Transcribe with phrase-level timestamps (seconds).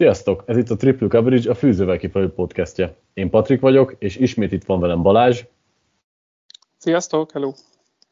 [0.00, 0.42] Sziasztok!
[0.46, 2.96] Ez itt a Triple Coverage, a Fűzővel kifelő podcastje.
[3.14, 5.44] Én Patrik vagyok, és ismét itt van velem Balázs.
[6.76, 7.52] Sziasztok, hello!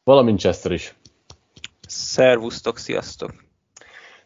[0.03, 0.95] Valamint Chester is.
[1.87, 3.33] Szervusztok, sziasztok!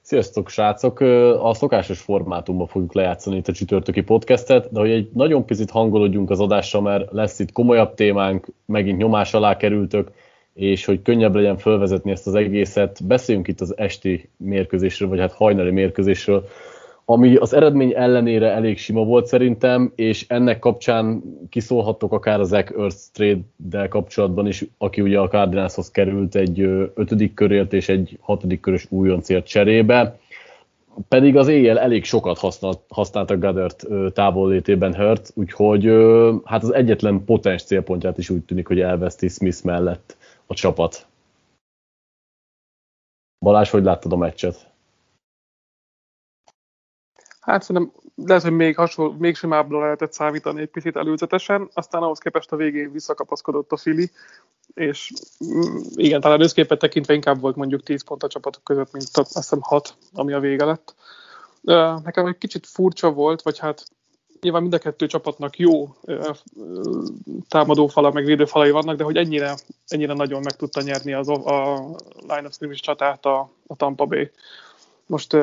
[0.01, 0.99] Sziasztok, srácok!
[1.39, 6.29] A szokásos formátumban fogjuk lejátszani itt a csütörtöki podcastet, de hogy egy nagyon picit hangolódjunk
[6.29, 10.11] az adásra, mert lesz itt komolyabb témánk, megint nyomás alá kerültök,
[10.53, 15.33] és hogy könnyebb legyen felvezetni ezt az egészet, beszéljünk itt az esti mérkőzésről, vagy hát
[15.33, 16.47] hajnali mérkőzésről,
[17.05, 22.73] ami az eredmény ellenére elég sima volt szerintem, és ennek kapcsán kiszólhattok akár az Zach
[22.77, 26.59] Earth trade-del kapcsolatban is, aki ugye a Cardinalshoz került egy
[26.93, 30.19] ötödik körért és egy hatodik körös újoncért cserébe,
[31.07, 35.85] pedig az éjjel elég sokat használt, használtak Goddard távollétében Hurt, úgyhogy
[36.43, 41.07] hát az egyetlen potens célpontját is úgy tűnik, hogy elveszti Smith mellett a csapat.
[43.39, 44.72] Balázs, hogy láttad a meccset?
[47.43, 52.19] Hát szerintem lehet, hogy még, hasonló, még simábbra lehetett számítani egy picit előzetesen, aztán ahhoz
[52.19, 54.11] képest a végén visszakapaszkodott a Fili,
[54.73, 55.11] és
[55.45, 59.33] mm, igen, talán összképet tekintve inkább volt mondjuk 10 pont a csapatok között, mint azt
[59.33, 60.95] hiszem 6, ami a vége lett.
[62.03, 63.85] Nekem egy kicsit furcsa volt, vagy hát
[64.41, 65.95] nyilván mind a kettő csapatnak jó
[67.47, 69.55] támadófala, meg védőfalai vannak, de hogy ennyire,
[69.87, 71.79] ennyire nagyon meg tudta nyerni az, a
[72.27, 74.31] line of scrimmage csatát a, a Tampa Bay.
[75.05, 75.33] Most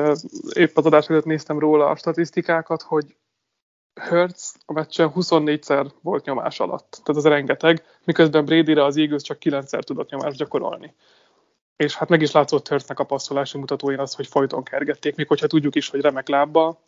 [0.53, 3.15] épp az adás előtt néztem róla a statisztikákat, hogy
[3.99, 9.37] Hertz a meccsen 24-szer volt nyomás alatt, tehát ez rengeteg, miközben Brady-re az Eagles csak
[9.41, 10.93] 9-szer tudott nyomást gyakorolni.
[11.75, 15.47] És hát meg is látszott Hertznek a passzolási mutatóin az, hogy folyton kergették, még hogyha
[15.47, 16.79] tudjuk is, hogy remek lábbal.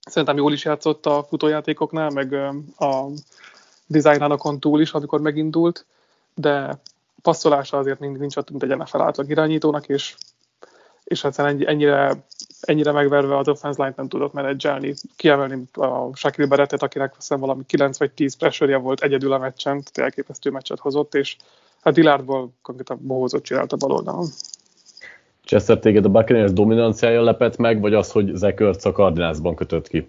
[0.00, 2.32] Szerintem jól is játszott a futójátékoknál, meg
[2.78, 3.06] a
[3.86, 5.86] dizájnálakon túl is, amikor megindult,
[6.34, 6.80] de
[7.22, 10.14] passzolása azért nincs ott, mint egy NFL átlag irányítónak, és
[11.04, 12.24] és egyszerűen ennyire,
[12.60, 17.62] ennyire megverve az offense line nem tudott menedzselni, kiemelni a Shaquille Barrettet, akinek hiszem valami
[17.66, 21.36] 9 vagy 10 pressure volt egyedül a meccsen, tehát elképesztő meccset hozott, és
[21.82, 24.26] hát Dillardból konkrétan bohózot csinált a bal oldalon.
[25.44, 30.08] Chester, téged a Buccaneers dominanciája lepett meg, vagy az, hogy Ertz a Cardinalsban kötött ki?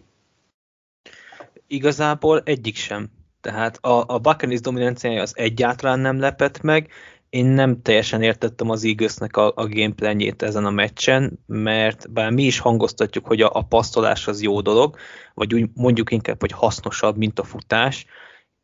[1.68, 3.10] Igazából egyik sem.
[3.42, 6.90] Tehát a, a Buccaneers dominanciája az egyáltalán nem lepett meg,
[7.36, 12.44] én nem teljesen értettem az Eaglesnek a, a gameplanjét ezen a meccsen, mert bár mi
[12.44, 14.96] is hangoztatjuk, hogy a, a pasztolás az jó dolog,
[15.34, 18.06] vagy úgy mondjuk inkább, hogy hasznosabb, mint a futás,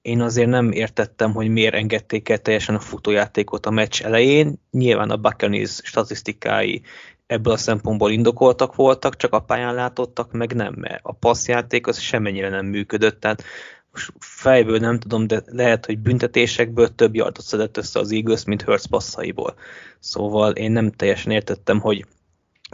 [0.02, 4.62] én azért nem értettem, hogy miért engedték el teljesen a futójátékot a meccs elején.
[4.72, 6.82] Nyilván a Buccaneers statisztikái
[7.26, 12.00] ebből a szempontból indokoltak voltak, csak a pályán látottak, meg nem, mert a passzjáték az
[12.00, 13.44] semmennyire nem működött, tehát
[13.92, 18.62] most fejből nem tudom, de lehet, hogy büntetésekből több yardot szedett össze az Eagles, mint
[18.62, 19.56] Hurts passzaiból.
[20.00, 22.06] Szóval én nem teljesen értettem, hogy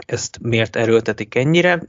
[0.06, 1.82] ezt miért erőltetik ennyire.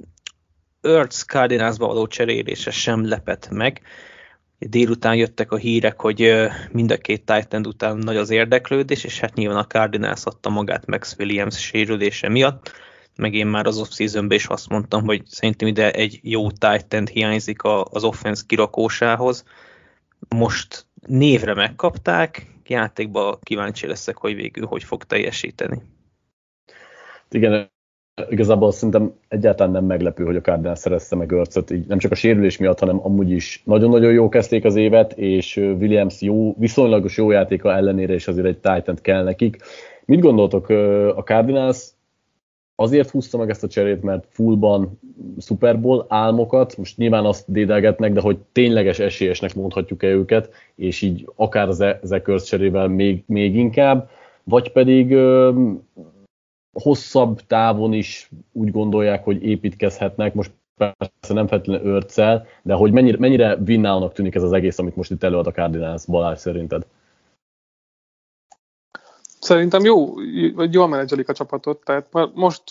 [0.82, 3.82] Hurts Cardinalsba való cserélése sem lepett meg.
[4.60, 9.34] Délután jöttek a hírek, hogy mind a két Titan után nagy az érdeklődés, és hát
[9.34, 12.72] nyilván a Cardinals adta magát Max Williams sérülése miatt
[13.20, 17.64] meg én már az off-seasonben is azt mondtam, hogy szerintem ide egy jó titan hiányzik
[17.64, 19.44] az offense kirakósához.
[20.36, 25.82] Most névre megkapták, játékba kíváncsi leszek, hogy végül hogy fog teljesíteni.
[27.30, 27.72] Igen,
[28.30, 32.16] igazából szerintem egyáltalán nem meglepő, hogy a Cardinals szerezte meg Örcöt, így nem csak a
[32.16, 37.32] sérülés miatt, hanem amúgy is nagyon-nagyon jó kezdték az évet, és Williams jó, viszonylagos jó
[37.32, 39.58] játéka ellenére is azért egy titan kell nekik.
[40.06, 40.70] Mit gondoltok,
[41.16, 41.98] a Cardinals
[42.80, 45.00] azért húzta meg ezt a cserét, mert fullban
[45.40, 51.30] Super Bowl álmokat, most nyilván azt dédelgetnek, de hogy tényleges esélyesnek mondhatjuk-e őket, és így
[51.36, 54.10] akár az Zekers cserével még, még inkább,
[54.44, 55.62] vagy pedig ö,
[56.72, 63.18] hosszabb távon is úgy gondolják, hogy építkezhetnek, most persze nem feltétlenül őrccel, de hogy mennyire,
[63.20, 66.86] mennyire vinnálnak tűnik ez az egész, amit most itt előad a Cardinals Balázs szerinted?
[69.40, 70.14] Szerintem jó,
[70.54, 72.64] vagy jól menedzselik a csapatot, tehát most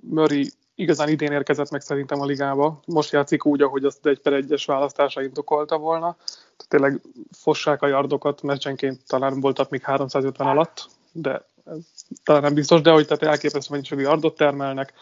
[0.00, 2.80] Murray igazán idén érkezett meg szerintem a ligába.
[2.86, 6.16] Most játszik úgy, ahogy azt egy per egyes választása indokolta volna.
[6.16, 7.00] Tehát tényleg
[7.30, 11.78] fossák a yardokat, meccsenként talán voltak még 350 alatt, de ez
[12.24, 14.92] talán nem biztos, de hogy tehát elképesztő mennyiségű yardot termelnek,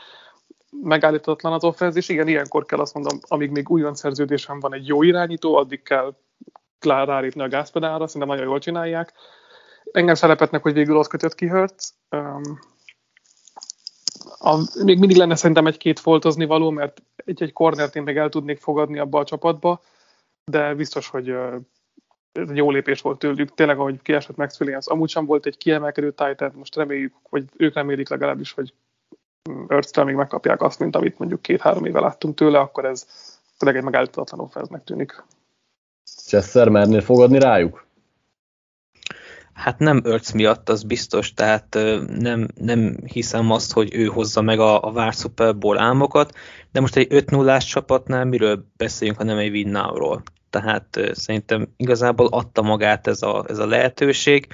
[0.83, 5.03] megállíthatatlan az offenz, igen, ilyenkor kell azt mondom, amíg még újon szerződésem van egy jó
[5.03, 6.15] irányító, addig kell
[6.81, 9.13] rálépni a gázpedálra, szerintem nagyon jól csinálják
[9.93, 11.95] engem szerepetnek, hogy végül ott kötött ki Hertz.
[12.11, 12.59] Um,
[14.39, 18.61] a, még mindig lenne szerintem egy-két foltozni való, mert egy-egy cornert én még el tudnék
[18.61, 19.83] fogadni abba a csapatba,
[20.45, 21.29] de biztos, hogy
[22.33, 23.55] ez egy jó lépés volt tőlük.
[23.55, 27.75] Tényleg, ahogy kiesett Max Williams, amúgy sem volt egy kiemelkedő Titan, most reméljük, vagy ők
[27.75, 28.75] remélik legalábbis, hogy
[29.69, 33.07] Earth-től még megkapják azt, mint amit mondjuk két-három éve láttunk tőle, akkor ez
[33.59, 35.25] tényleg egy megállíthatatlan offenznek tűnik.
[36.27, 37.86] Chester mernél fogadni rájuk?
[39.57, 41.79] Hát nem Örc miatt, az biztos, tehát
[42.19, 46.35] nem, nem hiszem azt, hogy ő hozza meg a, a vár Super Bowl álmokat,
[46.73, 49.79] de most egy 5 0 csapatnál miről beszéljünk, ha nem egy win.
[50.51, 54.47] Tehát szerintem igazából adta magát ez a, ez a lehetőség.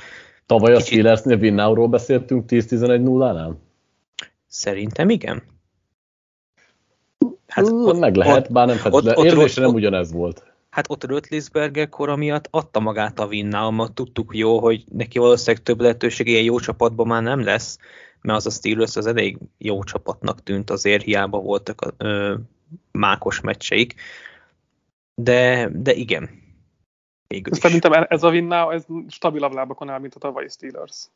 [0.47, 3.53] Tavaly a Steelersnél win beszéltünk 10-11-0-nál?
[4.47, 5.43] Szerintem igen.
[7.47, 9.25] Hát ott, meg lehet, bár nem feltétlenül.
[9.25, 14.59] Érzése nem ugyanez volt hát ott Rötlisberger kora miatt adta magát a Vinnalmat, tudtuk jó,
[14.59, 17.79] hogy neki valószínűleg több lehetőség ilyen jó csapatban már nem lesz,
[18.21, 22.35] mert az a Steelers az elég jó csapatnak tűnt, azért hiába voltak a ö,
[22.91, 23.95] mákos meccseik.
[25.15, 26.31] De, de igen.
[27.27, 31.07] Végül Szerintem ez a Vinnau, ez stabilabb lábakon áll, mint a tavalyi Steelers.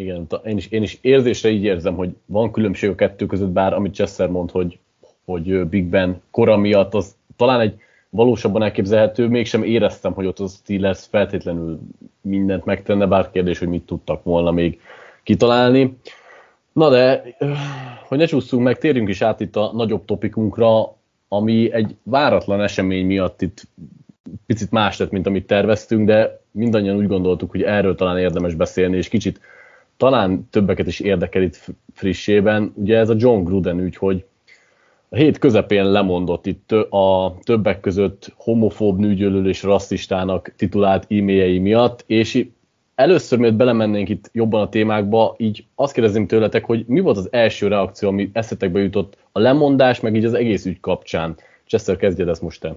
[0.00, 3.72] Igen, én is, én is érzésre így érzem, hogy van különbség a kettő között, bár
[3.72, 4.78] amit Chester mond, hogy,
[5.24, 7.82] hogy Big Ben kora miatt, az talán egy
[8.14, 11.80] valósabban elképzelhető, mégsem éreztem, hogy ott a Steelers feltétlenül
[12.20, 14.80] mindent megtenne, bár kérdés, hogy mit tudtak volna még
[15.22, 15.98] kitalálni.
[16.72, 17.22] Na de,
[18.08, 20.96] hogy ne csúszunk meg, térjünk is át itt a nagyobb topikunkra,
[21.28, 23.66] ami egy váratlan esemény miatt itt
[24.46, 28.96] picit más lett, mint amit terveztünk, de mindannyian úgy gondoltuk, hogy erről talán érdemes beszélni,
[28.96, 29.40] és kicsit
[29.96, 31.64] talán többeket is érdekel itt
[31.94, 32.72] frissében.
[32.74, 34.24] Ugye ez a John Gruden ügy, hogy
[35.14, 42.04] a hét közepén lemondott itt a többek között homofób, nőgyűlölő és rasszistának titulált e-mailjei miatt,
[42.06, 42.46] és
[42.94, 47.28] először, miért belemennénk itt jobban a témákba, így azt kérdezném tőletek, hogy mi volt az
[47.30, 51.36] első reakció, ami eszetekbe jutott a lemondás, meg így az egész ügy kapcsán.
[51.66, 52.76] Chester, kezdjed ezt most te.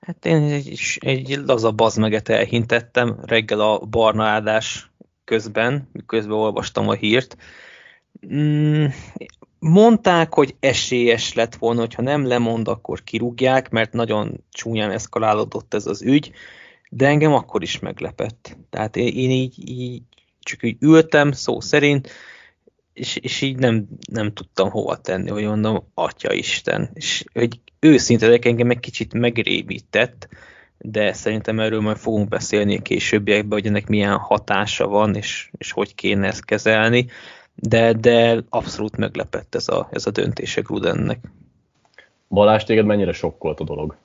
[0.00, 4.90] Hát én egy, egy laza bazmeget elhintettem reggel a barna áldás
[5.24, 7.36] közben, miközben olvastam a hírt.
[9.60, 15.86] Mondták, hogy esélyes lett volna, hogyha nem lemond, akkor kirúgják, mert nagyon csúnyán eszkalálódott ez
[15.86, 16.32] az ügy,
[16.90, 18.56] de engem akkor is meglepett.
[18.70, 20.02] Tehát én, így, így
[20.40, 22.10] csak úgy ültem szó szerint,
[22.92, 26.90] és, és így nem, nem tudtam hova tenni, hogy mondom, Atya Isten.
[26.94, 30.28] És hogy őszinte engem egy kicsit megrémített,
[30.78, 35.72] de szerintem erről majd fogunk beszélni a későbbiekben, hogy ennek milyen hatása van, és, és
[35.72, 37.06] hogy kéne ezt kezelni
[37.60, 41.18] de, de abszolút meglepett ez a, ez a döntése Grudennek.
[42.28, 43.96] Balázs, téged mennyire sokkolt a dolog?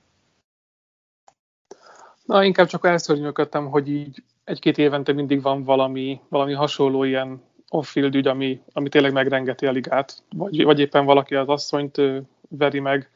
[2.25, 8.15] Na, inkább csak elszörnyűködtem, hogy így egy-két évente mindig van valami, valami hasonló ilyen off-field
[8.15, 12.01] ügy, ami, ami tényleg megrengeti a ligát, vagy, vagy éppen valaki az asszonyt
[12.49, 13.09] veri meg,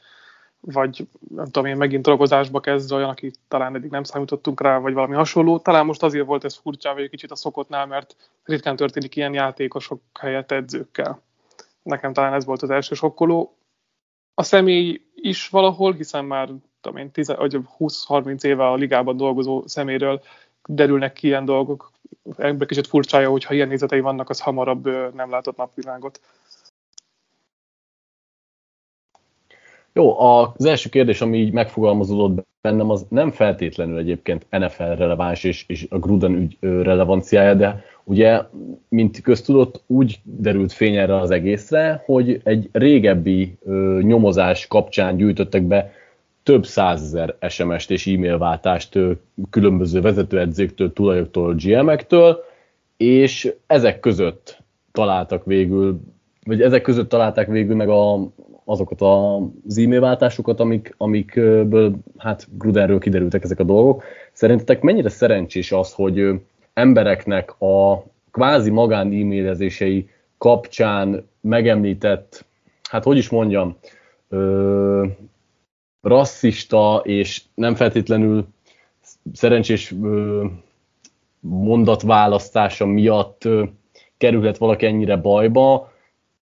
[0.60, 4.94] vagy nem tudom én, megint drogozásba kezd olyan, aki talán eddig nem számítottunk rá, vagy
[4.94, 5.60] valami hasonló.
[5.60, 10.02] Talán most azért volt ez furcsa, vagy kicsit a szokottnál, mert ritkán történik ilyen játékosok
[10.20, 11.22] helyett edzőkkel.
[11.84, 13.56] Nekem talán ez volt az első sokkoló.
[14.34, 16.50] A személy is valahol, hiszen már
[16.82, 20.22] tudom én, 20-30 éve a ligában dolgozó szeméről
[20.66, 21.92] derülnek ki ilyen dolgok.
[22.38, 26.20] Ebben kicsit furcsája, hogyha ilyen nézetei vannak, az hamarabb nem látott napvilágot.
[30.00, 35.64] Jó, az első kérdés, ami így megfogalmazódott bennem, az nem feltétlenül egyébként NFL releváns és,
[35.68, 38.42] és a Gruden ügy relevanciája, de ugye,
[38.90, 45.64] mint köztudott, úgy derült fény erre az egészre, hogy egy régebbi ö, nyomozás kapcsán gyűjtöttek
[45.64, 45.92] be
[46.44, 49.12] több százezer SMS-t és e-mail váltást ö,
[49.50, 52.44] különböző vezetőedzőktől, tulajoktól, GM-ektől,
[52.98, 56.00] és ezek között találtak végül,
[56.46, 58.30] vagy ezek között találták végül meg a,
[58.70, 60.18] azokat az e-mail
[60.60, 64.04] amik, amikből hát Grudenről kiderültek ezek a dolgok.
[64.32, 66.42] Szerintetek mennyire szerencsés az, hogy
[66.74, 72.46] embereknek a kvázi magán e-mailezései kapcsán megemlített,
[72.90, 73.78] hát hogy is mondjam,
[74.30, 75.06] ö,
[76.02, 78.48] rasszista és nem feltétlenül
[79.34, 80.46] szerencsés ö,
[81.40, 83.64] mondatválasztása miatt ö,
[84.18, 85.92] kerülhet valaki ennyire bajba,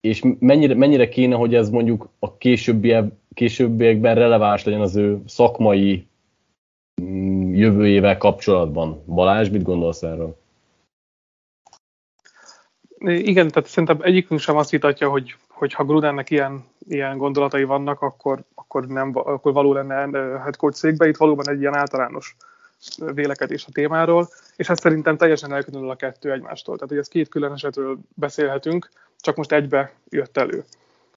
[0.01, 6.08] és mennyire, mennyire kéne, hogy ez mondjuk a későbbiek, későbbiekben releváns legyen az ő szakmai
[7.01, 9.04] mm, jövőjével kapcsolatban.
[9.06, 10.38] Balázs, mit gondolsz erről?
[13.06, 18.01] Igen, tehát szerintem egyikünk sem azt vitatja, hogy, hogy ha Grudennek ilyen, ilyen gondolatai vannak,
[18.01, 19.96] akkor, akkor, nem, akkor való lenne
[20.39, 21.08] head coach székbe.
[21.08, 22.36] Itt valóban egy ilyen általános
[23.13, 26.75] vélekedés a témáról, és ez szerintem teljesen elkülönül a kettő egymástól.
[26.75, 28.89] Tehát, hogy ez két külön esetről beszélhetünk,
[29.20, 30.64] csak most egybe jött elő.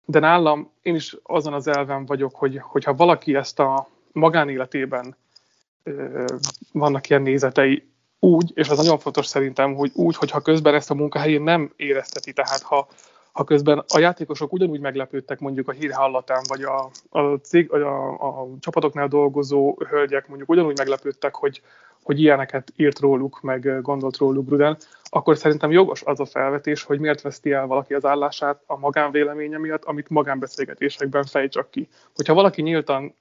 [0.05, 5.17] De nálam én is azon az elven vagyok, hogy hogyha valaki ezt a magánéletében
[5.83, 6.25] ö,
[6.73, 10.95] vannak ilyen nézetei úgy, és az nagyon fontos szerintem, hogy úgy, hogyha közben ezt a
[10.95, 12.89] munkahelyén nem érezteti, tehát ha,
[13.33, 18.09] ha közben a játékosok ugyanúgy meglepődtek mondjuk a hír hallatán, vagy a, a, cég, a,
[18.09, 21.63] a, a csapatoknál dolgozó hölgyek mondjuk ugyanúgy meglepődtek, hogy,
[22.03, 24.77] hogy ilyeneket írt róluk, meg gondolt róluk Gruden,
[25.11, 29.59] akkor szerintem jogos az a felvetés, hogy miért veszti el valaki az állását a magánvéleménye
[29.59, 31.89] miatt, amit magánbeszélgetésekben fej csak ki.
[32.15, 33.15] Hogyha valaki nyíltan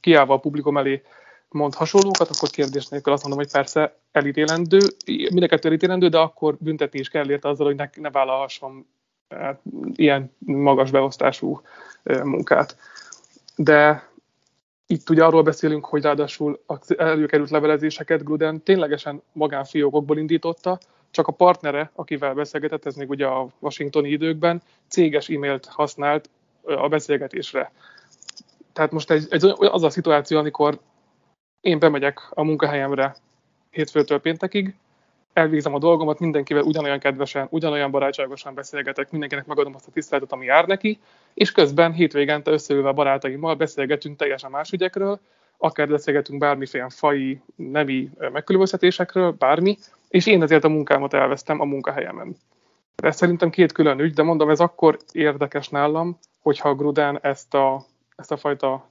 [0.00, 1.02] kiállva a publikum elé
[1.48, 6.98] mond hasonlókat, akkor kérdés nélkül azt mondom, hogy persze elítélendő, mindenkettő elítélendő, de akkor büntetni
[6.98, 8.86] is kell érte azzal, hogy ne, ne vállalhasson
[9.28, 9.60] hát,
[9.94, 11.60] ilyen magas beosztású
[12.02, 12.76] munkát.
[13.56, 14.08] De
[14.86, 20.78] itt ugye arról beszélünk, hogy ráadásul az előkerült levelezéseket Gruden ténylegesen magánfiókokból indította,
[21.10, 26.30] csak a partnere, akivel beszélgetett, ez még ugye a washingtoni időkben, céges e-mailt használt
[26.64, 27.72] a beszélgetésre.
[28.72, 30.78] Tehát most egy, egy, az a szituáció, amikor
[31.60, 33.16] én bemegyek a munkahelyemre
[33.70, 34.74] hétfőtől péntekig,
[35.32, 40.44] elvégzem a dolgomat, mindenkivel ugyanolyan kedvesen, ugyanolyan barátságosan beszélgetek, mindenkinek megadom azt a tiszteletet, ami
[40.44, 40.98] jár neki,
[41.34, 45.20] és közben hétvégente összeülve a barátaimmal beszélgetünk teljesen más ügyekről,
[45.58, 52.36] akár beszélgetünk bármiféle fai, nemi megkülönböztetésekről, bármi, és én ezért a munkámat elvesztem a munkahelyemen.
[52.96, 57.84] Ez szerintem két külön ügy, de mondom, ez akkor érdekes nálam, hogyha Gruden ezt a,
[58.16, 58.90] ezt a fajta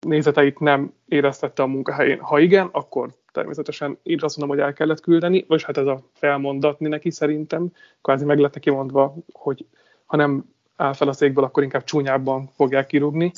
[0.00, 2.20] nézeteit nem éreztette a munkahelyén.
[2.20, 6.02] Ha igen, akkor természetesen én azt mondom, hogy el kellett küldeni, vagy hát ez a
[6.12, 7.72] felmondatni neki szerintem,
[8.02, 9.66] kvázi meg lett neki mondva, hogy
[10.06, 10.44] ha nem
[10.76, 13.32] áll fel a székből, akkor inkább csúnyábban fogják kirúgni.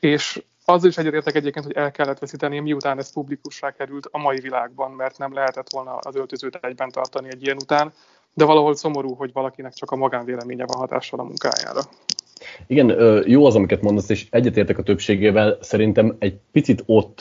[0.00, 4.40] És azzal is egyetértek egyébként, hogy el kellett veszíteni, miután ez publikussá került a mai
[4.40, 7.92] világban, mert nem lehetett volna az öltözőt egyben tartani egy ilyen után,
[8.34, 11.80] de valahol szomorú, hogy valakinek csak a magánvéleménye van hatással a munkájára.
[12.66, 15.58] Igen, jó az, amiket mondasz, és egyetértek a többségével.
[15.60, 17.18] Szerintem egy picit ott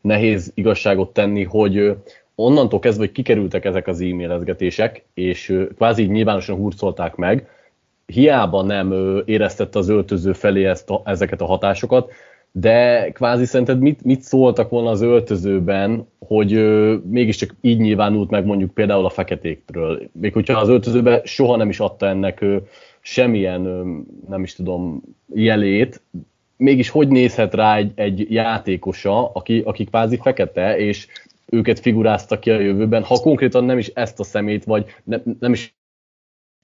[0.00, 1.96] nehéz igazságot tenni, hogy
[2.34, 7.48] onnantól kezdve, hogy kikerültek ezek az e-mailezgetések, és kvázi nyilvánosan hurcolták meg,
[8.12, 12.12] hiába nem éreztette az öltöző felé ezt a, ezeket a hatásokat,
[12.52, 18.44] de kvázi szerinted mit, mit szóltak volna az öltözőben, hogy ö, mégiscsak így nyilvánult meg
[18.44, 20.02] mondjuk például a feketékről.
[20.12, 22.56] Még hogyha az öltözőben soha nem is adta ennek ö,
[23.00, 25.02] semmilyen, ö, nem is tudom,
[25.34, 26.02] jelét,
[26.56, 31.06] mégis hogy nézhet rá egy, egy játékosa, aki, aki kvázi fekete, és
[31.46, 35.52] őket figurázta ki a jövőben, ha konkrétan nem is ezt a szemét, vagy ne, nem
[35.52, 35.74] is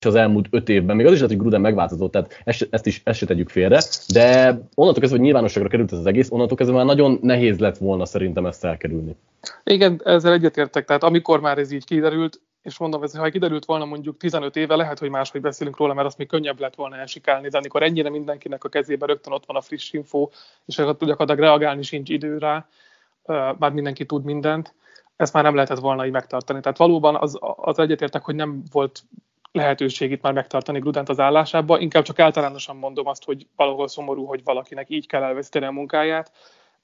[0.06, 3.00] az elmúlt öt évben, még az is lehet, hogy Gruden megváltozott, tehát ezt, ezt is
[3.04, 6.76] ezt se tegyük félre, de onnantól kezdve, hogy nyilvánosságra került ez az egész, onnantól kezdve
[6.76, 9.16] már nagyon nehéz lett volna szerintem ezt elkerülni.
[9.64, 13.84] Igen, ezzel egyetértek, tehát amikor már ez így kiderült, és mondom, ez, ha kiderült volna
[13.84, 17.48] mondjuk 15 éve, lehet, hogy máshogy beszélünk róla, mert azt még könnyebb lett volna elsikálni,
[17.48, 20.28] de amikor ennyire mindenkinek a kezében rögtön ott van a friss info,
[20.66, 22.68] és gyakorlatilag reagálni sincs idő rá,
[23.58, 24.74] már mindenki tud mindent,
[25.16, 26.60] ezt már nem lehetett volna így megtartani.
[26.60, 29.02] Tehát valóban az, az egyetértek, hogy nem volt
[29.52, 34.44] lehetőség már megtartani Grudent az állásába, inkább csak általánosan mondom azt, hogy valahol szomorú, hogy
[34.44, 36.32] valakinek így kell elveszíteni a munkáját,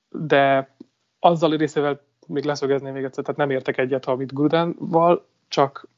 [0.08, 0.74] de
[1.18, 5.88] azzal a részével még leszögezném még egyszer, tehát nem értek egyet, ha mit Grudenval, csak,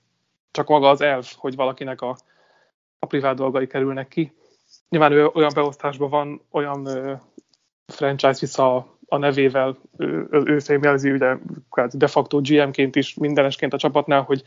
[0.50, 2.16] csak maga az elv, hogy valakinek a,
[2.99, 4.32] a privát dolgai kerülnek ki.
[4.88, 7.12] Nyilván ő olyan beosztásban van, olyan ö,
[7.87, 11.37] franchise vissza a, a nevével, ő, ő fémjelzi ugye
[11.92, 14.42] de facto GM-ként is mindenesként a csapatnál, hogy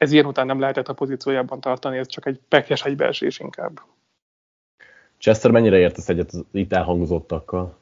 [0.00, 3.80] ez ilyen után nem lehetett a pozíciójában tartani, ez csak egy pekjes egybeesés inkább.
[5.18, 7.78] Chester, mennyire értesz egyet az itt elhangzottakkal?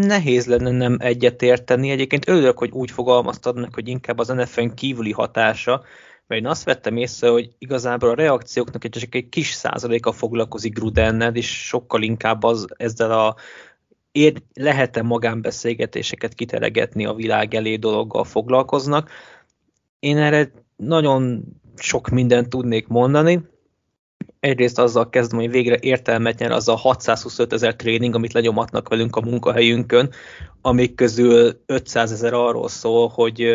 [0.00, 1.90] Nehéz lenne nem egyet érteni.
[1.90, 5.82] Egyébként örülök, hogy úgy fogalmaztad meg, hogy inkább az NFL kívüli hatása,
[6.26, 11.34] mert én azt vettem észre, hogy igazából a reakcióknak csak egy kis százaléka foglalkozik Grudennel,
[11.34, 13.34] és sokkal inkább az ezzel a
[14.54, 19.10] lehet-e magánbeszélgetéseket kitelegetni a világ elé dologgal foglalkoznak.
[20.00, 21.44] Én erre nagyon
[21.76, 23.40] sok mindent tudnék mondani.
[24.40, 29.16] Egyrészt azzal kezdem, hogy végre értelmet nyer az a 625 ezer tréning, amit lenyomatnak velünk
[29.16, 30.10] a munkahelyünkön,
[30.60, 33.46] amik közül 500 ezer arról szól, hogy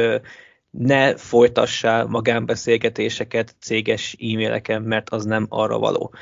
[0.70, 6.14] ne folytassál magánbeszélgetéseket céges e-maileken, mert az nem arra való.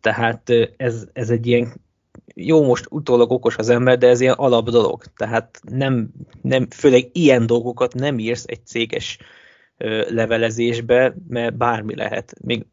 [0.00, 1.80] Tehát ez, ez egy ilyen
[2.34, 5.04] jó, most utólag okos az ember, de ez ilyen alap dolog.
[5.16, 6.10] Tehát nem,
[6.42, 9.18] nem, főleg ilyen dolgokat nem írsz egy céges
[10.08, 12.34] levelezésbe, mert bármi lehet.
[12.40, 12.66] Még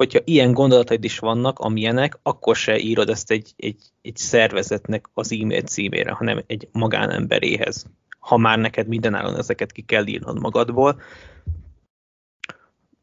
[0.00, 5.32] hogyha ilyen gondolataid is vannak, amilyenek, akkor se írod ezt egy, egy, egy szervezetnek az
[5.32, 7.86] e-mail címére, hanem egy magánemberéhez.
[8.18, 11.00] Ha már neked mindenáron ezeket ki kell írnod magadból.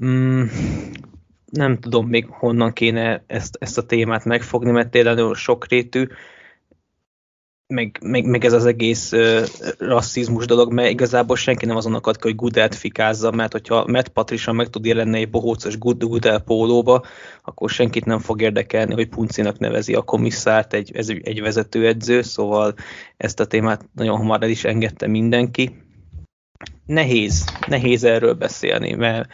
[0.05, 0.43] Mm,
[1.45, 6.07] nem tudom még honnan kéne ezt, ezt a témát megfogni, mert tényleg sokrétű.
[7.67, 9.45] Meg, meg, meg ez az egész uh,
[9.77, 14.53] rasszizmus dolog, mert igazából senki nem azon akad hogy Gudelt fikázza, mert hogyha Matt Patricia
[14.53, 17.03] meg tud jelenni egy bohócos Gudel pólóba,
[17.43, 22.73] akkor senkit nem fog érdekelni, hogy Puncinak nevezi a komisszárt egy, ez egy vezetőedző, szóval
[23.17, 25.85] ezt a témát nagyon hamar el is engedte mindenki.
[26.85, 29.29] Nehéz, nehéz erről beszélni, mert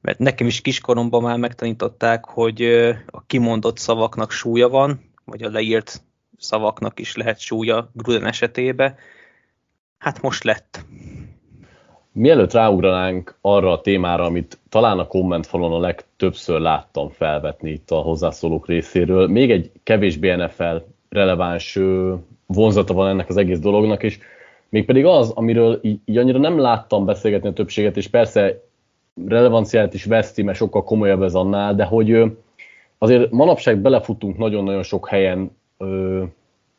[0.00, 2.62] mert nekem is kiskoromban már megtanították, hogy
[3.06, 6.02] a kimondott szavaknak súlya van, vagy a leírt
[6.38, 8.96] szavaknak is lehet súlya Gruden esetébe.
[9.98, 10.84] Hát most lett.
[12.12, 17.96] Mielőtt ráugranánk arra a témára, amit talán a kommentfalon a legtöbbször láttam felvetni itt a
[17.96, 20.76] hozzászólók részéről, még egy kevésbé NFL
[21.08, 21.78] releváns
[22.46, 24.18] vonzata van ennek az egész dolognak, és
[24.68, 28.62] mégpedig az, amiről így, így annyira nem láttam beszélgetni a többséget, és persze
[29.26, 32.32] relevanciát is veszti, mert sokkal komolyabb ez annál, de hogy
[32.98, 36.24] azért manapság belefutunk nagyon-nagyon sok helyen ö,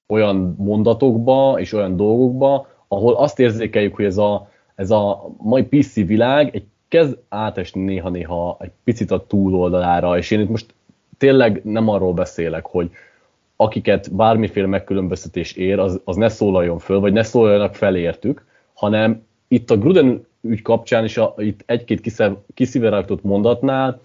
[0.07, 5.93] olyan mondatokba és olyan dolgokba, ahol azt érzékeljük, hogy ez a, ez a mai PC
[5.93, 10.73] világ egy kezd átesni néha-néha egy picit a túloldalára, és én itt most
[11.17, 12.91] tényleg nem arról beszélek, hogy
[13.55, 19.71] akiket bármiféle megkülönböztetés ér, az, az ne szólaljon föl, vagy ne szólaljanak felértük, hanem itt
[19.71, 22.13] a Gruden ügy kapcsán is a, itt egy-két
[22.53, 23.99] kiszivárgtott mondatnál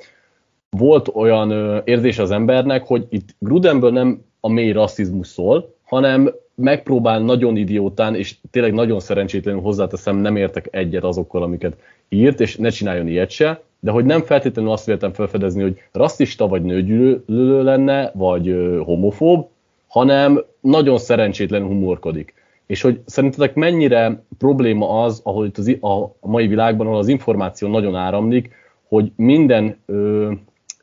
[0.71, 6.35] volt olyan ö, érzés az embernek, hogy itt Grudenből nem a mély rasszizmus szól, hanem
[6.55, 11.77] megpróbál nagyon idiótán, és tényleg nagyon szerencsétlenül hozzáteszem, nem értek egyet azokkal, amiket
[12.09, 16.49] írt, és ne csináljon ilyet se, de hogy nem feltétlenül azt véltem felfedezni, hogy rasszista
[16.49, 19.49] vagy nőgyűlölő lenne, vagy homofób,
[19.87, 22.35] hanem nagyon szerencsétlen humorkodik.
[22.67, 25.77] És hogy szerintetek mennyire probléma az, ahol itt az,
[26.21, 28.51] a mai világban, ahol az információ nagyon áramlik,
[28.89, 30.33] hogy minden ö,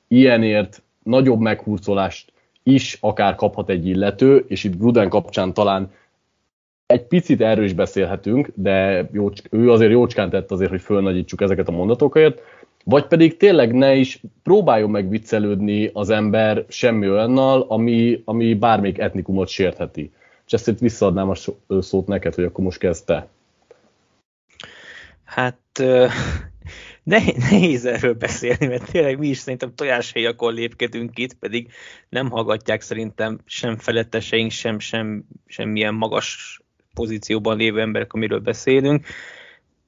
[0.08, 2.32] ilyenért nagyobb meghurcolást
[2.64, 5.92] is akár kaphat egy illető, és itt Gruden kapcsán talán
[6.86, 11.68] egy picit erről is beszélhetünk, de jócsk, ő azért jócskán tett azért, hogy fölnagyítsuk ezeket
[11.68, 12.42] a mondatokat,
[12.84, 19.00] vagy pedig tényleg ne is próbáljon meg viccelődni az ember semmi olyannal, ami, ami bármelyik
[19.00, 20.12] etnikumot sértheti.
[20.46, 21.30] És ezt itt visszaadnám
[21.68, 23.14] a szót neked, hogy akkor most kezd.
[25.24, 25.84] Hát
[27.04, 31.72] nehéz erről beszélni, mert tényleg mi is szerintem tojáshéjakon lépkedünk itt, pedig
[32.10, 36.62] nem hallgatják szerintem sem feletteseink, sem, sem semmilyen magas
[36.94, 39.06] pozícióban lévő emberek, amiről beszélünk.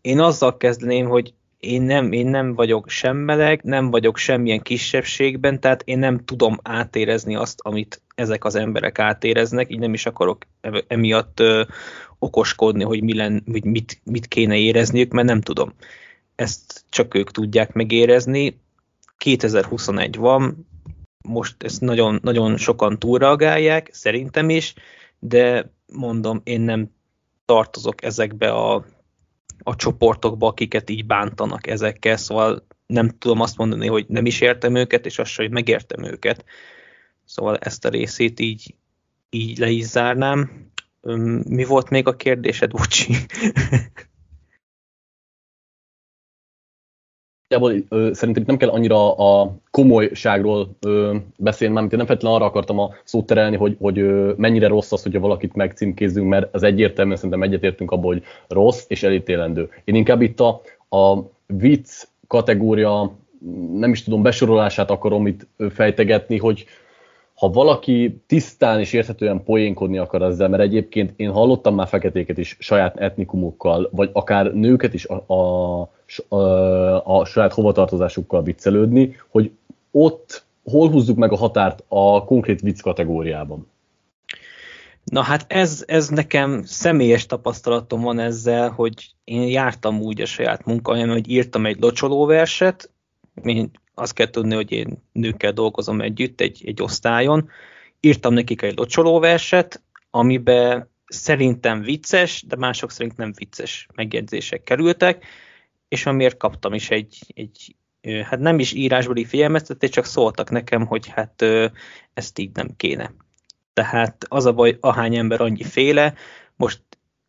[0.01, 5.59] Én azzal kezdeném, hogy én nem, én nem vagyok sem meleg, nem vagyok semmilyen kisebbségben,
[5.59, 10.45] tehát én nem tudom átérezni azt, amit ezek az emberek átéreznek, így nem is akarok
[10.87, 11.63] emiatt ö,
[12.19, 15.73] okoskodni, hogy, mi len, hogy mit, mit kéne érezniük, mert nem tudom.
[16.35, 18.59] Ezt csak ők tudják megérezni.
[19.17, 20.67] 2021 van,
[21.21, 24.73] most ezt nagyon, nagyon sokan túlreagálják, szerintem is,
[25.19, 26.91] de mondom, én nem
[27.45, 28.85] tartozok ezekbe a
[29.63, 34.75] a csoportokba, akiket így bántanak ezekkel, szóval nem tudom azt mondani, hogy nem is értem
[34.75, 36.45] őket, és azt hogy megértem őket.
[37.25, 38.75] Szóval ezt a részét így,
[39.29, 40.69] így le is zárnám.
[41.43, 43.15] Mi volt még a kérdésed, Bocsi?
[47.47, 52.89] igazából szerintem nem kell annyira a komolyságról ö, beszélni, mert nem feltétlenül arra akartam a
[53.03, 57.43] szót terelni, hogy, hogy ö, mennyire rossz az, hogyha valakit megcímkézzünk, mert az egyértelműen szerintem
[57.43, 59.69] egyetértünk abból, hogy rossz és elítélendő.
[59.83, 63.11] Én inkább itt a, a vicc kategória,
[63.73, 66.65] nem is tudom, besorolását akarom itt fejtegetni, hogy,
[67.33, 72.57] ha valaki tisztán és érthetően poénkodni akar ezzel, mert egyébként én hallottam már feketéket is
[72.59, 79.51] saját etnikumokkal, vagy akár nőket is a, a, a, saját hovatartozásukkal viccelődni, hogy
[79.91, 83.71] ott hol húzzuk meg a határt a konkrét vicc kategóriában.
[85.03, 90.65] Na hát ez, ez nekem személyes tapasztalatom van ezzel, hogy én jártam úgy a saját
[90.65, 92.89] munkahelyemen, hogy írtam egy locsolóverset,
[93.41, 97.49] mint azt kell tudni, hogy én nőkkel dolgozom együtt egy, egy osztályon,
[97.99, 105.25] írtam nekik egy locsolóverset, amiben szerintem vicces, de mások szerint nem vicces megjegyzések kerültek,
[105.93, 107.75] és amiért kaptam is egy, egy
[108.23, 111.45] hát nem is írásbeli figyelmeztetést, csak szóltak nekem, hogy hát
[112.13, 113.13] ezt így nem kéne.
[113.73, 116.13] Tehát az a baj, ahány ember annyi féle,
[116.55, 116.81] most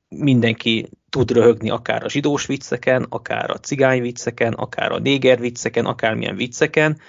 [0.09, 5.85] mindenki tud röhögni akár a zsidós vicceken, akár a cigány vicceken, akár a néger vicceken,
[5.85, 7.01] akármilyen vicceken,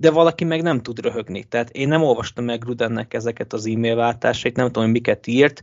[0.00, 1.44] de valaki meg nem tud röhögni.
[1.44, 5.62] Tehát én nem olvastam meg Rudennek ezeket az e-mail váltásait, nem tudom, hogy miket írt.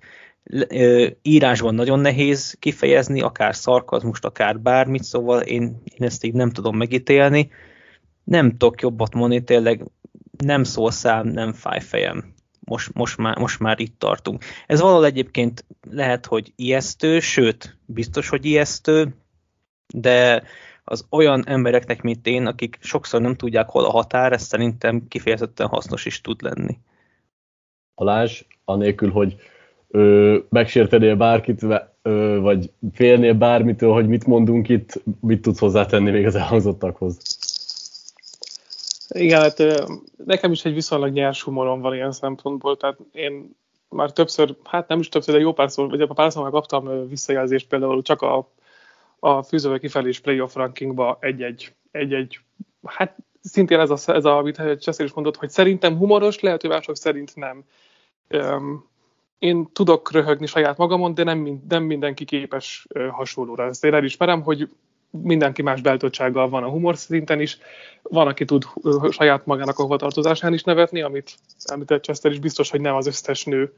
[1.21, 6.77] Írásban nagyon nehéz kifejezni, akár szarkazmust, akár bármit, szóval én, én ezt így nem tudom
[6.77, 7.49] megítélni.
[8.23, 9.85] Nem tudok jobbat mondani, tényleg
[10.37, 14.43] nem szól szám, nem fáj fejem most, most, már, most már itt tartunk.
[14.67, 19.15] Ez valahol egyébként lehet, hogy ijesztő, sőt, biztos, hogy ijesztő,
[19.93, 20.43] de
[20.87, 25.67] az olyan embereknek, mint én, akik sokszor nem tudják, hol a határ, ez szerintem kifejezetten
[25.67, 26.77] hasznos is tud lenni.
[27.95, 29.35] Balázs, anélkül, hogy
[29.87, 31.63] ö, megsértenél bárkit,
[32.01, 37.17] ö, vagy félnél bármitől, hogy mit mondunk itt, mit tudsz hozzátenni még az elhangzottakhoz?
[39.09, 39.63] Igen, hát
[40.25, 43.55] nekem is egy viszonylag nyers humorom van ilyen szempontból, tehát én
[43.89, 47.67] már többször, hát nem is többször, de jó párszor, vagy a párszor már kaptam visszajelzést
[47.67, 48.49] például csak a,
[49.19, 52.39] a fűzővel kifelés playoff rankingba egy-egy, egy-egy,
[52.85, 56.69] hát szintén ez, a, ez a, amit Cseszér is mondott, hogy szerintem humoros, lehet, hogy
[56.69, 57.63] mások szerint nem.
[58.29, 58.89] Um,
[59.39, 63.65] én tudok röhögni saját magamon, de nem, nem mindenki képes hasonlóra.
[63.65, 64.69] Ezt én elismerem, hogy
[65.09, 67.57] mindenki más beltöltsággal van a humor szinten is.
[68.01, 68.63] Van, aki tud
[69.09, 73.43] saját magának a hovatartozásán is nevetni, amit említett Chester is biztos, hogy nem az összes
[73.43, 73.73] nő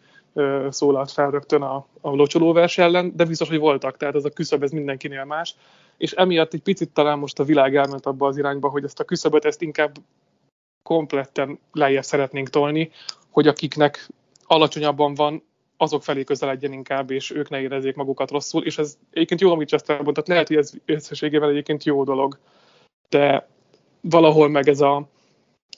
[0.69, 4.63] szólalt fel rögtön a, a locsolóvers ellen, de biztos, hogy voltak, tehát ez a küszöb
[4.63, 5.55] ez mindenkinél más.
[5.97, 9.03] És emiatt egy picit talán most a világ elment abba az irányba, hogy ezt a
[9.03, 9.95] küszöböt ezt inkább
[10.83, 12.91] kompletten lejjebb szeretnénk tolni,
[13.29, 14.09] hogy akiknek
[14.45, 15.43] alacsonyabban van,
[15.77, 19.67] azok felé közeledjen inkább, és ők ne érezzék magukat rosszul, és ez egyébként jó, amit
[19.67, 22.37] Chester mondott, lehet, hogy ez összességében egyébként jó dolog,
[23.09, 23.47] de
[24.01, 25.07] valahol meg ez a,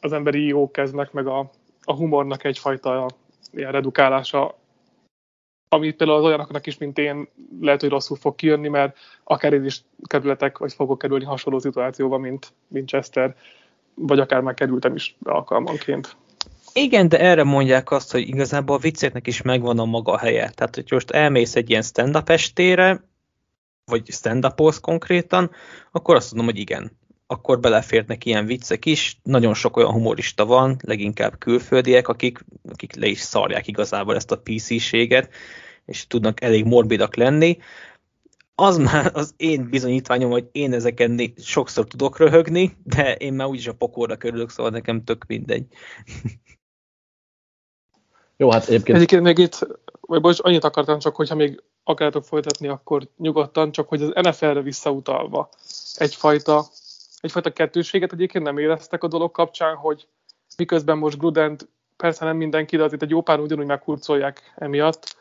[0.02, 1.50] az emberi jó keznek, meg a,
[1.84, 3.10] a humornak egyfajta
[3.54, 4.58] ilyen redukálása,
[5.70, 7.28] amit például az olyanoknak is, mint én,
[7.62, 12.18] lehet, hogy rosszul fog kijönni, mert akár én is kerületek, vagy fogok kerülni hasonló szituációba,
[12.18, 13.36] mint, mint Chester,
[13.94, 16.16] vagy akár már kerültem is alkalmanként.
[16.74, 20.50] Igen, de erre mondják azt, hogy igazából a vicceknek is megvan a maga helye.
[20.50, 23.04] Tehát, hogy most elmész egy ilyen stand-up estére,
[23.86, 25.52] vagy stand konkrétan,
[25.92, 26.99] akkor azt mondom, hogy igen.
[27.32, 29.20] Akkor beleférnek ilyen viccek is.
[29.24, 34.40] Nagyon sok olyan humorista van, leginkább külföldiek, akik, akik le is szarják igazából ezt a
[34.40, 35.30] PC-séget,
[35.86, 37.58] és tudnak elég morbidak lenni.
[38.56, 43.68] Az már az én bizonyítványom, hogy én ezeken sokszor tudok röhögni, de én már úgyis
[43.68, 45.66] a pokorra körülök, szóval nekem tök mindegy.
[48.38, 48.98] Jó, hát egyébként...
[48.98, 49.68] Egyébként még itt,
[50.02, 54.62] vagy bocs, annyit akartam csak, hogyha még akartok folytatni, akkor nyugodtan, csak hogy az NFL-re
[54.62, 55.50] visszautalva
[55.96, 56.66] egyfajta,
[57.20, 60.08] egyfajta kettőséget egyébként nem éreztek a dolog kapcsán, hogy
[60.58, 65.18] miközben most Grudent, persze nem mindenki, de azért egy jó pár ugyanúgy meghurcolják emiatt,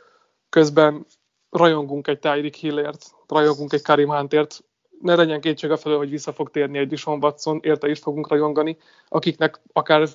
[0.49, 1.07] közben
[1.51, 4.65] rajongunk egy Tyreek Hillért, rajongunk egy Karim Huntért,
[5.01, 8.29] ne legyen kétség a felől, hogy vissza fog térni egy Dishon Watson, érte is fogunk
[8.29, 8.77] rajongani,
[9.09, 10.09] akiknek akár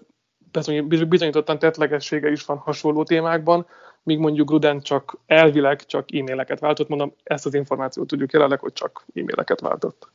[0.87, 3.67] bizonyítottan tetlegessége is van hasonló témákban,
[4.03, 8.73] míg mondjuk Gruden csak elvileg csak e-maileket váltott, mondom, ezt az információt tudjuk jelenleg, hogy
[8.73, 10.11] csak e-maileket váltott.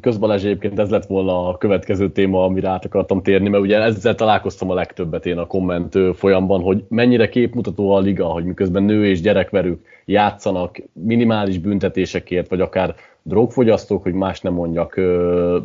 [0.00, 4.14] Közbalázs egyébként ez lett volna a következő téma, amire át akartam térni, mert ugye ezzel
[4.14, 9.06] találkoztam a legtöbbet én a komment folyamban, hogy mennyire képmutató a liga, hogy miközben nő
[9.06, 14.96] és gyerekverők játszanak minimális büntetésekért, vagy akár drogfogyasztók, hogy más nem mondjak,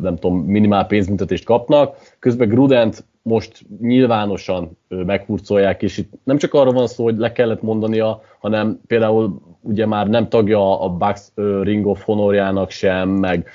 [0.00, 6.72] nem tudom, minimál pénzbüntetést kapnak, közben Grudent most nyilvánosan meghurcolják, és itt nem csak arra
[6.72, 11.30] van szó, hogy le kellett mondania, hanem például ugye már nem tagja a Bucks
[11.62, 13.46] Ring of Honorjának sem, meg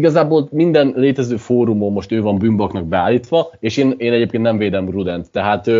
[0.00, 4.90] igazából minden létező fórumon most ő van bűnbaknak beállítva, és én, én egyébként nem védem
[4.90, 5.70] Rudent, tehát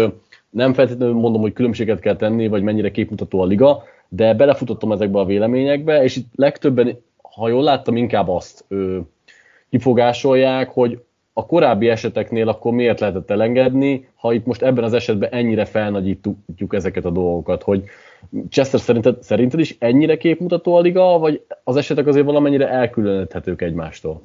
[0.50, 5.18] nem feltétlenül mondom, hogy különbséget kell tenni, vagy mennyire képmutató a liga, de belefutottam ezekbe
[5.18, 8.98] a véleményekbe, és itt legtöbben, ha jól láttam, inkább azt ö,
[9.70, 15.30] kifogásolják, hogy a korábbi eseteknél akkor miért lehetett elengedni, ha itt most ebben az esetben
[15.32, 17.84] ennyire felnagyítjuk ezeket a dolgokat, hogy
[18.48, 24.22] Chester szerinted, szerinted is ennyire képmutató a liga, vagy az esetek azért valamennyire elkülöníthetők egymástól?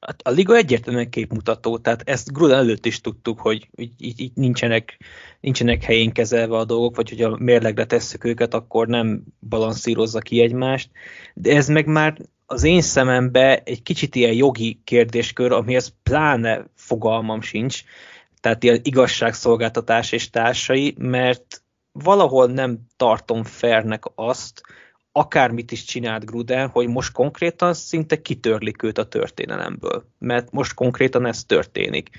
[0.00, 4.98] Hát a liga egyértelműen képmutató, tehát ezt Gruden előtt is tudtuk, hogy így, így nincsenek,
[5.40, 10.40] nincsenek helyén kezelve a dolgok, vagy hogy a mérlegre tesszük őket, akkor nem balanszírozza ki
[10.40, 10.90] egymást,
[11.34, 17.40] de ez meg már az én szemembe egy kicsit ilyen jogi kérdéskör, amihez pláne fogalmam
[17.40, 17.82] sincs,
[18.40, 21.61] tehát ilyen igazságszolgáltatás és társai, mert
[21.92, 24.62] valahol nem tartom fernek azt,
[25.12, 30.04] akármit is csinált Gruden, hogy most konkrétan szinte kitörlik őt a történelemből.
[30.18, 32.10] Mert most konkrétan ez történik.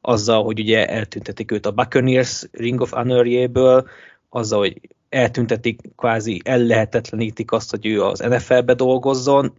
[0.00, 3.88] Azzal, hogy ugye eltüntetik őt a Buccaneers Ring of Honor-jéből,
[4.28, 9.52] azzal, hogy eltüntetik, kvázi ellehetetlenítik azt, hogy ő az NFL-be dolgozzon,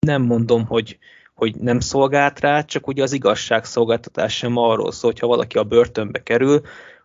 [0.00, 0.98] nem mondom, hogy,
[1.34, 5.64] hogy nem szolgált rá, csak ugye az igazságszolgáltatás sem arról szól, hogy ha valaki a
[5.64, 6.60] börtönbe kerül,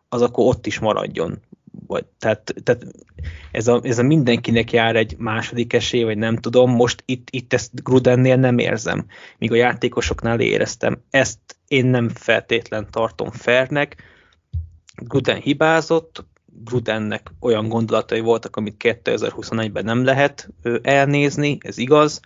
[0.10, 1.40] az akkor ott is maradjon.
[1.88, 2.86] Vagy, tehát, tehát
[3.52, 7.54] ez, a, ez a mindenkinek jár egy második esély, vagy nem tudom, most itt, itt
[7.54, 9.06] ezt Grudennél nem érzem,
[9.38, 11.04] míg a játékosoknál éreztem.
[11.10, 14.04] Ezt én nem feltétlen tartom fernek,
[14.96, 16.26] Gruden hibázott,
[16.64, 20.50] Grudennek olyan gondolatai voltak, amit 2021-ben nem lehet
[20.82, 22.20] elnézni, ez igaz,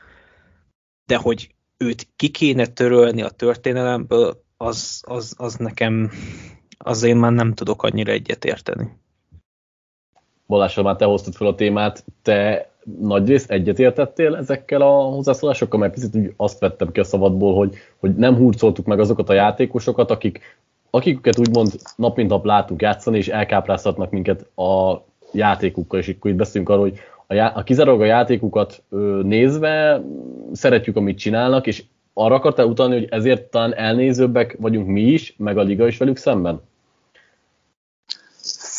[1.06, 6.12] de hogy őt ki kéne törölni a történelemből, az, az, az nekem,
[6.78, 9.04] az én már nem tudok annyira egyetérteni.
[10.48, 12.70] Balázs, már te hoztad fel a témát, te
[13.02, 18.16] nagyrészt egyetértettél ezekkel a hozzászólásokkal, mert picit úgy azt vettem ki a szabadból, hogy, hogy
[18.16, 20.40] nem hurcoltuk meg azokat a játékosokat, akik,
[20.90, 26.38] akiket úgymond nap mint nap látunk játszani, és elkápráztatnak minket a játékukkal, és akkor itt
[26.38, 30.04] beszélünk arról, hogy a, já- a kizárólag a játékukat ö, nézve
[30.52, 35.58] szeretjük, amit csinálnak, és arra akartál utalni, hogy ezért talán elnézőbbek vagyunk mi is, meg
[35.58, 36.62] a liga is velük szemben?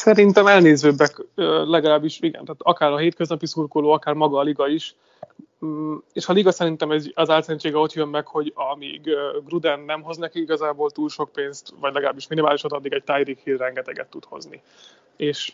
[0.06, 1.22] Szerintem elnézőbbek
[1.64, 4.94] legalábbis, igen, tehát akár a hétköznapi szurkoló, akár maga a liga is.
[5.64, 9.10] Mm, és a liga szerintem ez, az álszentsége ott jön meg, hogy amíg
[9.44, 13.56] Gruden nem hoz neki igazából túl sok pénzt, vagy legalábbis minimálisat, addig egy Tyreek Hill
[13.56, 14.62] rengeteget tud hozni.
[15.16, 15.52] És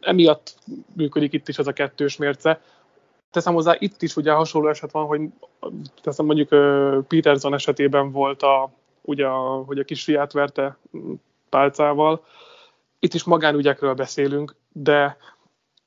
[0.00, 0.54] emiatt
[0.96, 2.60] működik itt is az a kettős mérce.
[3.30, 5.20] Teszem hozzá, itt is ugye hasonló eset van, hogy
[6.02, 6.48] teszem mondjuk
[7.06, 9.26] Peterson esetében volt a, ugye,
[9.66, 10.78] hogy a kisfiát verte
[11.48, 12.24] pálcával,
[13.00, 15.16] itt is magánügyekről beszélünk, de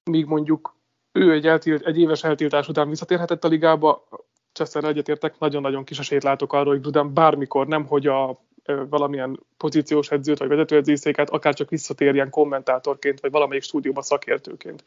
[0.04, 0.76] míg mondjuk
[1.12, 4.08] ő egy, eltilt, egy éves eltiltás után visszatérhetett a ligába,
[4.52, 8.42] Chester egyetértek, nagyon-nagyon kis esélyt látok arról, hogy Gruden bármikor, nem hogy a
[8.90, 14.84] valamilyen pozíciós edzőt vagy vezetőedzőszéket, akár csak visszatérjen kommentátorként, vagy valamelyik stúdióba szakértőként.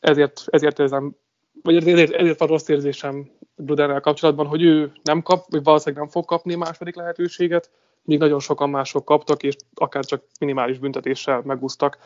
[0.00, 1.16] Ezért, ezért érzem,
[1.62, 6.12] vagy ezért, ezért van rossz érzésem Grudennel kapcsolatban, hogy ő nem kap, vagy valószínűleg nem
[6.12, 7.70] fog kapni második lehetőséget,
[8.10, 11.98] míg nagyon sokan mások kaptak, és akár csak minimális büntetéssel megúsztak,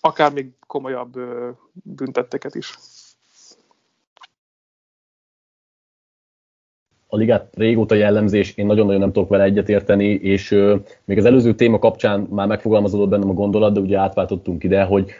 [0.00, 1.12] akár még komolyabb
[1.72, 2.74] büntetteket is.
[7.06, 10.50] a ligát régóta jellemzés, én nagyon-nagyon nem tudok vele egyetérteni, és
[11.04, 15.10] még az előző téma kapcsán már megfogalmazódott bennem a gondolat, de ugye átváltottunk ide, hogy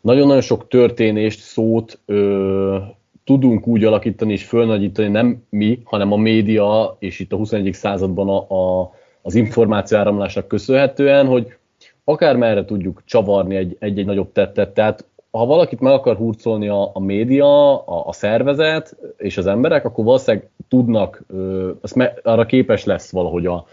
[0.00, 2.78] nagyon-nagyon sok történést, szót ö,
[3.24, 7.72] tudunk úgy alakítani és fölnagyítani, nem mi, hanem a média, és itt a 21.
[7.72, 8.92] században a, a
[9.26, 11.56] az információ áramlásnak köszönhetően, hogy
[12.04, 14.74] akár merre tudjuk csavarni egy-egy nagyobb tettet.
[14.74, 19.84] Tehát ha valakit meg akar hurcolni a, a média, a, a szervezet és az emberek,
[19.84, 23.66] akkor valószínűleg tudnak, ö, me, arra képes lesz valahogy a,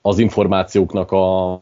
[0.00, 1.60] az információknak a,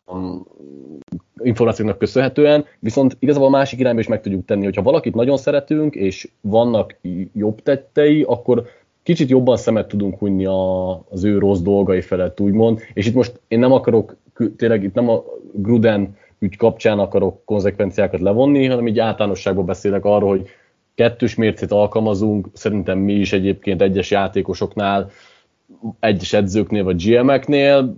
[1.43, 5.95] információknak köszönhetően, viszont igazából a másik irányba is meg tudjuk tenni, hogyha valakit nagyon szeretünk,
[5.95, 6.99] és vannak
[7.33, 8.65] jobb tettei, akkor
[9.07, 12.81] kicsit jobban szemet tudunk hunyni a, az ő rossz dolgai felett, úgymond.
[12.93, 14.17] És itt most én nem akarok,
[14.57, 20.29] tényleg itt nem a Gruden ügy kapcsán akarok konzekvenciákat levonni, hanem így általánosságban beszélek arról,
[20.29, 20.49] hogy
[20.95, 25.11] kettős mércét alkalmazunk, szerintem mi is egyébként egyes játékosoknál,
[26.01, 27.97] egyes edzőknél vagy GM-eknél.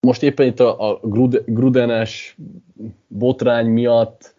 [0.00, 1.00] Most éppen itt a, a
[1.46, 2.36] Grudenes
[3.06, 4.34] botrány miatt,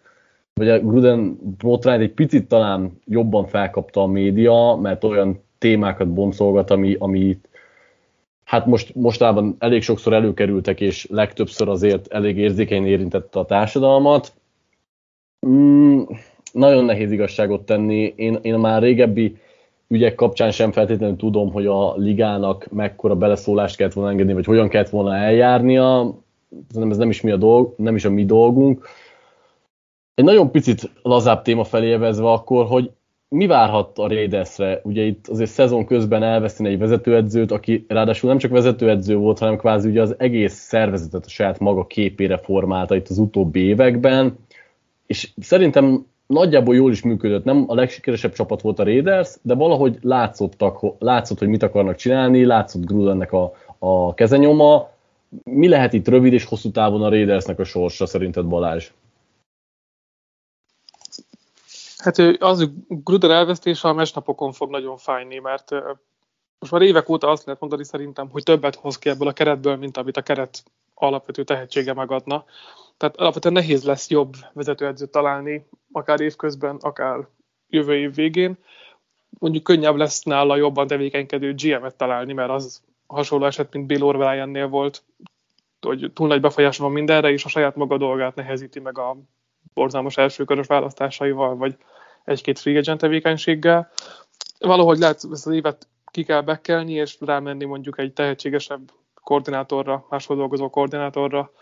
[0.54, 6.70] vagy a Gruden botrány egy picit talán jobban felkapta a média, mert olyan témákat boncolgat,
[6.70, 7.38] ami, ami
[8.44, 14.32] hát most, mostában elég sokszor előkerültek, és legtöbbször azért elég érzékeny érintette a társadalmat.
[15.46, 16.02] Mm,
[16.52, 18.12] nagyon nehéz igazságot tenni.
[18.16, 19.36] Én, én már régebbi
[19.88, 24.68] ügyek kapcsán sem feltétlenül tudom, hogy a ligának mekkora beleszólást kellett volna engedni, vagy hogyan
[24.68, 26.14] kellett volna eljárnia.
[26.68, 28.86] Szerintem ez nem is, mi a dolg, nem is a mi dolgunk.
[30.14, 32.90] Egy nagyon picit lazább téma felé evezve akkor, hogy
[33.30, 34.80] mi várhat a Raidersre?
[34.82, 39.56] Ugye itt azért szezon közben elveszteni egy vezetőedzőt, aki ráadásul nem csak vezetőedző volt, hanem
[39.56, 44.38] kvázi ugye az egész szervezetet a saját maga képére formálta itt az utóbbi években,
[45.06, 47.44] és szerintem nagyjából jól is működött.
[47.44, 52.44] Nem a legsikeresebb csapat volt a Raiders, de valahogy látszottak, látszott, hogy mit akarnak csinálni,
[52.44, 54.90] látszott Grudennek a, a kezenyoma.
[55.44, 58.90] Mi lehet itt rövid és hosszú távon a Raidersnek a sorsa szerinted Balázs?
[62.00, 65.70] Hát az Gruden elvesztése a mesnapokon fog nagyon fájni, mert
[66.58, 69.76] most már évek óta azt lehet mondani szerintem, hogy többet hoz ki ebből a keretből,
[69.76, 70.62] mint amit a keret
[70.94, 72.44] alapvető tehetsége megadna.
[72.96, 77.28] Tehát alapvetően nehéz lesz jobb vezetőedzőt találni, akár évközben, akár
[77.68, 78.58] jövő év végén.
[79.38, 84.68] Mondjuk könnyebb lesz nála jobban tevékenykedő GM-et találni, mert az hasonló eset, mint Bill Orwelliannél
[84.68, 85.02] volt,
[85.80, 89.16] hogy túl nagy befolyás van mindenre, és a saját maga dolgát nehezíti meg a
[89.74, 91.76] borzalmas elsőkörös választásaival, vagy
[92.24, 93.90] egy-két free agent tevékenységgel.
[94.58, 100.36] Valahogy lehet ezt az évet ki kell bekelni, és rámenni mondjuk egy tehetségesebb koordinátorra, máshol
[100.36, 101.52] dolgozó koordinátorra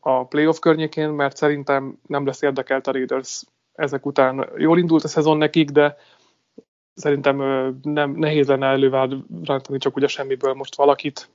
[0.00, 3.42] a playoff környékén, mert szerintem nem lesz érdekelt a Raiders
[3.74, 4.48] ezek után.
[4.56, 5.96] Jól indult a szezon nekik, de
[6.94, 7.36] szerintem
[7.82, 11.28] nem, nehéz lenne elővállítani csak ugye semmiből most valakit,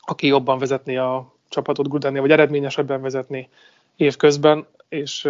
[0.00, 3.48] aki jobban vezetni a csapatot Grudennél, vagy eredményesebben vezetni,
[3.96, 5.22] évközben, és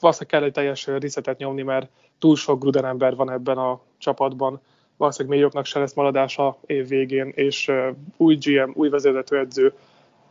[0.00, 4.60] valószínűleg kell egy teljes resetet nyomni, mert túl sok Gruden ember van ebben a csapatban.
[4.96, 7.72] Valószínűleg mélyoknak se lesz maradása év végén, és
[8.16, 9.72] új GM, új vezetőedző,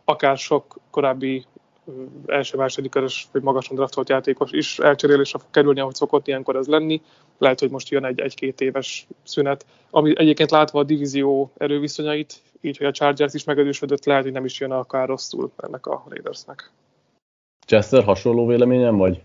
[0.04, 1.44] akár sok korábbi
[2.26, 7.02] első-második körös vagy magasan draftolt játékos is elcserélésre fog kerülni, ahogy szokott ilyenkor ez lenni.
[7.38, 12.76] Lehet, hogy most jön egy egy-két éves szünet, ami egyébként látva a divízió erőviszonyait, így,
[12.76, 16.70] hogy a Chargers is megerősödött, lehet, hogy nem is jön akár rosszul ennek a Raidersnek.
[17.70, 19.22] Chester, hasonló véleményem vagy?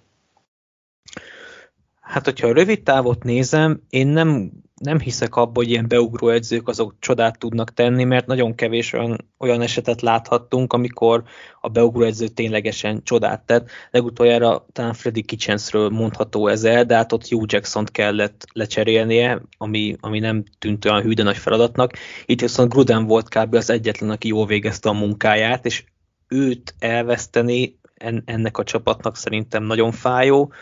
[2.02, 6.68] Hát, hogyha a rövid távot nézem, én nem, nem hiszek abban, hogy ilyen beugró edzők
[6.68, 11.24] azok csodát tudnak tenni, mert nagyon kevés olyan, olyan esetet láthattunk, amikor
[11.62, 13.70] a beugró edző ténylegesen csodát tett.
[13.92, 19.96] Legutoljára talán Freddy Kitchensről mondható ez el, de hát ott Hugh Jackson-t kellett lecserélnie, ami,
[20.00, 21.94] ami nem tűnt olyan hűde nagy feladatnak.
[22.26, 23.54] Itt viszont Gruden volt kb.
[23.54, 25.84] az egyetlen, aki jól végezte a munkáját, és
[26.28, 27.84] őt elveszteni
[28.26, 30.54] ennek a csapatnak szerintem nagyon fájó.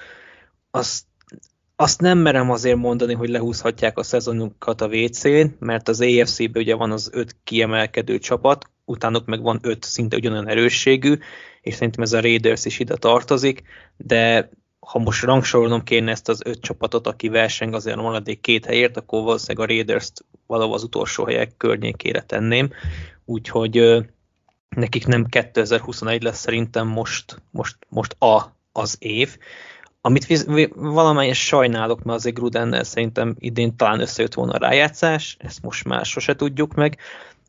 [0.71, 1.05] Azt
[1.75, 6.75] azt nem merem azért mondani, hogy lehúzhatják a szezonunkat a WC-n, mert az AFC-ben ugye
[6.75, 11.17] van az öt kiemelkedő csapat, utánuk meg van öt szinte ugyanolyan erősségű,
[11.61, 13.63] és szerintem ez a Raiders is ide tartozik,
[13.97, 18.65] de ha most rangsorolnom kéne ezt az öt csapatot, aki verseng azért a maradék két
[18.65, 22.69] helyért, akkor valószínűleg a Raiders-t valahol az utolsó helyek környékére tenném,
[23.25, 24.03] úgyhogy
[24.75, 29.37] nekik nem 2021 lesz szerintem most, most, most a az év,
[30.01, 30.43] amit
[30.75, 36.05] valamelyes sajnálok, mert azért Grudennel szerintem idén talán összejött volna a rájátszás, ezt most már
[36.05, 36.97] sose tudjuk meg,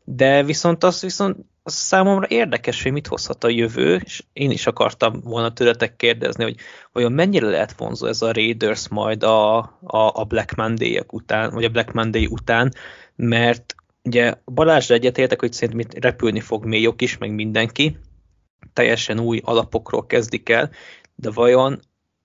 [0.03, 4.67] de viszont az viszont az számomra érdekes, hogy mit hozhat a jövő, és én is
[4.67, 6.55] akartam volna tőletek kérdezni, hogy
[6.91, 11.63] vajon mennyire lehet vonzó ez a Raiders majd a, a, a Black monday után, vagy
[11.63, 12.73] a Black Monday után,
[13.15, 13.75] mert
[14.05, 17.97] ugye Balázsra egyetértek, hogy szerintem itt repülni fog mélyok is, meg mindenki,
[18.73, 20.69] teljesen új alapokról kezdik el,
[21.15, 21.79] de vajon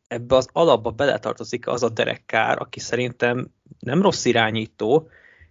[0.08, 5.08] ebbe az alapba beletartozik az a Derek Carr, aki szerintem nem rossz irányító,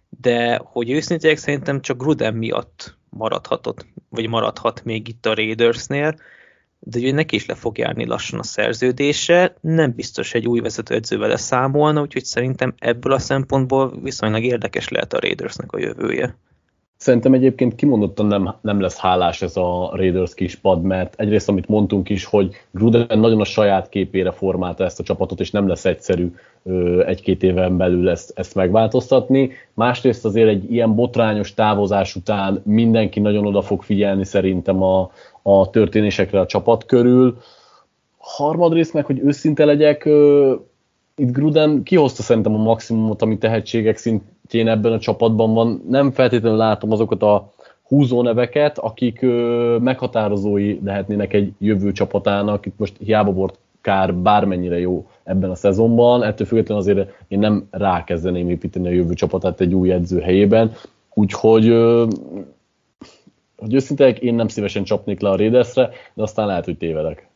[0.08, 6.14] de hogy őszintén szerintem csak Gruden miatt maradhatott, vagy maradhat még itt a Raidersnél,
[6.80, 11.36] de ugye neki is le fog járni lassan a szerződése, nem biztos egy új vezetőedzővel
[11.36, 16.36] számolna, úgyhogy szerintem ebből a szempontból viszonylag érdekes lehet a Raidersnek a jövője.
[17.02, 22.08] Szerintem egyébként kimondottan nem, nem lesz hálás ez a Raiders kispad, mert egyrészt, amit mondtunk
[22.08, 26.34] is, hogy Gruden nagyon a saját képére formálta ezt a csapatot, és nem lesz egyszerű
[27.06, 29.50] egy-két éven belül ezt, ezt megváltoztatni.
[29.74, 35.10] Másrészt azért egy ilyen botrányos távozás után mindenki nagyon oda fog figyelni szerintem a,
[35.42, 37.38] a történésekre a csapat körül.
[38.18, 40.08] Harmadrészt meg, hogy őszinte legyek,
[41.16, 45.82] itt Gruden kihozta szerintem a maximumot, ami tehetségek szintjén ebben a csapatban van.
[45.88, 49.20] Nem feltétlenül látom azokat a húzó neveket, akik
[49.80, 52.66] meghatározói lehetnének egy jövő csapatának.
[52.66, 57.66] Itt most hiába volt kár bármennyire jó ebben a szezonban, ettől függetlenül azért én nem
[57.70, 60.72] rákezdeném építeni a jövő csapatát egy új edző helyében,
[61.14, 61.74] úgyhogy
[63.60, 67.28] hogy őszintén én nem szívesen csapnék le a Raidersre, de aztán lehet, hogy tévedek.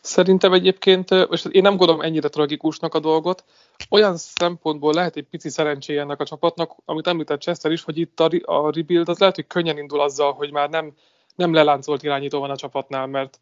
[0.00, 3.44] Szerintem egyébként, és én nem gondolom ennyire tragikusnak a dolgot,
[3.90, 8.20] olyan szempontból lehet egy pici szerencséje ennek a csapatnak, amit említett Chester is, hogy itt
[8.20, 10.94] a, a rebuild az lehet, hogy könnyen indul azzal, hogy már nem,
[11.34, 13.40] nem leláncolt irányító van a csapatnál, mert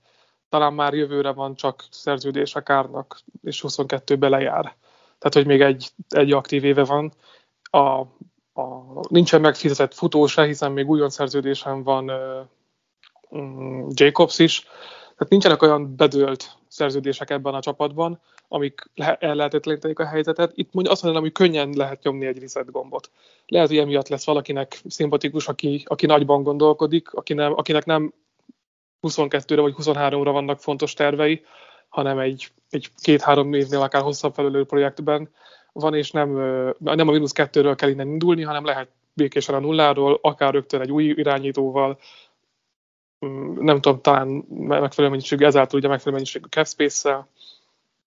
[0.49, 4.77] talán már jövőre van csak szerződés a kárnak, és 22-be lejár.
[5.19, 7.13] Tehát, hogy még egy, egy aktív éve van.
[7.63, 8.03] A,
[8.53, 8.63] a,
[9.09, 12.47] nincsen megfizetett futó hiszen még újon szerződésen van uh,
[13.89, 14.67] Jacobs is,
[15.23, 20.53] tehát nincsenek olyan bedőlt szerződések ebben a csapatban, amik ellehetetlenítenik a helyzetet.
[20.55, 23.11] Itt mondja azt mondanám, hogy könnyen lehet nyomni egy reset gombot.
[23.47, 28.13] Lehet, hogy emiatt lesz valakinek szimpatikus, aki, aki nagyban gondolkodik, aki nem, akinek nem
[29.03, 31.45] 22-re vagy 23-ra vannak fontos tervei,
[31.89, 35.31] hanem egy, egy két-három évnél akár hosszabb felülő projektben
[35.73, 36.31] van, és nem,
[36.79, 40.93] nem a mínusz kettőről kell innen indulni, hanem lehet békésen a nulláról, akár rögtön egy
[40.93, 41.99] új irányítóval,
[43.27, 47.27] Mm, nem tudom, talán megfelelő mennyiségű, ezáltal ugye megfelelő mennyiségű cap space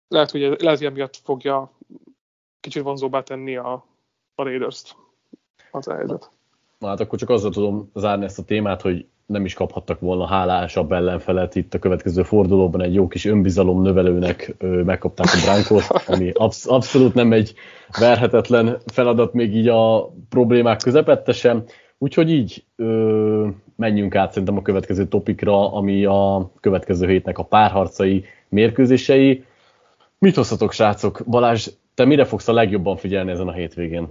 [0.07, 1.71] lehet, hogy, lehet, hogy emiatt fogja
[2.59, 3.85] kicsit vonzóbbá tenni a,
[4.35, 4.95] a Raiders-t
[5.71, 6.31] az a helyzet.
[6.79, 10.27] Na hát akkor csak azzal tudom zárni ezt a témát, hogy nem is kaphattak volna
[10.27, 16.03] hálásabb ellenfelet itt a következő fordulóban egy jó kis önbizalom növelőnek ö, megkapták a Brankot,
[16.07, 17.53] ami absz- abszolút nem egy
[17.99, 21.63] verhetetlen feladat még így a problémák közepette sem.
[21.97, 28.23] Úgyhogy így ö, menjünk át szerintem a következő topikra, ami a következő hétnek a párharcai,
[28.49, 29.43] mérkőzései.
[30.19, 31.23] Mit hozhatok, srácok?
[31.27, 34.07] Balázs, te mire fogsz a legjobban figyelni ezen a hétvégén?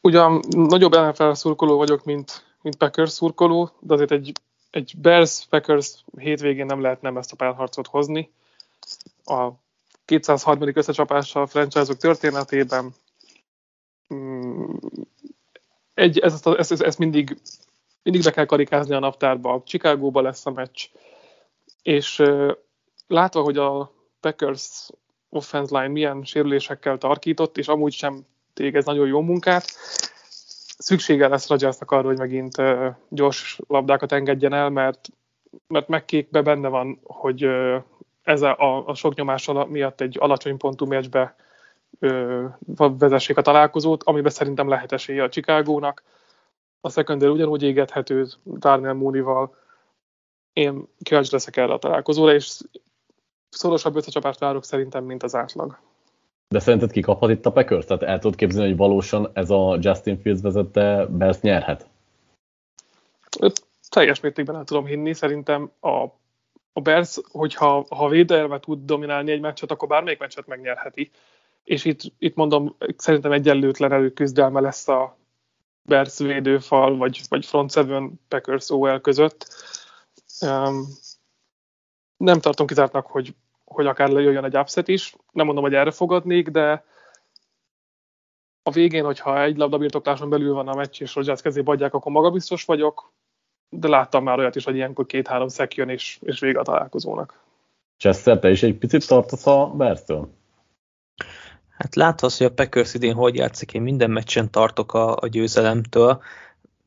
[0.00, 4.32] Ugyan nagyobb ellenfelszurkoló vagyok, mint, mint Packers szurkoló, de azért egy,
[4.70, 8.32] egy Bears-Packers hétvégén nem lehet nem ezt a párharcot hozni.
[9.24, 9.50] A
[10.04, 10.72] 203.
[10.74, 12.94] összecsapással a franchise-ok történetében
[14.14, 14.74] mm,
[15.94, 17.38] egy, ezt, ezt, ezt, ezt mindig,
[18.02, 19.62] mindig be kell karikázni a naptárba.
[19.64, 20.88] Chicagóba lesz a meccs,
[21.82, 22.22] és
[23.06, 24.88] látva, hogy a Packers
[25.28, 28.26] offense line milyen sérülésekkel tarkított, és amúgy sem
[28.56, 29.64] tégez nagyon jó munkát,
[30.78, 32.62] szüksége lesz Rodgersnak arra, hogy megint
[33.08, 35.08] gyors labdákat engedjen el, mert,
[35.66, 37.48] mert megkékbe benne van, hogy
[38.22, 41.36] ez a, a sok nyomás miatt egy alacsony pontú meccsbe
[42.76, 46.02] vezessék a találkozót, amiben szerintem lehet esélye a Chicagónak.
[46.80, 49.56] A secondary ugyanúgy égethető Darnell Mooney-val.
[50.52, 52.60] Én kíváncsi leszek erre a találkozóra, és
[53.48, 55.78] szorosabb összecsapást várok szerintem, mint az átlag.
[56.48, 57.84] De szerinted ki kaphat itt a Packers?
[57.84, 61.88] Tehát el tudod képzelni, hogy valósan ez a Justin Fields vezette Bears nyerhet?
[63.88, 65.12] Teljes mértékben el tudom hinni.
[65.12, 66.04] Szerintem a,
[66.72, 71.10] a Bears, hogyha ha védelme tud dominálni egy meccset, akkor bármelyik meccset megnyerheti.
[71.64, 75.16] És itt, itt mondom, szerintem egyenlőtlen előküzdelme lesz a
[75.82, 79.46] Bears védőfal, vagy, vagy front seven Packers OL között.
[80.40, 80.86] Um,
[82.16, 83.34] nem tartom kizártnak, hogy
[83.66, 85.16] hogy akár lejöjjön egy upset is.
[85.32, 86.84] Nem mondom, hogy erre fogadnék, de
[88.62, 92.64] a végén, hogyha egy labdabirtokláson belül van a meccs, és Rodgers kezébe adják, akkor magabiztos
[92.64, 93.12] vagyok,
[93.68, 97.44] de láttam már olyat is, hogy ilyenkor két-három szek jön, és, és vége a találkozónak.
[97.98, 100.28] Chester, te is egy picit tartasz a Bertől?
[101.78, 106.22] Hát látva hogy a Packers idén hogy játszik, én minden meccsen tartok a, a győzelemtől.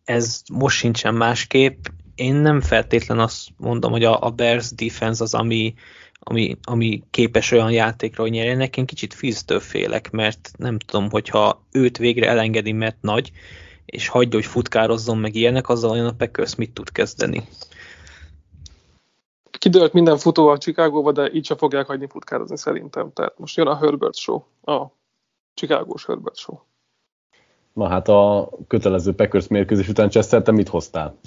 [0.04, 1.86] Ez most sincsen másképp.
[2.16, 5.74] Én nem feltétlen azt mondom, hogy a, a Bears defense az, ami,
[6.20, 8.78] ami, ami képes olyan játékra, hogy nyerjenek.
[8.78, 13.32] Én kicsit Fizdtől félek, mert nem tudom, hogyha őt végre elengedi, mert nagy,
[13.86, 17.44] és hagyja, hogy futkározzon meg ilyenek, azzal olyan a Packers mit tud kezdeni.
[19.52, 23.12] Kidőlt minden futó a Chicagóba, de így sem fogják hagyni futkározni szerintem.
[23.14, 24.86] Tehát most jön a Herbert Show, a
[25.54, 26.58] Chicagós Herbert Show.
[27.74, 31.20] Na hát a kötelező Packers mérkőzés után Chester, te mit hoztál?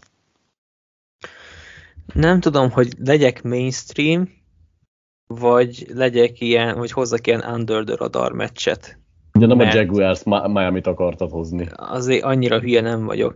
[2.15, 4.42] Nem tudom, hogy legyek mainstream,
[5.35, 8.99] vagy legyek ilyen, vagy hozzak ilyen under the radar meccset.
[9.33, 11.69] De nem a Jaguars Miami-t akartad hozni.
[11.77, 13.35] Azért annyira hülye nem vagyok.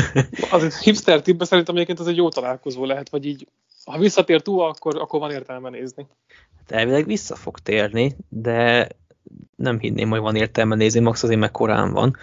[0.50, 3.48] azért hipster tippbe szerintem egyébként az egy jó találkozó lehet, vagy így,
[3.84, 6.06] ha visszatér túl, akkor, akkor van értelme nézni.
[6.56, 8.88] Hát elvileg vissza fog térni, de
[9.56, 12.16] nem hinném, hogy van értelme nézni, max azért meg korán van.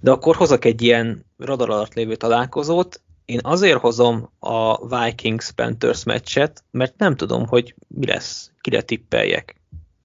[0.00, 6.64] De akkor hozok egy ilyen radar alatt lévő találkozót, én azért hozom a Vikings-Panthers meccset,
[6.70, 9.60] mert nem tudom, hogy mi lesz, kire tippeljek.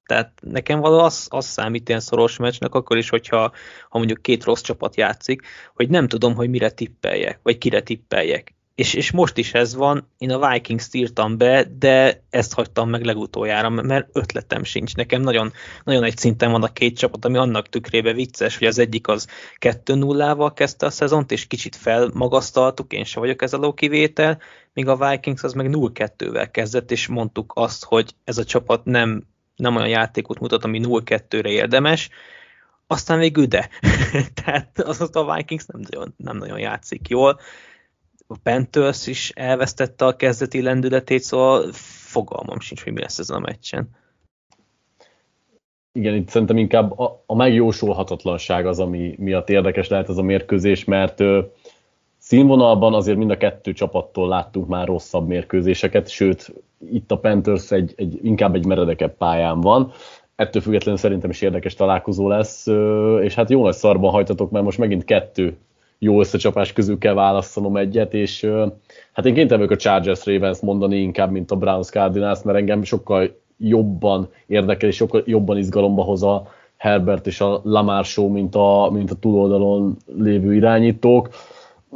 [0.06, 3.52] Tehát nekem való az, az számít ilyen szoros meccsnek, akkor is, hogyha
[3.90, 5.42] ha mondjuk két rossz csapat játszik,
[5.76, 10.08] hogy nem tudom, hogy mire tippeljek, vagy kire tippeljek és, és most is ez van,
[10.18, 14.96] én a Vikings-t írtam be, de ezt hagytam meg legutoljára, mert ötletem sincs.
[14.96, 15.52] Nekem nagyon,
[15.84, 19.28] nagyon egy szinten van a két csapat, ami annak tükrébe vicces, hogy az egyik az
[19.60, 24.40] 2-0-val kezdte a szezont, és kicsit felmagasztaltuk, én se vagyok ez a kivétel,
[24.74, 29.24] míg a Vikings az meg 0-2-vel kezdett, és mondtuk azt, hogy ez a csapat nem,
[29.56, 32.10] nem olyan játékot mutat, ami 0-2-re érdemes,
[32.88, 33.70] aztán végül de.
[34.44, 37.40] Tehát az a Vikings nem nagyon, nem nagyon játszik jól
[38.32, 41.70] a Panthers is elvesztette a kezdeti lendületét, szóval
[42.12, 43.90] fogalmam sincs, hogy mi lesz ezen a meccsen.
[45.94, 50.84] Igen, itt szerintem inkább a, a megjósolhatatlanság az, ami miatt érdekes lehet ez a mérkőzés,
[50.84, 51.42] mert ö,
[52.18, 56.54] színvonalban azért mind a kettő csapattól láttunk már rosszabb mérkőzéseket, sőt,
[56.92, 59.92] itt a Panthers egy, egy, inkább egy meredekebb pályán van.
[60.36, 62.68] Ettől függetlenül szerintem is érdekes találkozó lesz,
[63.22, 65.58] és hát jó nagy szarban hajtatok, mert most megint kettő
[66.04, 68.48] jó összecsapás közül kell választanom egyet, és
[69.14, 72.84] hát én kénytelen vagyok a Chargers Ravens mondani inkább, mint a Browns Cardinals, mert engem
[72.84, 76.48] sokkal jobban érdekel, és sokkal jobban izgalomba hoz a
[76.78, 81.30] Herbert és a Lamar show, mint a, mint a túloldalon lévő irányítók.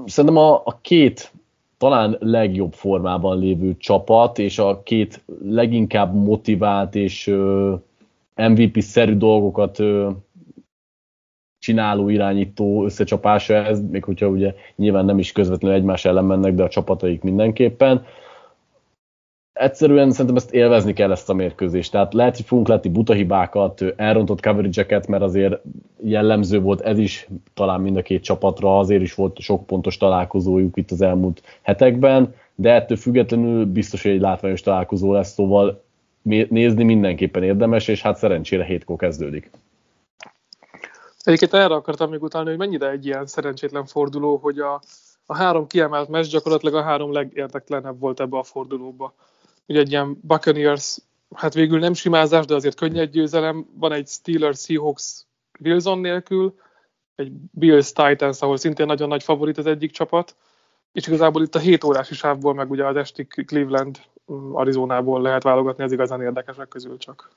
[0.05, 1.31] Szerintem a, a két
[1.77, 7.35] talán legjobb formában lévő csapat, és a két leginkább motivált és
[8.35, 9.79] MVP-szerű dolgokat
[11.65, 16.63] csináló irányító összecsapása ez, még hogyha ugye nyilván nem is közvetlenül egymás ellen mennek, de
[16.63, 18.05] a csapataik mindenképpen.
[19.53, 21.91] Egyszerűen szerintem ezt élvezni kell ezt a mérkőzést.
[21.91, 25.61] Tehát lehet, hogy fogunk látni buta hibákat, elrontott coverage mert azért
[26.03, 30.77] jellemző volt ez is talán mind a két csapatra, azért is volt sok pontos találkozójuk
[30.77, 35.83] itt az elmúlt hetekben, de ettől függetlenül biztos, hogy egy látványos találkozó lesz, szóval
[36.49, 39.51] nézni mindenképpen érdemes, és hát szerencsére hétkor kezdődik.
[41.25, 44.81] Egyébként erre akartam még utalni, hogy mennyire egy ilyen szerencsétlen forduló, hogy a,
[45.25, 49.13] a három kiemelt meccs gyakorlatilag a három legérdeklenebb volt ebbe a fordulóba.
[49.67, 50.97] Ugye egy ilyen Buccaneers,
[51.35, 53.65] hát végül nem simázás, de azért könnyed győzelem.
[53.73, 55.25] Van egy Steelers Seahawks
[55.59, 56.55] Wilson nélkül,
[57.15, 60.35] egy Bills Titans, ahol szintén nagyon nagy favorit az egyik csapat,
[60.91, 63.99] és igazából itt a 7 órási sávból, meg ugye az esti Cleveland
[64.31, 67.31] mm, Arizonából lehet válogatni az igazán érdekesek közül csak.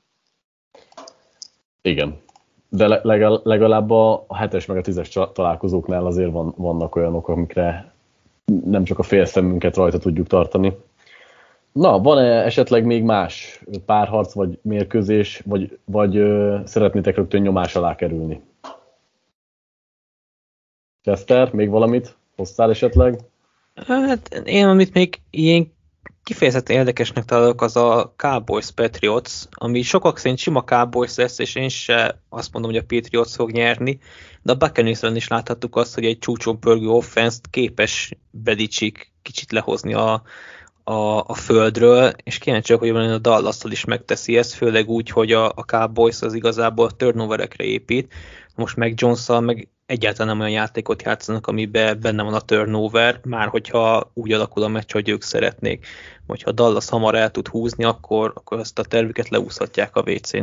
[1.83, 2.23] Igen.
[2.69, 3.01] De
[3.43, 7.93] legalább a 7-es meg a 10-es találkozóknál azért van, vannak olyanok, amikre
[8.65, 10.77] nem csak a fél szemünket rajta tudjuk tartani.
[11.73, 17.95] Na, van-e esetleg még más párharc, vagy mérkőzés, vagy, vagy ö, szeretnétek rögtön nyomás alá
[17.95, 18.41] kerülni?
[21.03, 23.19] Chester, még valamit hoztál esetleg?
[23.75, 25.73] Hát én, amit még ilyen
[26.29, 31.69] kifejezetten érdekesnek találok, az a Cowboys Patriots, ami sokak szerint sima Cowboys lesz, és én
[31.69, 33.99] se azt mondom, hogy a Patriots fog nyerni,
[34.43, 39.95] de a buccaneers is láthattuk azt, hogy egy csúcson pörgő offense képes Bedicsik kicsit lehozni
[39.95, 40.23] a,
[40.85, 45.47] a, a földről, és kíváncsiak, hogy a dallas is megteszi ezt, főleg úgy, hogy a,
[45.47, 48.15] a Cowboys az igazából a turnoverekre épít,
[48.55, 53.49] most meg jones meg egyáltalán nem olyan játékot játszanak, amiben benne van a turnover, már
[53.49, 55.87] hogyha úgy alakul a meccs, hogy ők szeretnék.
[56.27, 60.43] Hogyha Dallas hamar el tud húzni, akkor, akkor ezt a tervüket leúszhatják a WC-n.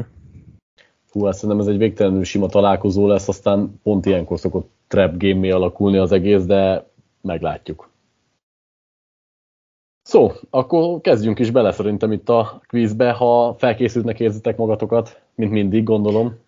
[1.12, 5.56] Hú, hát szerintem ez egy végtelenül sima találkozó lesz, aztán pont ilyenkor szokott trap game
[5.56, 6.90] alakulni az egész, de
[7.22, 7.90] meglátjuk.
[10.02, 15.84] Szó, akkor kezdjünk is bele szerintem itt a quizbe, ha felkészültnek érzitek magatokat, mint mindig,
[15.84, 16.44] gondolom.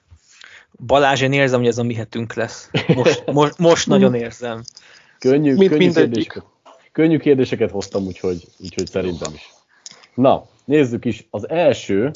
[0.85, 2.69] Balázs, én érzem, hogy ez a mi hetünk lesz.
[2.95, 4.63] Most, most, most nagyon érzem.
[5.19, 6.43] Könnyű, Mint könnyű, kérdéseket,
[6.91, 9.53] könnyű kérdéseket hoztam, úgyhogy, úgyhogy szerintem is.
[10.13, 11.27] Na, nézzük is.
[11.29, 12.11] Az első,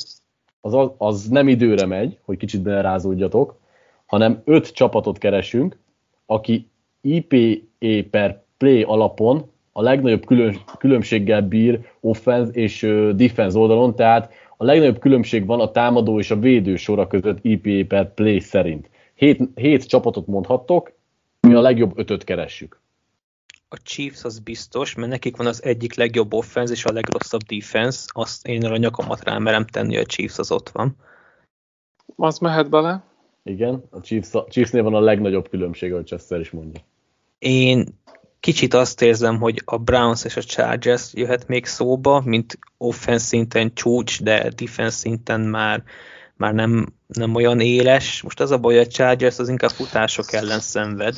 [0.62, 3.60] az, az nem időre megy, hogy kicsit belerázódjatok,
[4.06, 5.78] hanem öt csapatot keresünk,
[6.26, 6.70] aki
[7.02, 12.80] IPE per play alapon a legnagyobb külön, különbséggel bír offense és
[13.16, 17.86] defense oldalon, tehát a legnagyobb különbség van a támadó és a védő sora között EPA
[17.88, 18.89] per play szerint.
[19.14, 20.91] Hét, hét csapatot mondhattok,
[21.39, 22.80] mi a legjobb ötöt keressük.
[23.70, 28.09] A Chiefs az biztos, mert nekik van az egyik legjobb offense és a legrosszabb defense.
[28.14, 30.95] Azt én a nyakamat rámerem tenni, hogy a Chiefs az ott van.
[32.16, 33.03] Az mehet bele.
[33.43, 36.82] Igen, a Chiefs, a Chiefsnél van a legnagyobb különbség, ahogy Chester is mondja.
[37.39, 37.86] Én
[38.42, 43.74] Kicsit azt érzem, hogy a Browns és a Chargers jöhet még szóba, mint offense szinten
[43.74, 45.84] csúcs, de defense szinten már,
[46.36, 48.22] már nem, nem olyan éles.
[48.22, 51.16] Most az a baj, hogy a Chargers az inkább futások ellen szenved,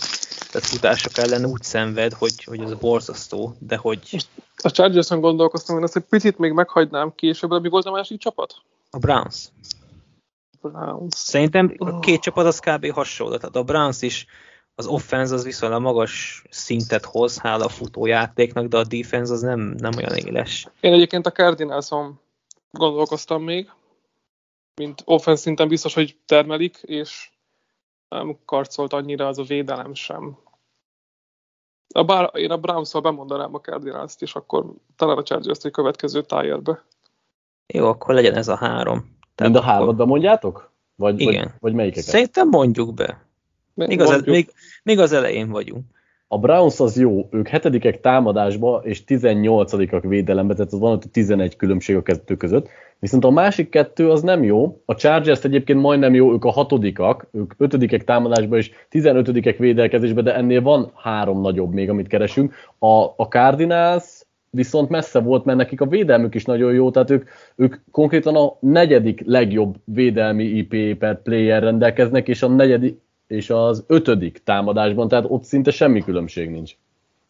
[0.52, 4.26] tehát futások ellen úgy szenved, hogy, hogy ez borzasztó, de hogy...
[4.64, 8.20] A Chargers-on gondolkoztam, hogy azt egy picit még meghagynám később, de mi volt a másik
[8.20, 8.56] csapat?
[8.90, 9.48] A Browns.
[10.62, 11.14] Browns.
[11.16, 12.92] Szerintem a két csapat az kb.
[12.92, 14.26] hasonló, tehát a Browns is
[14.76, 19.60] az offense az viszonylag magas szintet hoz, hála a futójátéknak, de a defense az nem,
[19.60, 20.68] nem olyan éles.
[20.80, 22.20] Én egyébként a Cardinalson
[22.72, 23.72] gondolkoztam még,
[24.76, 27.32] mint offense szinten biztos, hogy termelik, és
[28.10, 30.38] nem karcolt annyira az a védelem sem.
[31.96, 34.66] A bár én a Browns-szal bemondanám a Cardinals-t, és akkor
[34.96, 36.84] talán a Chargers-t egy következő tájérbe.
[37.74, 39.18] Jó, akkor legyen ez a három.
[39.42, 40.72] Mind a hármat mondjátok?
[40.96, 41.44] Vagy, Igen.
[41.44, 42.10] Vagy, vagy melyikeket?
[42.10, 43.26] Szerintem mondjuk be.
[43.74, 44.50] Még az, még,
[44.84, 45.84] még az elején vagyunk.
[46.28, 51.56] A Browns az jó, ők hetedikek támadásba és 18-ak védelembe, tehát az van ott 11
[51.56, 52.68] különbség a kettő között.
[53.00, 54.82] Viszont a másik kettő az nem jó.
[54.86, 60.36] A Chargers egyébként majdnem jó, ők a hatodikak, ők ötödikek támadásba és 15-ek védelkezésbe, de
[60.36, 62.54] ennél van három nagyobb még, amit keresünk.
[62.80, 67.30] A, a Cardinals viszont messze volt, mert nekik a védelmük is nagyon jó, tehát ők,
[67.56, 73.84] ők konkrétan a negyedik legjobb védelmi IP per player rendelkeznek, és a negyedik, és az
[73.88, 76.76] ötödik támadásban, tehát ott szinte semmi különbség nincs.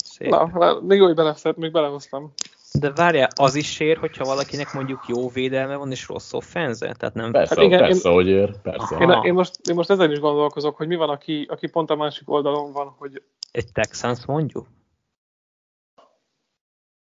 [0.04, 0.30] Szép.
[0.30, 2.34] Na, még úgy beleszett, még belehoztam.
[2.80, 7.14] De várjál, az is ér, hogyha valakinek mondjuk jó védelme van és rossz offense Tehát
[7.14, 7.32] nem...
[7.32, 8.62] Persze, hát igen, persze, én, hogy ér.
[8.62, 8.98] Persze.
[8.98, 11.96] Én, én, most, én most ezen is gondolkozok, hogy mi van, aki, aki pont a
[11.96, 13.24] másik oldalon van, hogy...
[13.52, 14.68] Egy Texans mondjuk?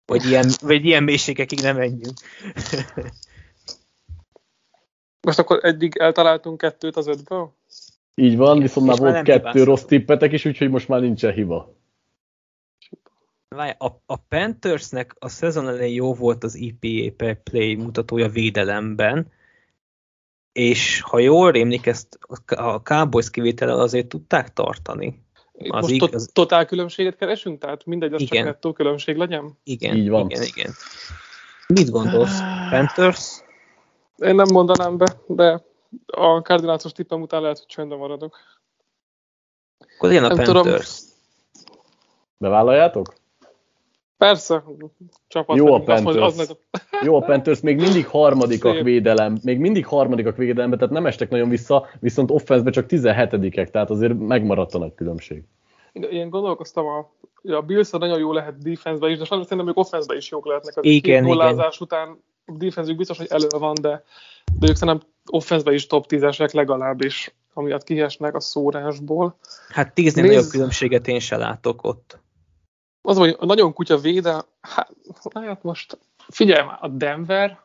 [0.07, 2.15] Vagy ilyen, vagy ilyen mélységekig nem menjünk.
[5.27, 7.55] most akkor eddig eltaláltunk kettőt az ötből?
[8.19, 9.65] Így van, viszont már volt kettő hibáztam.
[9.65, 11.75] rossz tippetek is, úgyhogy most már nincsen hiba.
[13.49, 19.33] Várj, a, a Panthersnek a szezon elején jó volt az EPA per play mutatója védelemben,
[20.53, 25.25] és ha jól rémlik, ezt a Cowboys kivétellel azért tudták tartani.
[25.53, 26.31] Az Most igaz...
[26.33, 27.61] totál különbséget keresünk?
[27.61, 28.45] Tehát mindegy, az igen.
[28.45, 29.59] csak nettó különbség legyen?
[29.65, 30.31] Igen, Így van.
[30.31, 30.71] igen, igen.
[31.67, 32.41] Mit gondolsz?
[32.71, 33.43] Panthers?
[34.17, 35.65] Én nem mondanám be, de
[36.07, 38.37] a Cardinalsos tippem után lehet, hogy csöndben maradok.
[39.97, 40.99] Akkor legyen a nem Panthers.
[40.99, 41.13] Tudom.
[42.39, 43.15] Bevállaljátok?
[44.17, 44.65] Persze,
[45.29, 45.57] csapat.
[45.57, 46.39] Jó a Panthers.
[46.39, 46.57] az
[47.03, 48.85] Jó, a Panthers még mindig harmadikak Szép.
[48.85, 53.91] védelem, még mindig harmadikak védelembe, tehát nem estek nagyon vissza, viszont offenszbe csak 17-ek, tehát
[53.91, 55.45] azért megmaradt a nagy különbség.
[55.93, 57.11] Én, én gondolkoztam, a,
[57.43, 60.77] a Bills nagyon jó lehet defense is, de sajnos szerintem ők offense is jók lehetnek.
[60.77, 61.71] Az Igen, két igen.
[61.81, 64.05] után a defense biztos, hogy elő van, de,
[64.59, 69.39] de ők szerintem offense is top 10-esek legalábbis, amiatt kiesnek a szórásból.
[69.69, 72.19] Hát tíznél Nézd- nagyobb különbséget én se látok ott.
[73.03, 74.93] Az, hogy nagyon kutya véde, hát,
[75.33, 75.99] hát most
[76.29, 77.65] figyelj már, a Denver,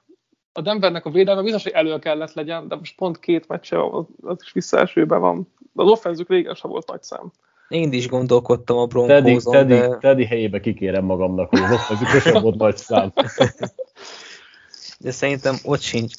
[0.53, 4.07] a Denvernek a védelme biztos, hogy elő kellett legyen, de most pont két meccse, van,
[4.21, 5.53] az is visszaesőben van.
[5.75, 7.31] Az offenzük régen sem volt nagy szám.
[7.67, 12.21] Én is gondolkodtam a Teddy, Broncos-on, Teddy, de Teddy helyébe kikérem magamnak, hogy az offenzük
[12.21, 13.13] sem volt nagy szám.
[14.99, 16.13] de szerintem ott sincs.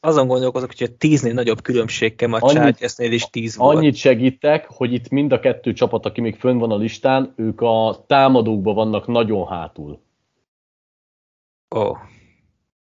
[0.00, 3.76] Azon gondolkozok, hogy a tíznél nagyobb különbség kell, a Annyit- Chargersnél is tíz volt.
[3.76, 7.60] Annyit segítek, hogy itt mind a kettő csapat, aki még fönn van a listán, ők
[7.60, 10.00] a támadókban vannak nagyon hátul.
[11.76, 11.96] Ó,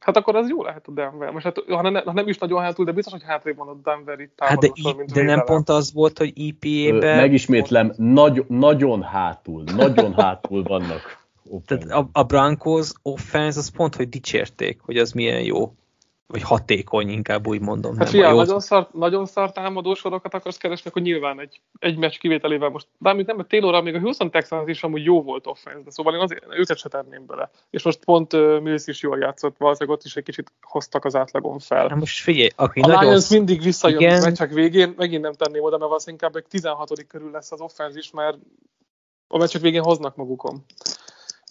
[0.07, 1.31] Hát akkor az jó lehet a Denver.
[1.31, 3.75] Most hát, ha, ne, ha nem is nagyon hátul, de biztos, hogy hátrébb van a
[3.75, 7.17] Denver itt hát de, í- mint de nem pont az volt, hogy Ö, EPA-ben...
[7.17, 11.27] Megismétlem, nagy, nagyon hátul, nagyon hátul vannak.
[11.67, 15.75] Tehát a, a Broncos offense az pont, hogy dicsérték, hogy az milyen jó.
[16.29, 17.97] Vagy hatékony, inkább úgy mondom.
[17.97, 21.97] Hát a figyelj, nagyon szar, nagyon szar támadó sorokat akarsz keresni, akkor nyilván egy, egy
[21.97, 22.87] meccs kivételével most.
[22.99, 26.15] Bármit nem, mert Taylorral még a Houston Texans is amúgy jó volt offense, de szóval
[26.15, 27.51] én azért őket se tenném bele.
[27.71, 31.17] És most pont uh, Mills is jól játszott, valószínűleg ott is egy kicsit hoztak az
[31.17, 31.89] átlagon fel.
[31.89, 33.05] Hát most figyelj, aki A nagyon...
[33.05, 34.21] Lions mindig visszajön Igen.
[34.21, 37.07] a meccsek végén, megint nem tenném oda, mert valószínűleg inkább egy 16.
[37.07, 38.37] körül lesz az offense is, mert
[39.29, 40.65] a meccsek végén hoznak magukon.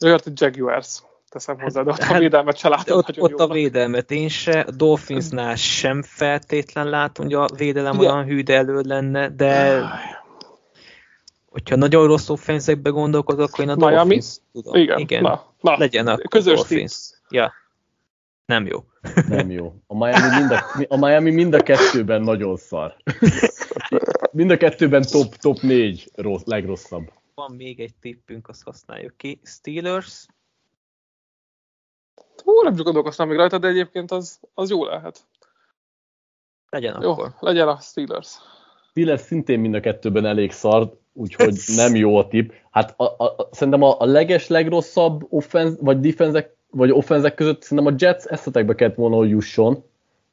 [0.03, 1.01] Olyat, hogy Jaguars
[1.35, 4.59] teszem hozzá, de ott a hát- védelmet se látom ott, ott a védelmet én se,
[4.59, 8.11] a Dolphinsnál sem feltétlen látom, hogy a védelem Igen.
[8.11, 9.81] olyan hű, de elő lenne, de
[11.49, 13.93] hogyha nagyon rossz offenzekbe gondolkodok, akkor én a Miami?
[13.95, 14.75] Dolphins tudom.
[14.75, 15.21] Igen, Igen.
[15.21, 15.77] na, na.
[15.77, 17.09] Legyen akkor Közös Dolphins.
[17.29, 17.53] Ja.
[18.45, 18.83] Nem jó.
[19.27, 19.73] Nem jó.
[19.87, 22.95] A Miami mind a, a, Miami mind a kettőben nagyon szar.
[24.31, 27.11] Mind a kettőben top, top 4 rossz, legrosszabb.
[27.35, 29.39] Van még egy tippünk, azt használjuk ki.
[29.43, 30.25] Steelers,
[32.45, 35.19] Hú, nem csak gondolkoztam még rajta, de egyébként az, az jó lehet.
[36.69, 37.33] legyen Jó, akkor.
[37.39, 38.37] legyen a Steelers.
[38.89, 42.53] Steelers szintén mind a kettőben elég szar, úgyhogy nem jó a tip.
[42.71, 47.61] Hát a, a, a, szerintem a, a leges legrosszabb offense, vagy defenzek, vagy offenzek között
[47.61, 49.83] szerintem a Jets eszetekbe kellett volna, hogy jusson.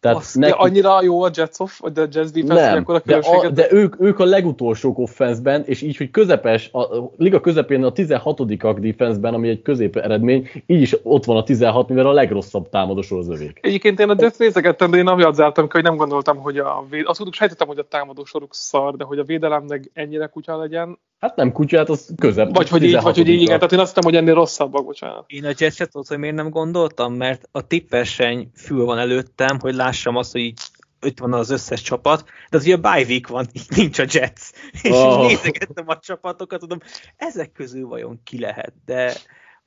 [0.02, 3.00] Tehát Azt, de annyira jó a Jets off, vagy a Jets defense, nem, akkor a
[3.04, 7.40] de, a, de ők, ők a legutolsók offenszben, és így, hogy közepes, a, a liga
[7.40, 12.06] közepén a 16-ak defenszben, ami egy közép eredmény, így is ott van a 16, mivel
[12.06, 13.58] a legrosszabb támadósor az övék.
[13.62, 16.84] Egyébként én a Jets nézegettem, de én amiatt zártam, ki, hogy nem gondoltam, hogy a
[16.90, 17.04] véd...
[17.06, 20.98] Azt tudjuk, sejtettem, hogy a támadó soruk szar, de hogy a védelemnek ennyire kutya legyen.
[21.22, 22.56] Hát nem kutyát, az közep.
[22.56, 23.44] Vagy hogy így, vagy hogy így, igen.
[23.44, 23.58] 16-ak.
[23.58, 25.24] Tehát én azt hittem, hogy ennél rosszabbak, bocsánat.
[25.26, 29.74] Én a Jetset tudod, hogy miért nem gondoltam, mert a tippverseny fül van előttem, hogy
[29.74, 30.60] lássam azt, hogy így
[31.00, 34.04] itt van az összes csapat, de az ugye a bye week van, így nincs a
[34.08, 34.50] Jets.
[34.82, 35.22] És Oh.
[35.22, 36.78] így nézegettem a csapatokat, tudom,
[37.16, 39.12] ezek közül vajon ki lehet, de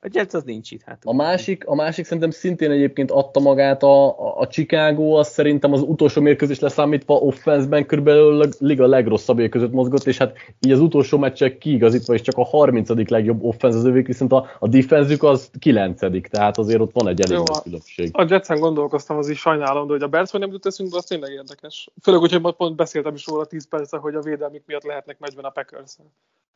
[0.06, 0.82] a Jets az nincs itt.
[0.82, 5.28] Hát, A másik, a másik szerintem szintén egyébként adta magát a, a, a Chicago, az
[5.28, 10.72] szerintem az utolsó mérkőzés leszámítva offenszben körülbelül a liga legrosszabb között mozgott, és hát így
[10.72, 13.08] az utolsó meccsek kiigazítva, és csak a 30.
[13.08, 16.00] legjobb offensz az övék, viszont a, a defenzük az 9
[16.30, 18.10] tehát azért ott van egy elég Jó, nagy a- különbség.
[18.12, 21.04] A Jetsen gondolkoztam, az is sajnálom, de hogy a Bears hogy nem jut eszünkbe, az
[21.04, 21.88] tényleg érdekes.
[22.02, 25.44] Főleg, hogy majd pont beszéltem is róla 10 perce, hogy a védelmük miatt lehetnek meccsben
[25.44, 25.96] a packers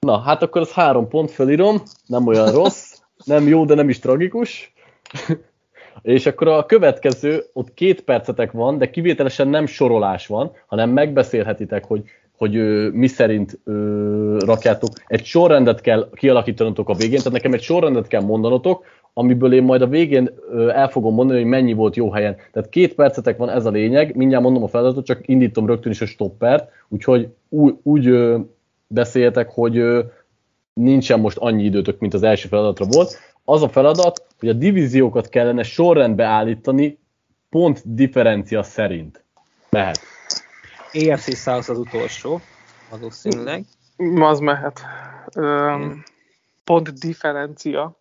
[0.00, 3.98] Na, hát akkor az három pont felírom, nem olyan rossz, nem jó, de nem is
[3.98, 4.72] tragikus.
[6.02, 11.84] És akkor a következő, ott két percetek van, de kivételesen nem sorolás van, hanem megbeszélhetitek,
[11.84, 12.02] hogy,
[12.36, 14.90] hogy ö, mi szerint ö, rakjátok.
[15.06, 19.82] Egy sorrendet kell kialakítanotok a végén, tehát nekem egy sorrendet kell mondanotok, amiből én majd
[19.82, 22.36] a végén ö, el fogom mondani, hogy mennyi volt jó helyen.
[22.52, 26.00] Tehát két percetek van, ez a lényeg, mindjárt mondom a feladatot, csak indítom rögtön is
[26.00, 28.38] a stoppert, úgyhogy úgy, úgy ö,
[28.86, 30.00] beszéljetek, hogy ö,
[30.72, 33.18] nincsen most annyi időtök, mint az első feladatra volt.
[33.44, 36.98] Az a feladat, hogy a divíziókat kellene sorrendbe állítani
[37.48, 39.24] pont differencia szerint.
[39.70, 40.00] Mehet.
[40.92, 42.40] AFC South az utolsó,
[42.90, 43.64] valószínűleg.
[44.20, 44.80] Az mehet.
[45.36, 46.02] Um,
[46.64, 48.00] pont differencia.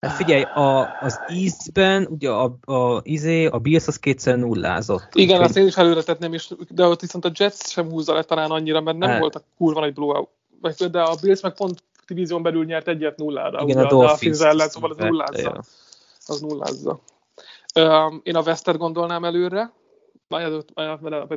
[0.00, 5.08] Hát figyelj, a, az Eastben, ugye a, a, izé, a Bills az kétszer nullázott.
[5.12, 8.22] Igen, azt én is előre tettem, és, de ott viszont a Jets sem húzza le
[8.22, 9.20] talán annyira, mert nem Hát.
[9.20, 10.28] volt a kurva nagy blowout.
[10.64, 13.62] Vagy- De a Bills meg pont divízión belül nyert egyet nullára.
[13.62, 14.40] Igen, ugye a Dolphins.
[14.40, 15.62] Ellen, szóval az vette, nullázza.
[16.26, 17.00] Az nullázza.
[17.74, 19.72] Um, én a Westet gondolnám előre,
[20.28, 20.64] egy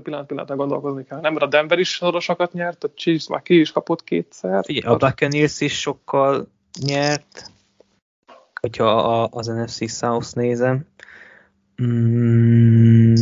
[0.03, 1.19] pillanat, pillanat gondolkozni kell.
[1.19, 4.63] Nem, mert a Denver is szorosakat nyert, a Chiefs már ki is kapott kétszer.
[4.69, 6.47] Ugye, a Buccaneers is sokkal
[6.85, 7.51] nyert,
[8.61, 10.85] hogyha a, az NFC South nézem.
[11.83, 13.15] Mm,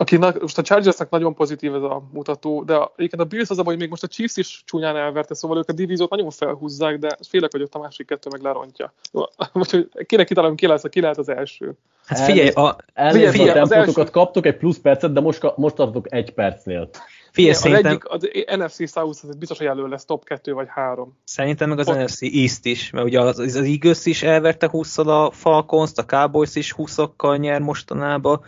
[0.00, 3.62] Aki, most a Chargersnek nagyon pozitív ez a mutató, de egyébként a Bills az a
[3.62, 7.16] hogy még most a Chiefs is csúnyán elverte, szóval ők a divíziót nagyon felhúzzák, de
[7.28, 8.92] félek, hogy ott a másik kettő meg lerontja.
[9.52, 11.72] Úgyhogy kéne kitalálni, ki lesz, ki lehet az első.
[12.06, 15.74] Hát figyelj, a, Elnézést, figyelj, a az első- kaptok egy plusz percet, de most, most
[15.74, 16.88] tartotok egy percnél.
[17.32, 18.28] figyelj az szerintem, egyik, az
[18.58, 21.18] NFC South az biztos, hogy elő lesz top 2 vagy 3.
[21.24, 24.98] szerintem meg az Ott- NFC East is, mert ugye az, az Eagles is elverte 20
[24.98, 26.98] a Falcons, a Cowboys is 20
[27.36, 28.40] nyer mostanában,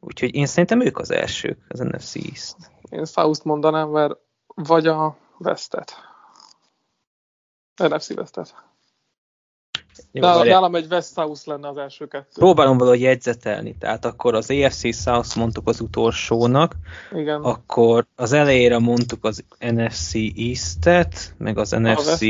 [0.00, 2.56] úgyhogy én szerintem ők az elsők, az NFC East.
[2.90, 4.14] Én South mondanám, mert
[4.54, 5.94] vagy a Westet.
[7.76, 8.54] NFC Westet.
[10.12, 10.44] Jó, várjál.
[10.54, 12.28] nálam egy West South lenne az első kettő.
[12.34, 16.74] Próbálom valahogy jegyzetelni, tehát akkor az AFC South mondtuk az utolsónak,
[17.12, 17.42] Igen.
[17.42, 22.20] akkor az elejére mondtuk az NFC East-et, meg az NFC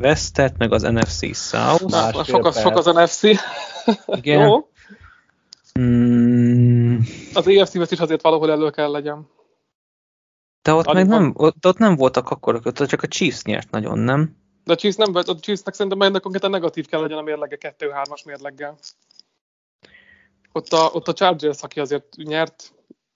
[0.00, 1.84] West-et, meg az NFC South.
[1.84, 3.22] Na, sok, az, sok az NFC.
[4.06, 4.40] Igen.
[4.48, 4.66] Jó.
[5.80, 6.98] Mm,
[7.34, 9.28] Az West is azért valahol elő kell legyen.
[10.62, 13.70] de ott Alig meg nem, ott, ott nem voltak akkor, ott csak a Chiefs nyert
[13.70, 14.36] nagyon, nem?
[14.64, 18.24] De a Chiefs nem, a Chiefsnek szerintem ennek konkrétan negatív kell legyen a mérlege 2-3-as
[18.24, 18.78] mérleggel.
[20.52, 22.72] Ott a, ott a Chargers, aki azért nyert,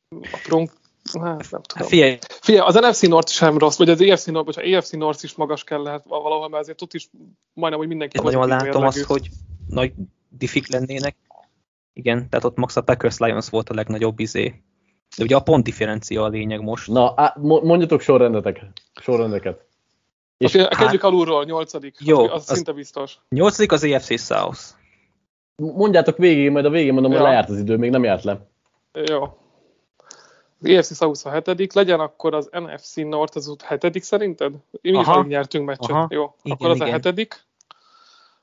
[0.09, 0.73] a Bronc,
[1.13, 1.63] hát nem tudom.
[1.75, 4.91] Hát figyelj, Figyelj, az NFC North sem rossz, vagy az AFC North, vagy az AFC
[4.91, 7.11] North is magas kell lehet valahol, mert azért ott is
[7.53, 8.87] majdnem, hogy mindenki én nagyon látom mérlegű.
[8.87, 9.29] azt, hogy
[9.69, 9.93] nagy
[10.29, 11.17] diffik lennének.
[11.97, 14.63] Igen, tehát ott max a Packers Lions volt a legnagyobb izé.
[15.17, 16.89] De ugye a pont differencia a lényeg most.
[16.89, 18.61] Na, á, mo- mondjatok sorrendetek,
[19.01, 19.65] sorrendeket.
[20.39, 21.97] És És hát, kezdjük alulról, nyolcadik.
[22.01, 23.19] Jó, az, az, az- szinte biztos.
[23.29, 24.61] Nyolcadik az AFC South.
[25.57, 27.27] mondjátok végig, majd a végén mondom, hogy Ja.
[27.27, 28.47] lejárt az idő, még nem járt le.
[28.93, 29.23] Jó.
[30.61, 34.55] Az AFC South a hetedik, legyen akkor az NFC North az ott hetedik szerinted?
[34.83, 35.23] Mi is Aha.
[35.23, 35.91] nyertünk meccset.
[35.91, 36.07] Aha.
[36.11, 36.89] Jó, Igen, akkor az igen.
[36.89, 37.45] a hetedik.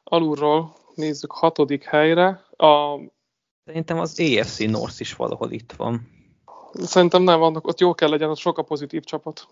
[0.04, 2.44] Alulról nézzük hatodik helyre.
[2.58, 3.00] A,
[3.66, 6.08] Szerintem az AFC North is valahol itt van.
[6.74, 9.48] szerintem nem vannak, ott jó kell legyen, ott sok a pozitív csapat.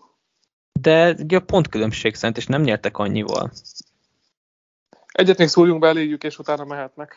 [0.80, 3.50] De ugye a pontkülönbség szerint, és nem nyertek annyival.
[5.12, 7.16] Egyet még szúrjunk be eléjük, és utána mehetnek.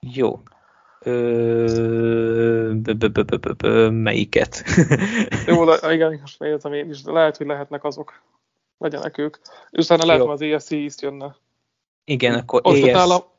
[0.00, 0.40] Jó.
[3.90, 4.64] Melyiket?
[5.46, 8.22] Jó, de, igen, most értem én is, de lehet, hogy lehetnek azok.
[8.78, 9.36] Legyenek ők.
[9.70, 11.36] És utána lehet, az AFC East jönne.
[12.04, 13.35] Igen, akkor Ott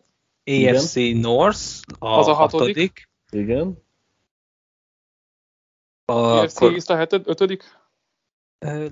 [0.48, 1.62] AFC, AFC North
[2.00, 2.68] a, Az a hatodik.
[2.68, 3.10] hatodik.
[3.30, 3.84] Igen.
[6.06, 7.64] AFC Akkor East a heted, ötödik.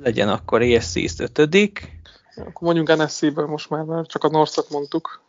[0.01, 2.01] legyen akkor AFC East ötödik.
[2.36, 5.22] Akkor mondjunk NFC-ből most már, mert csak a North-ot mondtuk.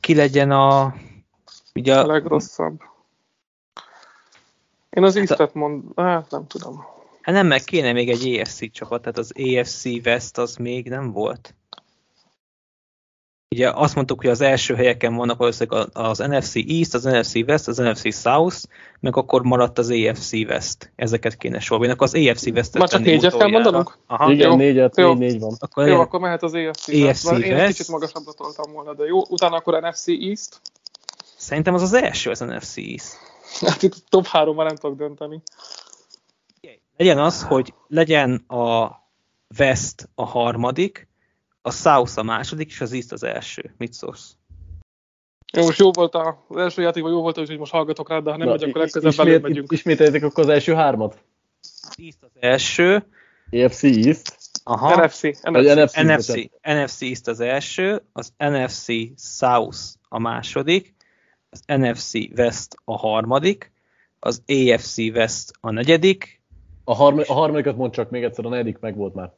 [0.00, 0.94] Ki legyen a...
[1.74, 2.80] Ugye A a, legrosszabb.
[4.90, 6.84] Én az East-et mond, hát nem tudom.
[7.20, 11.12] hát nem, meg kéne még egy AFC csapat, tehát az AFC West az még nem
[11.12, 11.54] volt.
[13.54, 17.68] Ugye azt mondtuk, hogy az első helyeken vannak valószínűleg az NFC East, az NFC West,
[17.68, 18.56] az NFC South,
[19.00, 20.92] meg akkor maradt az AFC West.
[20.96, 21.92] Ezeket kéne sorolni.
[21.92, 23.98] Akkor az AFC West-et Már csak négyet kell mondanunk?
[24.06, 24.56] Aha, Igen, jó.
[24.56, 25.14] négyet, Jó.
[25.14, 25.56] négy, négy van.
[25.58, 29.04] akkor Jó, akkor mehet az AFC, AFC West, Én egy kicsit magasabbra toltam volna, de
[29.04, 29.20] jó.
[29.28, 30.60] Utána akkor NFC East.
[31.36, 33.18] Szerintem az az első az NFC East.
[33.60, 35.42] Hát itt top 3 nem tudok dönteni.
[36.96, 38.90] Legyen az, hogy legyen a
[39.58, 41.09] West a harmadik,
[41.70, 43.74] a South a második, és az East az első.
[43.78, 44.36] Mit szólsz?
[45.52, 48.30] Jó, most jó volt a, az első játékban jó volt, úgyhogy most hallgatok rá, de
[48.30, 49.72] ha nem Na, megy, akkor legközelebb ismét, megyünk.
[49.72, 51.22] ismételjétek akkor az első hármat.
[51.96, 53.06] East az első,
[53.50, 55.94] AFC East, aha, NFC, NFC.
[56.02, 60.94] NFC, NFC, East az első, az NFC South a második,
[61.50, 63.72] az NFC West a harmadik,
[64.18, 66.42] az AFC West a negyedik,
[66.84, 69.32] A, harma, a harmadikat mond csak még egyszer, a negyedik meg volt már.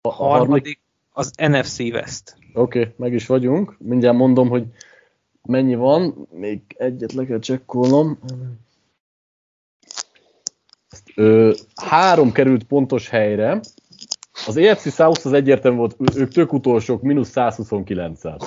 [0.00, 0.80] A, a harmadik
[1.20, 2.36] az NFC West.
[2.54, 3.76] Oké, okay, meg is vagyunk.
[3.78, 4.64] Mindjárt mondom, hogy
[5.42, 6.28] mennyi van.
[6.30, 8.18] Még egyet le kell csekkolnom.
[11.14, 13.60] Ö, három került pontos helyre.
[14.46, 18.40] Az EFC South az egyértelmű volt, ők tök utolsók, mínusz 129-el.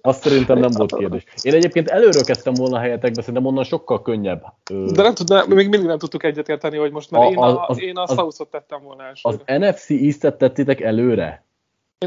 [0.00, 1.24] Azt szerintem nem volt kérdés.
[1.42, 4.42] Én egyébként előről kezdtem volna a helyetekbe, szerintem onnan sokkal könnyebb.
[4.92, 7.46] De nem tud, ne, még mindig nem tudtuk egyetérteni, hogy most, mert A- én a,
[7.46, 9.68] az- az- én a az- South-ot tettem volna az elsőre.
[9.68, 11.44] NFC East-et tettétek előre?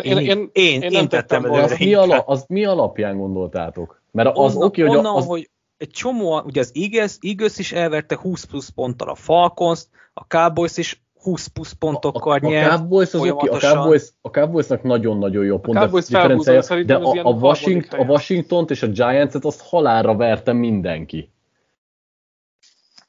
[0.04, 1.58] Én, én, én, én, én, nem tettem tettem volna.
[1.58, 1.74] előre.
[1.74, 4.02] Az mi, ala, az mi alapján gondoltátok?
[4.12, 7.72] Mert az onnan, oké, hogy onnan, az, hogy egy csomó, ugye az Eagles, Eagles is
[7.72, 9.84] elverte 20 plusz ponttal a Falcons,
[10.14, 12.70] a Cowboys is 20 plusz pontokkal a, a nyert.
[12.70, 13.58] Cowboys az oké, a.
[13.58, 17.96] Cowboys, a Cowboysnak nagyon-nagyon jó pont Cowboys differenciája, felhúzza, de az a, a, Washington, a
[17.96, 18.10] helyen.
[18.10, 21.30] Washington-t és a Giants-et azt halálra verte mindenki.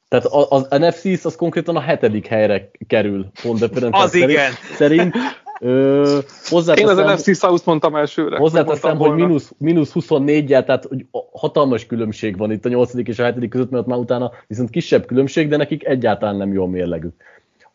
[0.09, 4.31] Tehát az NFC East az konkrétan a hetedik helyre kerül pont Az szerint.
[4.31, 4.53] igen.
[4.77, 5.15] szerint
[5.61, 8.37] ö, Én hozzáteszem, az NFC South mondtam elsőre.
[8.37, 12.95] hozzáteszem hogy mínusz, mínusz 24-jel, tehát hogy hatalmas különbség van itt a 8.
[12.95, 13.49] és a 7.
[13.49, 17.15] között, mert már utána viszont kisebb különbség, de nekik egyáltalán nem jó a mérlegük.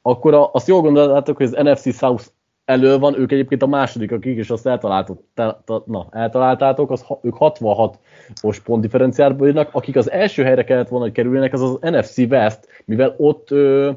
[0.02, 2.26] Akkor a, azt jól gondoltátok, hogy az NFC South
[2.66, 7.06] elő van, ők egyébként a második, akik is azt eltaláltok, te, ta, na, eltaláltátok, az,
[7.22, 11.78] ők 66-os pont differenciálból írnak, akik az első helyre kellett volna, hogy kerüljenek, az az
[11.82, 13.92] NFC West, mivel ott ö,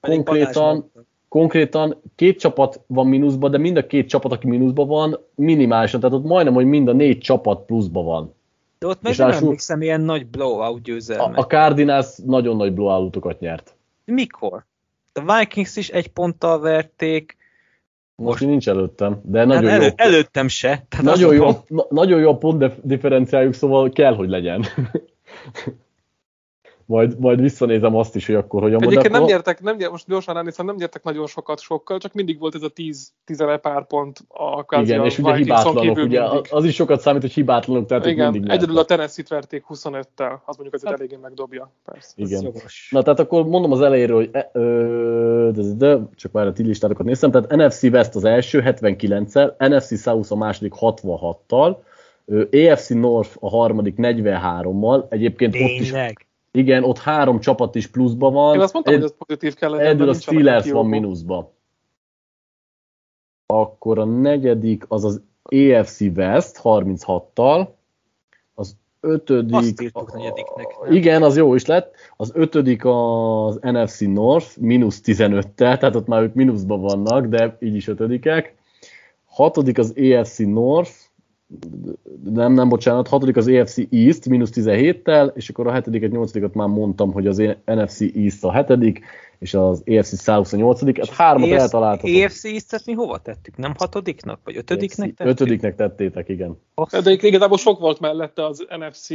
[0.00, 0.90] konkrétan.
[1.36, 6.16] Konkrétan két csapat van mínuszban, de mind a két csapat, aki mínuszban van, minimálisan, tehát
[6.16, 8.34] ott majdnem, hogy mind a négy csapat pluszban van.
[8.78, 11.36] De ott meg És nem emlékszem ilyen nagy blowout A, győzelmek.
[11.38, 13.74] a Cardinals nagyon nagy blowoutokat nyert.
[14.04, 14.64] Mikor?
[15.12, 17.36] A Vikings is egy ponttal verték,
[18.14, 20.84] Most, Most- nincs előttem, de hát nagyon, elő, jó, előttem se.
[20.88, 24.64] Tehát nagyon, jó, na, nagyon jó a pont dif- differenciáljuk, szóval kell, hogy legyen.
[26.86, 30.34] Majd, majd visszanézem azt is, hogy akkor hogyan Egyébként nem nyertek, nem nyertek, most gyorsan
[30.34, 32.70] ránézem, nem nyertek nagyon sokat sokkal, csak mindig volt ez a
[33.26, 36.46] 10-11 pár pont a kvázi Igen, és ugye hibátlanok, kívül ugye mindig.
[36.50, 38.96] az is sokat számít, hogy hibátlanok, tehát Igen, mindig egyedül a nyertek.
[38.96, 41.70] Tennessee-t verték 25-tel, az mondjuk azért Hát- eléggé megdobja.
[41.84, 42.12] Persze.
[42.14, 42.42] Igen.
[42.42, 42.88] jogos.
[42.90, 46.52] Na, tehát akkor mondom az elejéről, hogy e, ö, de, de, de, csak már a
[46.52, 51.76] ti listátokat néztem, tehát NFC West az első 79-el, NFC South a második 66-tal,
[52.24, 56.25] ö, AFC North a harmadik 43-mal, egyébként ott is, Tényleg?
[56.56, 59.70] Igen, ott három csapat is pluszban van, Én azt mondtam, Egy- hogy ez pozitív kell
[59.70, 59.96] legyen.
[59.96, 61.48] de a Steelers van mínuszban.
[63.46, 67.68] Akkor a negyedik az az AFC West 36-tal,
[68.54, 69.54] az ötödik...
[69.54, 70.92] Azt írtuk negyediknek, nem?
[70.92, 71.94] Igen, az jó is lett.
[72.16, 77.74] Az ötödik az NFC North, mínusz 15-tel, tehát ott már ők mínuszban vannak, de így
[77.74, 78.54] is ötödikek.
[79.24, 80.92] Hatodik az AFC North,
[82.24, 86.68] nem, nem, bocsánat, hatodik az AFC East, mínusz 17-tel, és akkor a hetediket, nyolcadikat már
[86.68, 89.04] mondtam, hogy az NFC East a hetedik,
[89.38, 92.16] és az AFC South a nyolcadik, hát hármat AFC eltaláltatok.
[92.24, 93.56] AFC East-et mi hova tettük?
[93.56, 94.40] Nem hatodiknak?
[94.44, 95.32] Vagy ötödiknek tettük?
[95.32, 96.58] Ötödiknek tettétek, igen.
[97.02, 99.08] De igazából sok volt mellette az NFC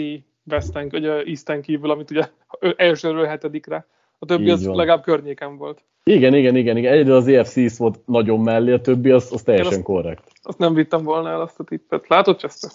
[0.44, 2.30] Westen, vagy a Easten kívül, amit ugye
[2.76, 3.86] elsőről hetedikre.
[4.20, 4.76] A többi Így az van.
[4.76, 5.84] legalább környéken volt.
[6.04, 6.94] Igen, igen, igen, igen.
[6.94, 10.32] Egyedül az East volt nagyon mellé, a többi az, az teljesen Én azt- korrekt.
[10.42, 12.08] Azt nem vittem volna el azt a tippet.
[12.08, 12.72] Látod, Chester?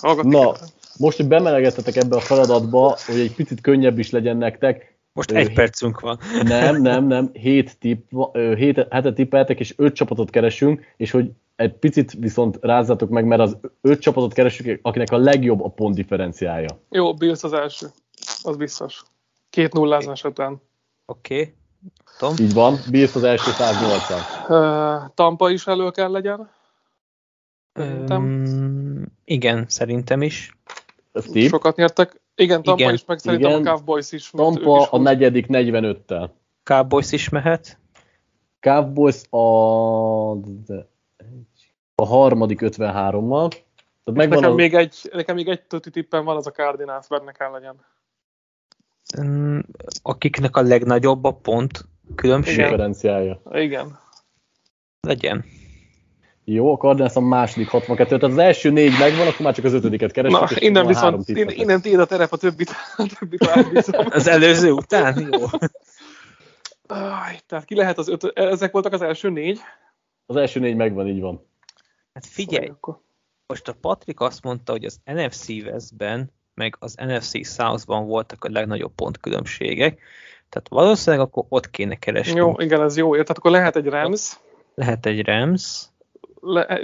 [0.00, 0.66] Hallgatni Na, kell.
[0.98, 5.52] most, hogy bemelegettetek ebbe a feladatba, hogy egy picit könnyebb is legyen nektek, Most egy
[5.52, 6.18] percünk van.
[6.42, 8.10] nem, nem, nem, hét tipp,
[8.56, 13.40] hét, hetet tippeltek, és öt csapatot keresünk, és hogy egy picit viszont rázzátok meg, mert
[13.40, 16.68] az öt csapatot keresünk, akinek a legjobb a pont differenciája.
[16.90, 17.86] Jó, Bills az első.
[18.42, 19.02] Az biztos.
[19.50, 20.62] Két nullázás után.
[21.06, 21.40] Oké.
[21.40, 21.54] Okay.
[22.18, 22.34] Tom?
[22.38, 24.18] Így van, Bills az első 180.
[24.48, 26.50] Uh, Tampa is elő kell legyen.
[27.74, 28.22] Szerintem.
[28.22, 30.56] Um, igen, szerintem is.
[31.32, 31.48] Tipp.
[31.48, 32.20] Sokat nyertek.
[32.34, 32.94] Igen, Tampa Igen.
[32.94, 33.66] is, meg szerintem Igen.
[33.66, 34.30] a Cowboys is.
[34.30, 36.30] Tampa is a negyedik 45-tel.
[36.62, 37.78] Cowboys is mehet.
[38.60, 40.30] Cowboys a,
[41.94, 43.48] a harmadik 53-mal.
[44.04, 47.06] Tehát megvan Nekem, a, még egy, nekem még egy tuti tippem van, az a Cardinals,
[47.08, 47.76] benne kell legyen.
[49.18, 49.62] Um,
[50.02, 52.68] akiknek a legnagyobb a pont különbség Igen.
[52.68, 53.42] differenciája.
[53.50, 53.98] Igen.
[55.00, 55.44] legyen.
[56.44, 59.72] Jó, a Cardinals a második 62, tehát az első négy megvan, akkor már csak az
[59.72, 60.50] ötödiket keresünk.
[60.50, 63.46] Na, innen viszont, innen, innen tiéd a terep, a többit, a többit.
[64.10, 65.28] Az előző után?
[65.30, 65.46] Jó.
[66.86, 69.60] Aj, Tehát ki lehet az öt, ezek voltak az első négy?
[70.26, 71.46] Az első négy megvan, így van.
[72.12, 73.00] Hát figyelj, Akkor.
[73.46, 78.48] most a Patrik azt mondta, hogy az NFC Westben, meg az NFC Southban voltak a
[78.50, 80.00] legnagyobb pontkülönbségek,
[80.48, 82.36] tehát valószínűleg akkor ott kéne keresni.
[82.38, 83.10] Jó, igen, ez jó.
[83.12, 84.32] Tehát akkor lehet egy Rams,
[84.74, 85.84] Lehet egy Rams,
[86.40, 86.80] le,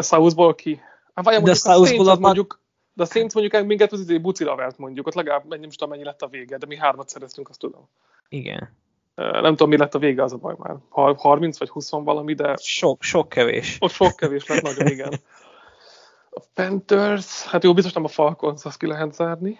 [0.00, 0.80] Southból ki.
[1.14, 2.60] Hát várjál, De a, Southból a- mondjuk,
[2.92, 6.04] de a Saints mondjuk minket az izé bucira vert mondjuk, ott legalább nem tudom mennyi
[6.04, 7.88] lett a vége, de mi hármat szereztünk, azt tudom.
[8.28, 8.76] igen.
[9.14, 10.76] Nem tudom, mi lett a vége, az a baj már.
[10.88, 13.76] Har- 30 vagy 20 valami, de Sok, sok kevés.
[13.80, 15.12] ott sok kevés lett nagyon, igen.
[16.40, 19.58] A Panthers, hát jó, biztos nem a Falcons, azt ki lehet zárni.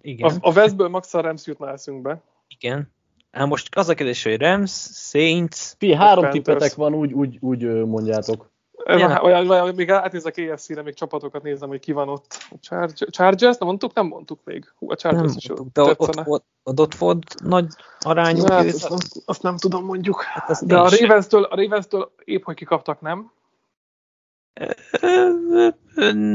[0.00, 2.22] Igen, A, a Westből max a Rams jutna eszünkbe.
[2.48, 2.94] igen.
[3.30, 7.62] Hát most az a kérdés, hogy Rams, Saints, Fi, három tippetek van, úgy, úgy, úgy
[7.84, 8.50] mondjátok.
[8.84, 9.10] Ez Igen.
[9.10, 12.36] a, olyan, olyan, még átnézek EFC-re, még csapatokat nézem, hogy ki van ott.
[12.50, 13.94] A Charge- Chargers, nem mondtuk?
[13.94, 14.72] Nem mondtuk még.
[14.78, 16.44] Hú, a Chargers nem is mondtuk, de ott,
[16.80, 17.66] ott volt nagy
[18.00, 20.22] arányú Hát, azt, azt, nem tudom mondjuk.
[20.22, 20.88] Hát De a.
[20.88, 23.30] Ravens-től, a Ravens-től épp, hogy kikaptak, nem?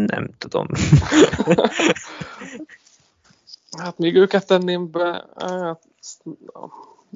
[0.06, 0.68] Nem tudom.
[3.78, 5.26] Hát még őket tenném be.
[5.38, 5.82] Hát,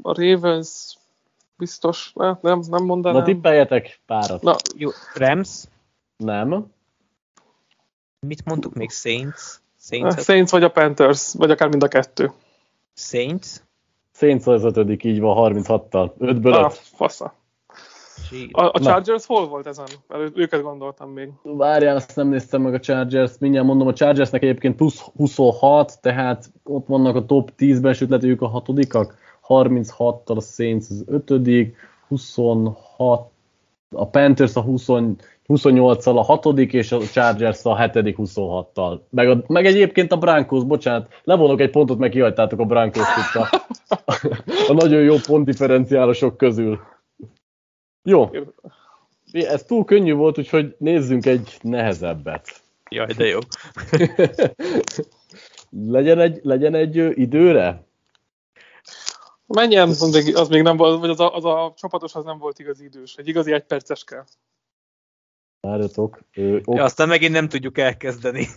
[0.01, 0.97] a Ravens
[1.57, 3.19] biztos, hát nem, nem mondanám.
[3.19, 4.41] Na tippeljetek párat.
[4.41, 5.63] Na, Jó, Rams,
[6.17, 6.71] Nem.
[8.19, 8.91] mit mondtuk még?
[8.91, 9.41] Saints?
[9.79, 12.31] Saints Saints vagy a Panthers, vagy akár mind a kettő.
[12.93, 13.47] Saints?
[14.13, 16.13] Saints az ötödik, így van, 36-tal.
[16.19, 16.73] 5-ből Ah, 5.
[16.73, 17.33] fasza.
[18.51, 18.85] A, a Na.
[18.85, 19.85] Chargers hol volt ezen?
[20.07, 21.29] Mert őket gondoltam még.
[21.43, 23.31] Várjál, azt nem néztem meg a Chargers.
[23.39, 28.25] Mindjárt mondom, a Chargersnek egyébként plusz 26, tehát ott vannak a top 10-ben, sőt lehet,
[28.25, 29.15] ők a hatodikak.
[29.47, 31.75] 36-tal a Saints az ötödik,
[32.07, 33.29] 26,
[33.91, 34.85] a Panthers a 20,
[35.47, 38.99] 28-al a hatodik, és a Chargers a hetedik 26-tal.
[39.09, 43.49] Meg, a, meg egyébként a Broncos, bocsánat, levonok egy pontot, meg kihagytátok a Broncos a,
[44.69, 46.79] a nagyon jó pontdifferenciálosok közül.
[48.07, 48.29] Jó,
[49.31, 52.61] ez túl könnyű volt, úgyhogy nézzünk egy nehezebbet.
[52.89, 53.39] Jaj, de jó.
[55.97, 57.87] legyen egy, legyen egy időre?
[59.45, 62.37] Menjen, az még, az még nem volt, vagy az a, az a csapatos az nem
[62.37, 63.15] volt igazi idős.
[63.15, 64.25] Egy igazi egyperces kell.
[65.65, 66.19] Várjatok.
[66.35, 68.47] Ö, ok, Ja, aztán megint nem tudjuk elkezdeni.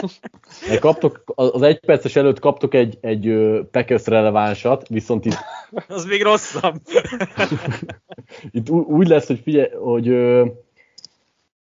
[0.80, 3.34] kaptok, az egy perces előtt kaptok egy, egy
[3.70, 5.38] Packers relevánsat, viszont itt,
[5.88, 6.80] az még rosszabb.
[8.50, 10.46] itt úgy lesz, hogy figyelj, hogy ö,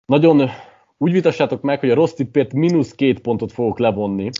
[0.06, 0.50] nagyon
[0.98, 4.30] úgy vitassátok meg, hogy a rossz tippért mínusz két pontot fogok levonni,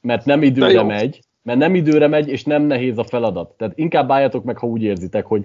[0.00, 3.50] mert nem időre megy, mert nem időre megy, és nem nehéz a feladat.
[3.50, 5.44] Tehát inkább álljatok meg, ha úgy érzitek, hogy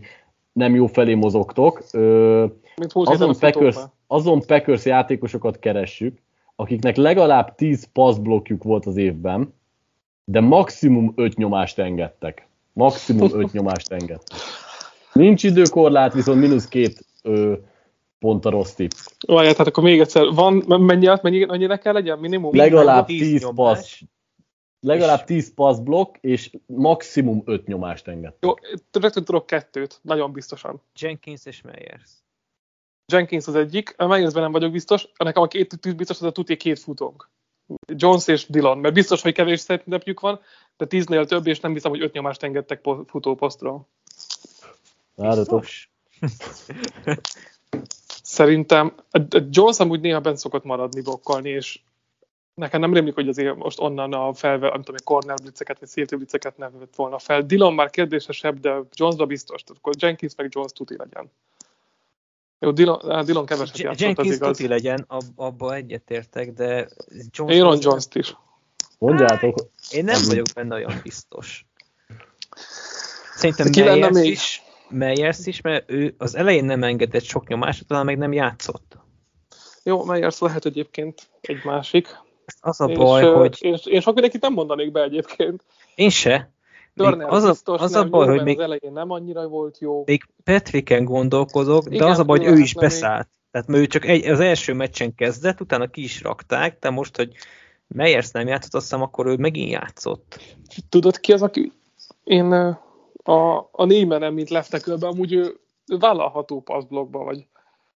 [0.52, 1.84] nem jó felé mozogtok.
[1.92, 2.46] Ö,
[2.94, 6.22] Azon Packers, azon Packers játékosokat keressük,
[6.56, 9.54] akiknek legalább 10 passzblokkjuk volt az évben,
[10.24, 12.48] de maximum 5 nyomást engedtek.
[12.74, 14.40] Maximum 5 nyomást engedtek.
[15.14, 17.54] Nincs időkorlát, viszont mínusz két ö,
[18.20, 18.92] pont a rossz tipp.
[19.28, 22.20] Várjál, tehát akkor még egyszer, van, mennyi, mennyi, mennyire kell legyen?
[22.20, 22.56] Minimum?
[22.56, 23.56] Legalább 10 10 nyomás.
[23.56, 24.02] passz.
[24.80, 28.34] Legalább 10 passz blokk, és maximum 5 nyomást enged.
[28.40, 28.54] Jó,
[28.92, 30.82] rögtön tudok kettőt, nagyon biztosan.
[31.00, 32.12] Jenkins és Meyers.
[33.12, 36.32] Jenkins az egyik, a Myersben nem vagyok biztos, nekem a két tűz biztos, az a
[36.32, 37.30] tuti két futónk.
[37.88, 40.40] Jones és Dillon, mert biztos, hogy kevés setnapjük van,
[40.78, 43.88] de tíznél több, és nem hiszem, hogy öt nyomást engedtek po- futóposztról.
[45.16, 45.60] Várjatok.
[45.60, 45.90] Biztos?
[48.24, 48.96] Szerintem
[49.50, 51.80] Jones amúgy néha bent szokott maradni blokkolni, és
[52.54, 56.16] nekem nem rémlik, hogy azért most onnan a felve, nem tudom, corner blitzeket, vagy safety
[56.16, 57.42] blitzeket nem vett volna fel.
[57.42, 61.32] Dillon már kérdésesebb, de Jonesra biztos, tehát akkor Jenkins meg Jones tuti legyen.
[62.60, 64.58] Jó, Dillon, á, Dillon keveset játszott, az Jenkins igaz.
[64.58, 66.88] tuti legyen, ab, abba egyetértek, de
[67.30, 68.36] Jones Aaron Jones-t is.
[68.98, 69.56] Mondjátok.
[69.92, 71.66] Én nem vagyok benne olyan biztos.
[73.36, 74.32] Szerintem Ki lenne még?
[74.32, 78.98] is, Meyers is, mert ő az elején nem engedett sok nyomást, talán meg nem játszott.
[79.84, 82.08] Jó, Meyers lehet egyébként egy másik.
[82.60, 85.64] Az a és, baj, hogy Én, én sok mindenkit nem mondanék be egyébként.
[85.96, 86.54] én se.
[86.96, 89.48] Turner az a, biztos az nem a baj, jó, hogy még, az elején nem annyira
[89.48, 90.04] volt jó.
[90.06, 92.90] még Petriken gondolkodok, de Igen, az a baj, hogy ő is lehetne még.
[92.90, 93.28] beszállt.
[93.52, 97.16] Tehát mert ő csak egy, az első meccsen kezdett, utána ki is rakták, de most,
[97.16, 97.34] hogy
[97.88, 100.40] Meyers nem játszott, azt hiszem, akkor ő megint játszott.
[100.90, 101.72] Tudod ki az, aki...
[102.24, 102.52] Én
[103.24, 107.48] a, a Némenem, mint leftekölben, amúgy ő, ő vállalható passzblokkban vagy.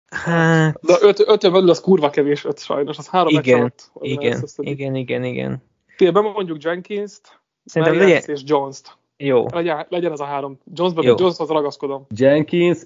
[0.06, 3.90] Hát, De öt, ötön belül az kurva kevés öt sajnos, az három igen, alatt.
[4.00, 4.70] igen, összeszedik.
[4.70, 5.62] igen, igen, igen.
[5.96, 8.96] Tényleg bemondjuk Jenkins-t, Szerintem Meyers legyen, és Jones-t.
[9.16, 9.46] jó.
[9.52, 10.58] Legyen, legyen az a három.
[10.74, 11.02] Jones-ba.
[11.02, 12.06] Jones-hoz ragaszkodom.
[12.10, 12.78] Jenkins,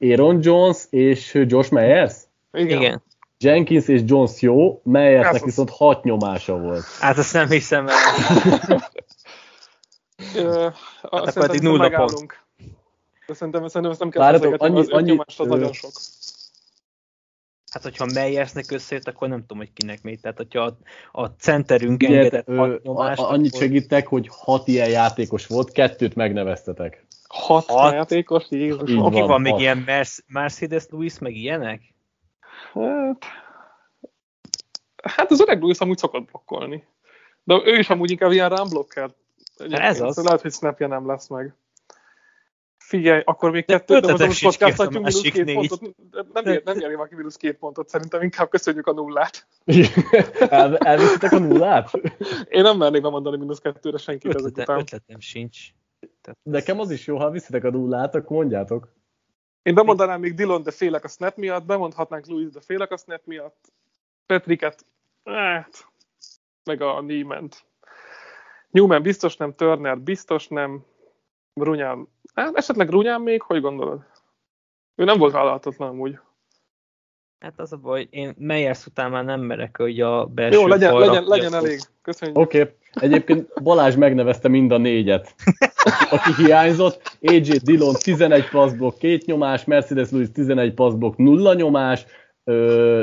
[0.00, 2.14] Aaron Jones és Josh Myers?
[2.52, 2.78] Igen.
[2.80, 3.02] Igen.
[3.38, 5.44] Jenkins és Jones jó, Meyersnek Ez az.
[5.46, 6.84] viszont hat nyomása volt.
[7.00, 7.94] Hát azt nem hiszem el.
[10.36, 10.66] Ö,
[11.02, 12.08] akkor azt addig szerintem nulla.
[13.26, 15.90] De szerintem, szerintem ezt nem kell feszegetni, annyi- az annyi- az ö, nagyon sok.
[17.74, 20.20] Hát, hogyha Meyersnek összejött, akkor nem tudom, hogy kinek még.
[20.20, 20.76] Tehát, hogyha a,
[21.22, 25.46] a centerünk Ugye, engedett ö, hat nyomást, a, annyit akkor- segítek, hogy hat ilyen játékos
[25.46, 27.06] volt, kettőt megneveztetek.
[27.28, 27.92] Hat, hat.
[27.92, 28.90] játékos, Jézus.
[28.90, 29.60] Így Aki van, van még hat.
[29.60, 31.94] ilyen Merce- Mercedes Lewis, meg ilyenek?
[32.72, 33.24] Hát,
[35.02, 36.86] hát az öreg Lewis amúgy szokott blokkolni.
[37.44, 39.10] De ő is amúgy inkább ilyen rámblokker.
[39.70, 40.16] ez az.
[40.16, 41.54] Lehet, hogy snapja nem lesz meg.
[42.94, 45.32] Figyelj, akkor még De kettő, de most ötletek most sincs ki ezt a podcasthatjunk mínusz
[45.32, 45.68] két négy.
[45.68, 46.32] pontot.
[46.32, 49.46] Nem, ér, nem éri valaki mínusz két pontot, szerintem inkább köszönjük a nullát.
[50.48, 51.90] El, elviszitek a nullát?
[52.48, 54.78] Én nem mernék bemondani mínusz kettőre senkit ezek után.
[54.78, 55.58] ötletem sincs.
[56.20, 58.92] Tehát Nekem az is jó, ha viszitek a nullát, akkor mondjátok.
[59.62, 63.20] Én bemondanám még Dillon, de félek a snap miatt, bemondhatnánk Louis, de félek a snap
[63.24, 63.72] miatt.
[64.26, 64.86] Petriket,
[65.24, 65.88] hát,
[66.64, 67.64] meg a Niement.
[68.70, 70.84] Newman biztos nem, Turner biztos nem,
[71.54, 74.00] Brunyán, hát esetleg Brunyán még, hogy gondolod?
[74.94, 76.18] Ő nem volt vállalhatatlan amúgy.
[77.38, 80.90] Hát az a baj, én Meyers után már nem merek, hogy a belső Jó, legyen,
[80.90, 81.80] falra legyen, legyen elég.
[82.02, 82.38] Köszönjük.
[82.38, 82.60] Oké.
[82.60, 82.74] Okay.
[82.92, 85.34] Egyébként Balázs megnevezte mind a négyet.
[86.10, 92.04] Aki hiányzott, AJ Dillon 11 passzblokk, 2 nyomás, Mercedes Lewis 11 passzblokk, 0 nyomás,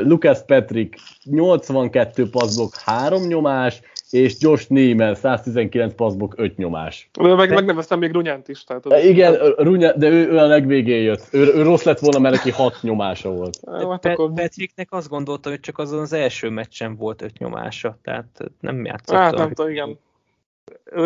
[0.03, 3.81] Lucas Patrick 82 passzblokk, 3 nyomás,
[4.11, 7.09] és Josh Neiman 119 passzbok 5 nyomás.
[7.21, 8.63] De meg, megneveztem még Runyánt is.
[8.63, 11.27] Tehát az Igen, Runya, de ő, ő a legvégén jött.
[11.31, 13.59] Ő, ő rossz lett volna, mert neki 6 nyomása volt.
[13.71, 18.51] Hát akkor, Patricknek azt gondolta, hogy csak azon az első meccsen volt öt nyomása, tehát
[18.59, 19.15] nem játszott.
[19.15, 19.99] hát nem tudom, igen.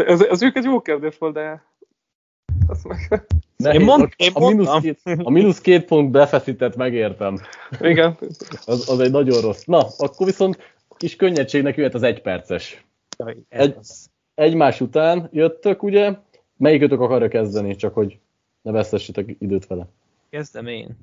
[0.08, 1.64] Ez, ez ők egy jó kérdés volt, de
[2.68, 3.26] azt meg,
[3.58, 3.84] Nehéz.
[3.84, 7.40] mond- én a, mínusz két, a mínusz két pont befeszített, megértem.
[7.80, 8.18] igen.
[8.66, 9.64] Az, az egy nagyon rossz.
[9.64, 10.58] Na, akkor viszont
[10.98, 12.86] kis könnyedségnek jöhet az egyperces.
[13.50, 14.10] Egy- az.
[14.34, 16.14] Egymás után jöttök, ugye?
[16.58, 18.20] Melyikötök akarja kezdeni, csak hogy
[18.62, 19.88] ne vesztessetek időt vele.
[20.30, 20.98] Kezdem én.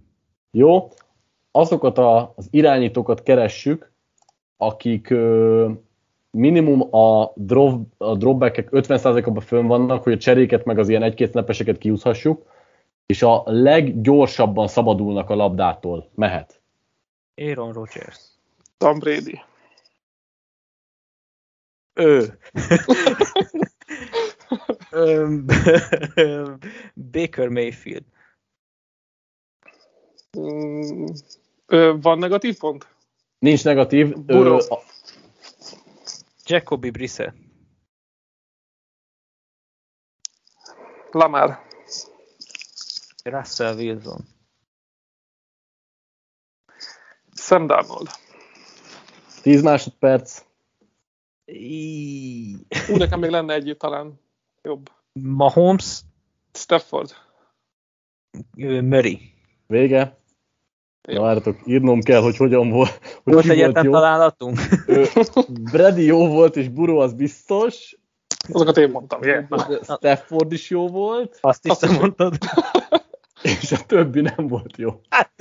[0.51, 0.89] Jó?
[1.51, 3.93] Azokat a, az irányítókat keressük,
[4.57, 5.71] akik ö,
[6.31, 11.31] minimum a, drop, a dropbackek 50%-ában fönn vannak, hogy a cseréket meg az ilyen egy-két
[11.31, 12.47] snapeseket kiúszhassuk,
[13.07, 16.09] és a leggyorsabban szabadulnak a labdától.
[16.15, 16.61] Mehet.
[17.37, 18.21] Aaron Rodgers.
[18.77, 19.41] Tom Brady.
[21.95, 22.39] Ő.
[27.13, 28.05] Baker Mayfield.
[31.67, 32.87] Ö, van negatív pont?
[33.39, 34.25] Nincs negatív.
[34.25, 34.59] Burrow.
[34.73, 34.83] a-
[36.45, 37.35] Jacoby Brissett.
[41.11, 41.67] Lamar.
[43.25, 44.25] Russell Wilson.
[47.33, 48.09] Sam Darnold.
[49.43, 50.52] 10 másodperc.
[51.45, 52.57] Í-
[52.89, 54.21] Ú, nekem még lenne egy talán
[54.63, 54.91] jobb.
[55.13, 56.01] Mahomes.
[56.53, 57.11] Stafford.
[58.57, 59.21] Murray.
[59.67, 60.21] Vége.
[61.09, 61.15] Jó.
[61.15, 63.01] Na, várjatok, írnom kell, hogy hogyan volt.
[63.23, 64.59] Hogy Volt egyetlen találatunk?
[65.73, 67.97] Brady jó volt, és Burrow az biztos.
[68.53, 69.45] Azokat én mondtam, yeah.
[69.83, 72.39] Stafford is jó volt, Azt is Azt te mondtad.
[73.61, 75.01] és a többi nem volt jó.
[75.09, 75.33] Hát.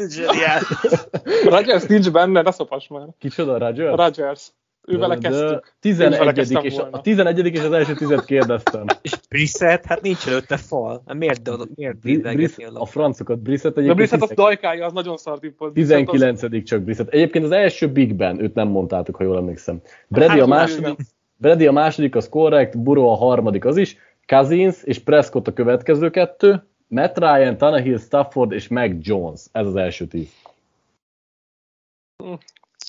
[1.44, 3.08] Rodgers nincs benne, ne szopas már.
[3.18, 3.96] Kicsoda, Roger?
[3.96, 4.52] Rodgers.
[4.88, 5.48] Ő vele De- kezdtük.
[5.50, 6.98] de Én is 11 vele kezdtem és a, volna.
[6.98, 8.86] a 11 és az első tizet kérdeztem.
[9.02, 11.04] És Brissett, hát nincs előtte fal.
[11.08, 14.28] Hát miért, de, miért Bri- védegetni Briss, a a francokat, Brissett De egyébként Brissett az
[14.28, 15.74] 10 dajkája, az nagyon szartív volt.
[15.74, 17.10] Brissett az- 19 csak Brissett.
[17.10, 19.82] Egyébként az első Big Ben, őt nem mondtátok, ha jól emlékszem.
[20.08, 20.96] Brady Hát, a második,
[21.38, 23.98] Brady a második, az korrekt, Burrow a harmadik, az is.
[24.26, 26.64] Cousins és Prescott a következő kettő.
[26.88, 29.42] Matt Ryan, Tannehill, Stafford és Mac Jones.
[29.52, 30.30] Ez az első tíz.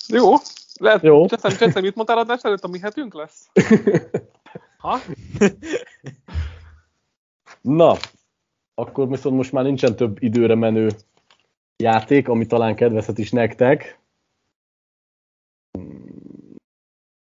[0.09, 0.33] Jó.
[0.81, 1.27] Lehet, Jó.
[1.27, 3.49] Cseszem, Cseszem, mit mondtál adás előtt, a mi hetünk lesz?
[4.83, 4.99] Ha?
[7.61, 7.97] Na,
[8.75, 10.91] akkor viszont most már nincsen több időre menő
[11.77, 14.01] játék, ami talán kedvezhet is nektek.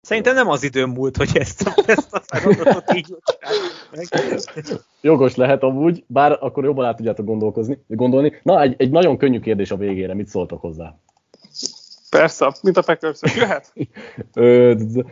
[0.01, 3.17] Szerintem nem az időm múlt, hogy ezt ezt a feladatot így.
[5.01, 8.41] Jogos lehet amúgy, bár akkor jobban át tudjátok gondolkozni, gondolni.
[8.43, 10.99] Na, egy, egy nagyon könnyű kérdés a végére, mit szóltok hozzá?
[12.19, 13.73] Persze, mint a packers Jöhet?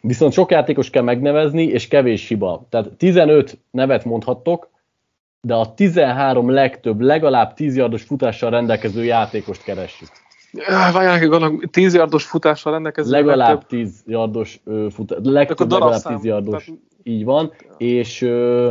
[0.00, 2.66] Viszont sok játékos kell megnevezni, és kevés hiba.
[2.68, 4.68] Tehát 15 nevet mondhattok,
[5.40, 10.08] de a 13 legtöbb, legalább 10 yardos futással rendelkező játékost keressük.
[10.92, 13.10] Várják, gondolom, 10 yardos futással rendelkező.
[13.10, 16.14] Legalább legtöbb- 10 yardos futás, legtöbb legalább darabszám.
[16.16, 18.70] 10 yardos, Tehát- így van, és ö,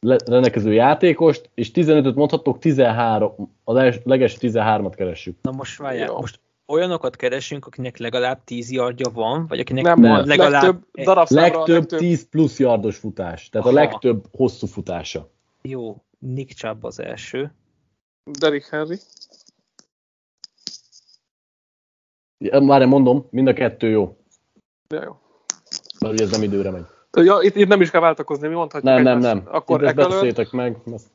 [0.00, 5.38] rendelkező játékost, és 15-öt mondhattok, 13, az els, leges 13-at keressük.
[5.42, 10.10] Na most várjál, most olyanokat keresünk, akinek legalább 10 yardja van, vagy akinek Nem, Nem.
[10.10, 10.62] van, legalább...
[10.92, 13.78] legtöbb a Legtöbb legtöbb 10 plusz yardos futás, tehát a Aha.
[13.78, 15.30] legtöbb hosszú futása.
[15.62, 17.52] Jó, Nick Chubb az első.
[18.38, 18.98] Derrick Henry.
[22.60, 24.16] Már mondom, mind a kettő jó,
[24.88, 25.18] Ja, jó.
[26.00, 26.84] mert ugye ez nem időre megy.
[27.24, 29.42] Ja, itt, itt, nem is kell váltakozni, mi mondhatjuk Nem, nem, nem.
[29.44, 30.76] Akkor Itt ezt meg.
[30.92, 31.14] Ezt-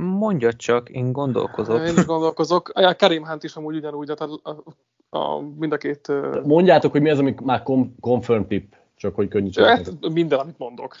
[0.00, 1.86] Mondja csak, én gondolkozok.
[1.86, 2.72] én is gondolkozok.
[2.74, 6.12] Ja, Karim Hunt is amúgy ugyanúgy, tehát a, a, a, mind a két...
[6.44, 7.62] Mondjátok, hogy mi az, ami már
[8.00, 9.64] confirm tip, csak hogy könnyítsen.
[9.64, 10.96] hát, minden, amit mondok.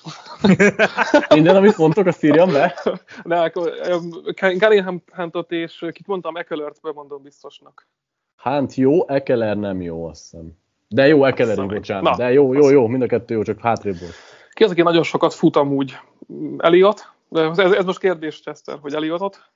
[1.34, 2.74] Minden, amit mondtok, azt írjam be.
[3.22, 3.72] Ne, akkor,
[4.58, 7.88] Karim Huntot és kit mondtam, Ekelert bemondom biztosnak.
[8.36, 10.62] Hunt jó, Ekeler nem jó, azt hiszem.
[10.94, 11.66] De jó, meg.
[11.66, 12.02] bocsánat.
[12.02, 14.14] Na, De jó, jó, jó, mind a kettő jó, csak hátrébb volt.
[14.52, 15.96] Ki az, aki nagyon sokat fut amúgy?
[16.58, 17.12] Eliott?
[17.28, 19.52] De ez, ez most kérdés, Chester, hogy Eliottot?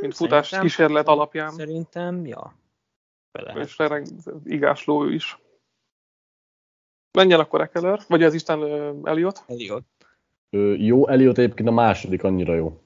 [0.00, 1.50] Mint futás Szerintem- kísérlet alapján.
[1.50, 2.54] Szerintem, ja.
[3.32, 3.64] Be lehet.
[3.64, 4.06] És reng,
[4.44, 5.38] igásló ő is.
[7.18, 9.44] Menjen akkor Ekeler, vagy az Isten ö, Eliott.
[9.46, 9.86] Eliott.
[10.50, 12.80] Ö, jó, Eliott egyébként a második annyira jó.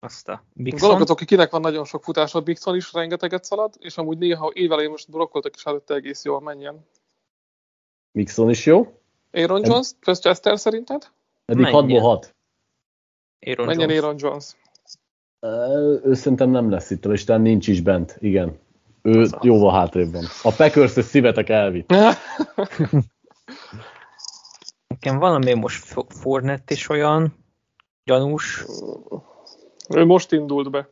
[0.00, 0.80] Azt a Mixon.
[0.80, 4.90] Gondolkozok, hogy kinek van nagyon sok futásod, Mixon is rengeteget szalad, és amúgy néha évelején
[4.90, 6.86] most blokkoltak is előtte egész jól menjen.
[8.12, 9.00] Mixon is jó,
[9.32, 11.10] Aaron Jones, First Chester szerinted?
[11.44, 11.84] eddig Menjen.
[11.84, 12.34] 6-ból 6.
[13.40, 14.02] Aaron Menjen Jones.
[14.02, 14.54] Aaron Jones.
[16.04, 18.58] Ő szerintem nem lesz itt a listán, nincs is bent, igen.
[19.02, 20.24] Ő jóval hátrébb van.
[20.42, 21.90] A packers szívetek elvitt.
[24.88, 27.34] Nekem valami most Fornet is olyan
[28.04, 28.64] gyanús.
[29.94, 30.88] Ő most indult be.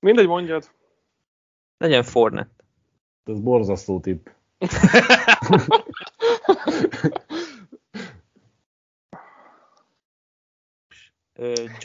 [0.00, 0.70] Mindegy, mondjad.
[1.78, 2.48] Legyen Fornet.
[3.24, 4.28] Ez borzasztó tipp.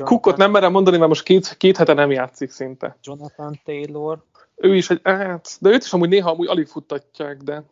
[0.03, 2.97] Cookot nem merem mondani, mert most két, két hete nem játszik szinte.
[3.03, 4.23] Jonathan Taylor.
[4.55, 7.63] Ő is egy, hát, de őt is amúgy néha amúgy alig futtatják, de...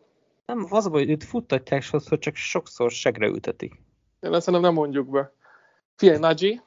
[0.46, 3.82] Nem, az hogy őt futtatják sokszor, csak sokszor segre ültetik.
[4.20, 5.32] Én ezt nem mondjuk be.
[5.96, 6.62] Figyelj, Nagy.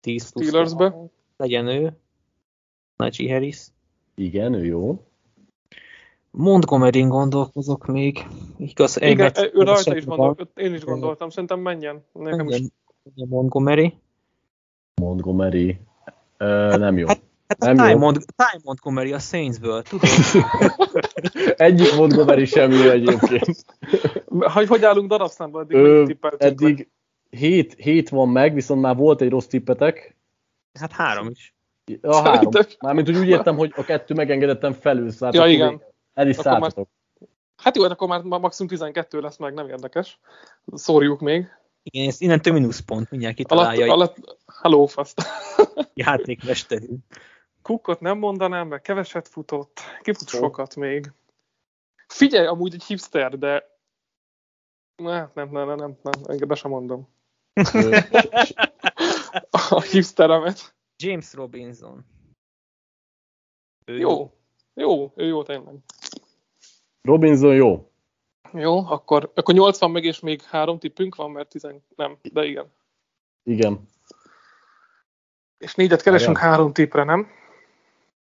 [0.00, 0.94] 10 Steelersbe.
[1.36, 1.92] Legyen ő.
[2.96, 3.66] Najee Harris.
[4.14, 5.04] Igen, ő jó.
[6.30, 8.26] Montgomery gondolkozok még.
[8.58, 12.04] Igaz, Igen, ő rajta is gondolok, én is gondoltam, szerintem menjen.
[12.12, 12.72] Nekem menjen,
[13.14, 13.24] is.
[13.28, 13.94] Montgomery.
[14.94, 15.80] Montgomery.
[16.38, 17.06] Uh, nem jó.
[17.06, 20.08] Hát, hát nem a Ty, Mont Ty Montgomery a Saintsből, tudod?
[21.56, 23.64] Egyik Montgomery sem jó egyébként.
[24.54, 25.66] hogy, hogy állunk darabszámban?
[25.68, 26.88] Eddig, eddig
[27.30, 30.16] 7, 7 van meg, viszont már volt egy rossz tippetek.
[30.80, 31.54] Hát három is.
[32.00, 32.52] A három.
[32.80, 35.82] Mármint úgy, úgy értem, hogy a kettő megengedettem felül, szóval ja, igen.
[36.14, 36.88] El is szálltatok.
[37.56, 40.18] Hát jó, hát akkor már maximum 12 lesz meg, nem érdekes.
[40.72, 41.46] Szórjuk még.
[41.82, 43.92] Igen, ez innentől mínuszpont, mindjárt kitalálja.
[43.92, 45.22] Alatt, alatt, hello, faszt.
[45.94, 47.04] Játékmesterünk.
[47.62, 51.12] Kukkot nem mondanám, mert keveset futott, kifut sokat még.
[52.06, 53.78] Figyelj, amúgy egy hipster, de
[54.96, 57.08] nem, nem, nem, nem, nem, nem engem be sem mondom.
[59.50, 60.74] A hipsteremet.
[60.96, 62.04] James Robinson.
[63.84, 64.32] Ő jó.
[64.74, 65.74] Jó, ő jó tényleg.
[67.02, 67.90] Robinson jó.
[68.52, 71.66] Jó, akkor, akkor 80 meg és még három tippünk van, mert 10,
[71.96, 72.72] nem, de igen.
[73.42, 73.88] Igen.
[75.58, 76.50] És négyet keresünk Aján.
[76.50, 77.28] három tippre, nem?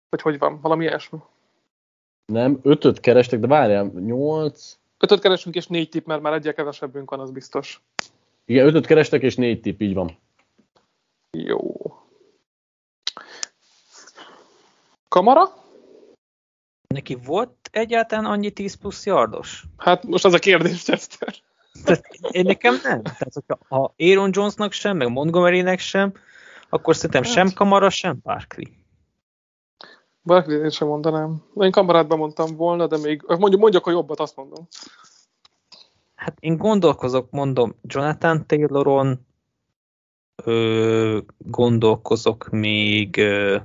[0.09, 0.61] Vagy hogy van?
[0.61, 1.19] Valami ilyesmi?
[2.25, 4.77] Nem, ötöt kerestek, de várjál, nyolc...
[4.97, 7.81] Ötöt keresünk és négy tipp, mert már egyel kevesebbünk van, az biztos.
[8.49, 10.17] Igen, ötöt kerestek és négy tipp, így van.
[11.31, 11.61] Jó.
[15.07, 15.49] Kamara?
[16.87, 19.63] Neki volt egyáltalán annyi 10 plusz yardos?
[19.77, 21.35] Hát most az a kérdés, Chester.
[21.83, 23.03] Tehát én nekem nem.
[23.03, 26.13] Tehát, hogyha ha Aaron Jonesnak sem, meg Montgomerynek sem,
[26.69, 27.31] akkor szerintem hát.
[27.31, 28.67] sem Kamara, sem Barkley.
[30.23, 31.43] Barkley én sem mondanám.
[31.55, 34.67] Én kamarát bemondtam volna, de még mondjuk, mondjak a jobbat, azt mondom.
[36.19, 39.25] Hát én gondolkozok, mondom, Jonathan Tayloron,
[40.35, 43.57] ö, gondolkozok még ö,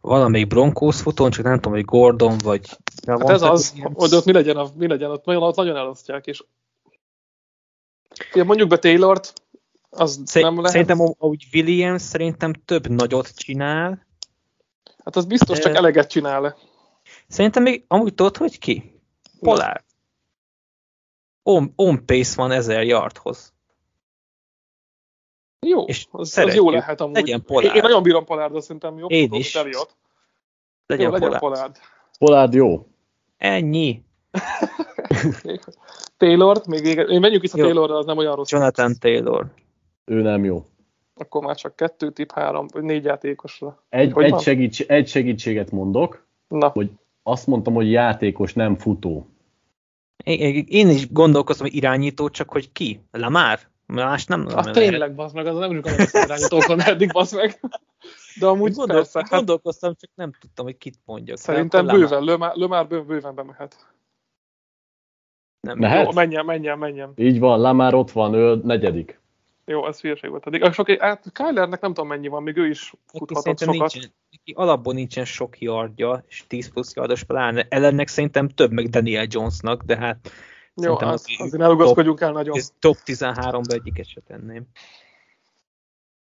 [0.00, 2.68] valamelyik Broncos futón, csak nem tudom, hogy Gordon, vagy...
[3.06, 6.44] Hát ez az, hogy ott mi legyen, a, mi legyen ott, ott nagyon elosztják, és
[8.34, 9.32] ja, mondjuk be Taylort,
[9.90, 10.70] az Szer- nem lehet.
[10.70, 14.06] Szerintem ahogy Williams szerintem több nagyot csinál.
[15.04, 16.56] Hát az biztos, csak eleget csinál -e.
[17.28, 19.00] Szerintem még amúgy tudod, hogy ki?
[19.40, 19.84] Polár.
[21.46, 23.52] On, on pace van ezer yardhoz.
[25.66, 27.14] Jó, és az, az jó lehet amúgy.
[27.14, 27.76] Legyen Polárd.
[27.76, 29.10] Én nagyon bírom Polárd, szerintem jobb.
[29.10, 29.54] Én is.
[29.54, 29.96] Eliott.
[30.86, 31.76] Legyen, jó, legyen Polárd.
[32.18, 32.86] Polárd jó.
[33.36, 34.02] Ennyi.
[36.16, 38.50] Taylor, még én menjünk vissza Taylorra, az nem olyan rossz.
[38.50, 39.46] Jonathan Taylor.
[40.04, 40.64] Ő nem jó.
[41.14, 43.84] Akkor már csak kettő tip, három, vagy négy játékosra.
[43.88, 46.68] Egy, egy, segíts, egy segítséget mondok, Na.
[46.68, 46.90] hogy
[47.22, 49.26] azt mondtam, hogy játékos, nem futó.
[50.24, 53.00] Én, is gondolkoztam, hogy irányító, csak hogy ki?
[53.10, 53.58] Lamar?
[53.86, 54.46] Más nem.
[54.46, 57.60] Ah, tényleg, bazd meg, az nem is az irányítókon eddig, bazd meg.
[58.40, 59.18] De amúgy gondol, persze.
[59.18, 59.30] Hát...
[59.30, 61.38] Gondolkoztam, csak nem tudtam, hogy kit mondjak.
[61.38, 63.86] Szerintem bőven, Lömár, Lömár bőven bemehet.
[65.60, 66.04] Nem, Mehet?
[66.04, 67.12] Jó, menjen, menjen, menjen.
[67.16, 69.20] Így van, Lamár ott van, ő negyedik.
[69.66, 70.72] Jó, ez hülyeség volt eddig.
[70.72, 73.92] Sok, hát Kylernek nem tudom mennyi van, még ő is futhatott sokat.
[73.92, 77.66] Nincsen, neki alapból nincsen sok yardja, és 10 plusz yardos pláne.
[77.68, 80.30] Ellennek szerintem több, meg Daniel Jonesnak, de hát
[80.74, 82.56] jó, az, az, azért elugaszkodjunk el nagyon.
[82.56, 84.66] Ez top 13-ba egyiket se tenném.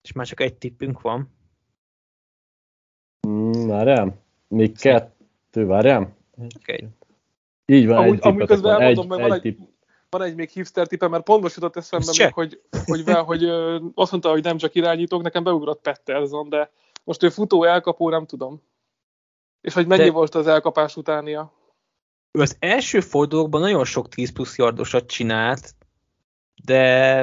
[0.01, 1.29] És már csak egy tippünk van.
[3.27, 4.21] Mm, várjál.
[4.47, 6.15] Még kettő, várjál.
[6.59, 6.87] Okay.
[7.65, 9.57] Így van, amúgy, egy amúgy közben elmondom, meg van, egy, egy
[10.13, 13.43] van egy még hipster tippe, mert pont most jutott eszembe még, hogy, hogy, hogy, hogy
[13.95, 16.71] azt mondta, hogy nem csak irányítók, nekem beugrott Petterson, de
[17.03, 18.61] most ő futó elkapó, nem tudom.
[19.61, 20.11] És hogy mennyi de...
[20.11, 21.51] volt az elkapás utánia?
[22.31, 25.75] Ő az első fordulókban nagyon sok 10 plusz yardosat csinált,
[26.63, 27.21] de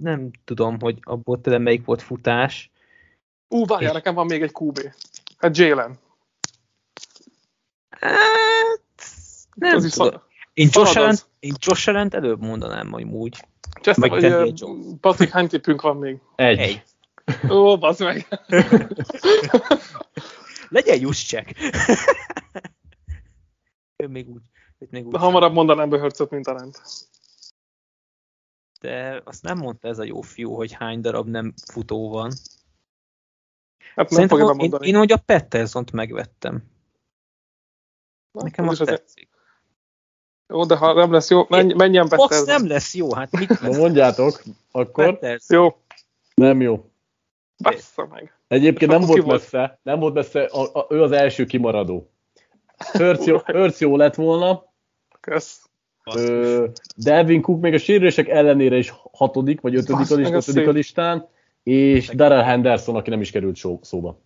[0.00, 2.70] nem tudom, hogy abból tényleg melyik volt futás.
[3.48, 4.78] Ú, várjál, nekem van még egy QB.
[5.36, 5.98] Hát Jalen.
[7.90, 8.80] Hát,
[9.54, 10.22] nem Ez tudom.
[10.56, 13.44] Én Josh, Allen, én Josh Allen előbb mondanám majd úgy.
[13.80, 14.52] Csak hogy
[15.00, 16.20] Patrick, hány tippünk van még?
[16.34, 16.58] Egy.
[16.58, 16.82] Egy.
[17.50, 18.26] Ó, bazd meg.
[20.68, 21.54] Legyen Juszcsek!
[24.02, 24.42] ő még úgy.
[24.90, 26.80] Még úgy De hamarabb mondanám Böhörcöt, mint Arent.
[28.80, 32.32] De azt nem mondta ez a jó fiú, hogy hány darab nem futó van.
[33.94, 36.62] Hát nem Szerintem fogja én, én, hogy a Pettersont megvettem.
[38.30, 39.35] Na, Nekem az az- tetszik.
[40.48, 42.60] Jó, de ha nem lesz jó, menj, menjen Fox Pettersen.
[42.60, 45.44] nem lesz jó, hát mit lesz mondjátok, akkor Petters?
[45.48, 45.76] Jó,
[46.34, 46.84] nem jó.
[47.62, 48.34] bassza meg.
[48.48, 49.40] Egyébként nem volt volt?
[49.40, 52.10] messze, nem volt messze, a, a, ő az első kimaradó.
[53.46, 54.64] Hurts jó lett volna,
[55.20, 55.68] Kösz.
[56.14, 56.66] ö,
[56.96, 60.72] Delvin Cook még a sérülések ellenére is hatodik, vagy ötödik, Basz a, list, ötödik a
[60.72, 61.28] listán,
[61.62, 64.18] és Darrell Henderson, aki nem is került szó, szóba.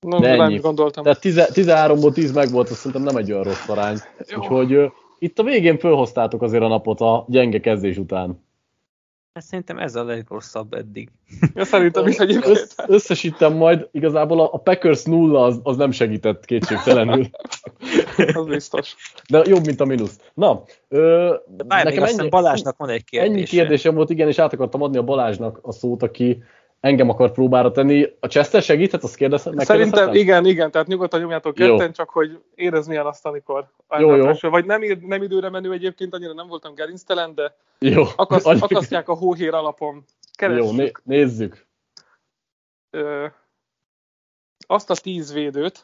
[0.00, 0.54] Na, De ennyi.
[0.54, 1.02] is gondoltam.
[1.04, 3.98] Tehát 10, 13-ból 10 meg volt, azt szerintem nem egy olyan rossz arány.
[4.28, 4.38] Jó.
[4.38, 8.44] Úgyhogy itt a végén fölhoztátok azért a napot a gyenge kezdés után.
[9.34, 11.10] Hát szerintem ez a legrosszabb eddig.
[11.54, 12.56] Ja, szerintem is egyébként.
[12.56, 17.26] Össz, összesítem majd, igazából a, a Packers nulla az, az nem segített kétségtelenül.
[18.34, 18.94] Az biztos.
[19.28, 20.18] De jobb, mint a mínusz.
[20.34, 23.32] Na, ö, De bár még hiszem Balázsnak van egy kérdése.
[23.32, 26.42] ennyi kérdésem volt, igen, és át akartam adni a Balázsnak a szót, aki
[26.82, 28.06] engem akar próbára tenni.
[28.20, 29.58] A Chester segíthet, azt kérdezem?
[29.58, 31.76] Szerintem igen, igen, tehát nyugodtan nyomjátok Jó.
[31.76, 33.68] ketten, csak hogy érez milyen azt, amikor
[33.98, 34.32] Jó, jó.
[34.40, 38.04] Vagy nem, nem időre menő egyébként, annyira nem voltam gerinctelen, de Jó.
[38.16, 40.04] akasz, akasztják a hóhér alapon.
[40.34, 41.66] Keressük Jó, né- nézzük.
[42.90, 43.26] ö,
[44.66, 45.82] azt a tíz védőt,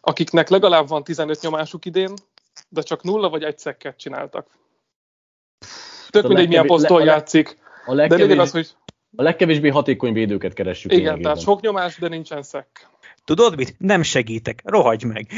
[0.00, 2.12] akiknek legalább van 15 nyomásuk idén,
[2.68, 4.46] de csak nulla vagy egy szekket csináltak.
[6.10, 7.58] Tök mindegy, milyen legkevés- poszton le- játszik.
[7.86, 8.76] A De lényeg legkevés, az, hogy
[9.16, 10.90] a legkevésbé hatékony védőket keressük.
[10.92, 11.30] igen, lényegében.
[11.32, 12.88] tehát sok nyomás, de nincsen szek.
[13.24, 13.74] Tudod mit?
[13.78, 14.60] Nem segítek.
[14.64, 15.26] Rohagy meg.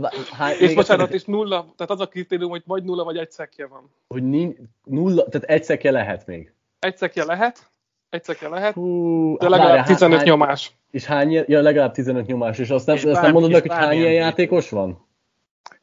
[0.00, 3.30] De, hány, És bocsánat, és nulla, tehát az a kritérium, hogy vagy nulla, vagy egy
[3.30, 3.90] szekje van.
[4.08, 6.52] hogy nincs, nulla, tehát egy szekje lehet még.
[6.78, 7.70] Egy szekje lehet,
[8.10, 10.72] egy szekje lehet, Hú, de legalább várjál, 15 hány- nyomás.
[10.90, 13.60] És hány, ja, legalább 15 nyomás, és azt nem, És azt nem bármi- mondod meg,
[13.60, 15.06] hogy hány ilyen játékos van?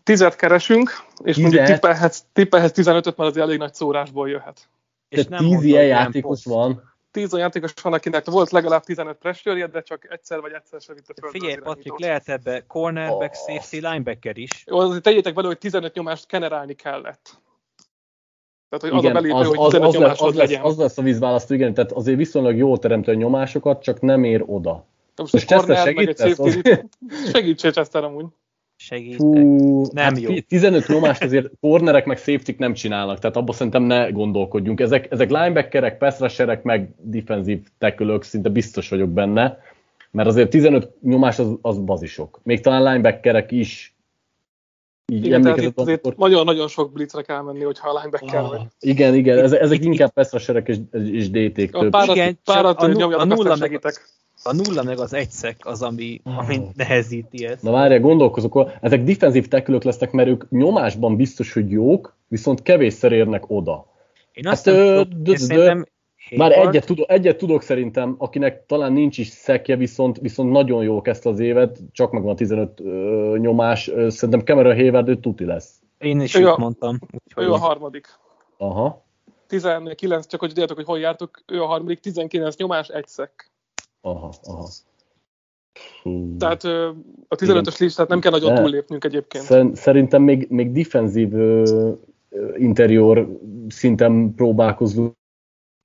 [0.03, 0.89] Tizet keresünk,
[1.23, 1.79] és mondjuk Tizet?
[1.81, 4.69] tippelhetsz, tippelhetsz 15-öt, mert az elég nagy szórásból jöhet.
[5.09, 6.45] És Tehát nem 10 mondta, ilyen játékos poszt.
[6.55, 6.87] van.
[7.11, 10.93] Tíz olyan játékos van, akinek volt legalább 15 pressure de csak egyszer vagy egyszer se
[10.93, 11.29] vitte föl.
[11.29, 13.55] Figyelj, az Patrik, lehet ebbe cornerback, Oh.
[13.55, 14.63] safety, linebacker is.
[14.65, 17.41] Jó, azért tegyétek vele, hogy 15 nyomást generálni kellett.
[18.69, 20.61] Tehát, hogy az Igen, a belépő, az, hogy az, 15 az, lesz, az, lesz, legyen.
[20.63, 24.43] az lesz a vízválasztó, igen, tehát azért viszonylag jól teremtő a nyomásokat, csak nem ér
[24.45, 24.85] oda.
[25.15, 26.69] De most Most Chester corner, meg egy safety,
[27.33, 28.25] segítsél Chester amúgy.
[28.81, 29.17] Segítek.
[29.19, 30.29] Fú, Nem hát jó.
[30.33, 34.79] fi- 15 nyomást azért cornerek meg safety nem csinálnak, tehát abban szerintem ne gondolkodjunk.
[34.79, 39.57] Ezek, ezek linebackerek, pass meg defensív tackle szinte biztos vagyok benne,
[40.11, 42.39] mert azért 15 nyomás az, az bazisok.
[42.43, 43.95] Még talán linebackerek is
[45.11, 48.59] így Igen, tehát itt azért amikor- nagyon-nagyon sok blitzre kell menni, hogyha a linebacker vagy.
[48.59, 50.33] Ah, igen, igen, ezek, inkább pass
[50.69, 51.91] és, és DT-k A több.
[51.91, 54.09] párat, Igen, párat a nu- nyomjatok, a nulla segítek.
[54.49, 56.63] A nulla meg az egyszek az, ami, ami Oh.
[56.75, 57.63] nehezíti ezt.
[57.63, 63.11] Na várjál, gondolkozok, ezek defensív tackle lesznek, mert ők nyomásban biztos, hogy jók, viszont kevésszer
[63.11, 63.85] érnek oda.
[64.33, 65.85] Én azt Hát, nem tudom, dö- szerintem
[66.35, 71.01] Már egyet tudok, egyet tudok szerintem, akinek talán nincs is szekje, viszont, viszont nagyon jó
[71.01, 75.45] kezdte az évet, csak megvan a 15 ö, nyomás, ö, szerintem Cameron Hayward ő tuti
[75.45, 75.73] lesz.
[75.97, 76.99] Én is Ő a- mondtam.
[77.25, 78.07] Úgyhogy Ő a harmadik.
[78.57, 79.05] Aha,
[79.47, 83.48] 19, csak hogy tudjátok, hogy hol jártok, ő a harmadik, 19 nyomás, egy szek.
[84.01, 84.67] Aha, aha.
[86.01, 86.37] Fú.
[86.37, 86.63] Tehát
[87.27, 89.43] a 15-ös listát nem kell nagyon De- túllépnünk egyébként.
[89.43, 90.71] Szer- Szerintem még, még
[91.33, 95.17] ö, interior szinten próbálkozunk.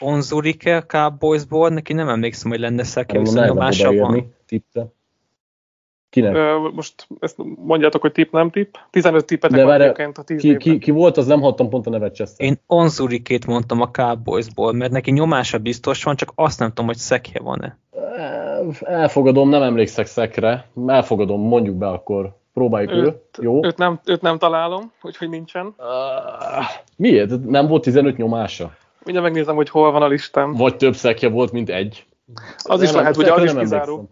[0.04, 2.82] Onzurike a Cowboysból, neki nem emlékszem, hogy lenne
[3.16, 4.34] Arra viszont nyomása van.
[4.46, 4.86] tippre.
[6.10, 6.34] Kinek?
[6.34, 8.74] Ö, most ezt mondjátok, hogy tipp, nem tipp.
[8.90, 11.86] 15 tippetek De van egyébként a 10 Ki, ki, ki volt, az nem hallottam pont
[11.86, 12.46] a nevet Chester.
[12.46, 16.96] Én Onzurikét mondtam a Cowboysból, mert neki nyomása biztos van, csak azt nem tudom, hogy
[16.96, 17.78] szekje van-e.
[18.80, 20.66] Elfogadom, nem emlékszek szekre.
[20.86, 22.36] Elfogadom, mondjuk be akkor.
[22.52, 23.38] Próbáljuk Őt- őt.
[23.40, 23.64] Jó?
[23.64, 25.66] Őt nem, őt nem találom, úgyhogy nincsen.
[25.66, 26.64] Uh,
[26.96, 27.44] miért?
[27.44, 28.76] Nem volt 15 nyomása?
[29.04, 30.52] Mindjárt megnézem, hogy hol van a listám.
[30.52, 32.06] Vagy több szekje volt, mint egy?
[32.62, 34.10] Az is Nem, lehet, ugye szekre az is kizáró.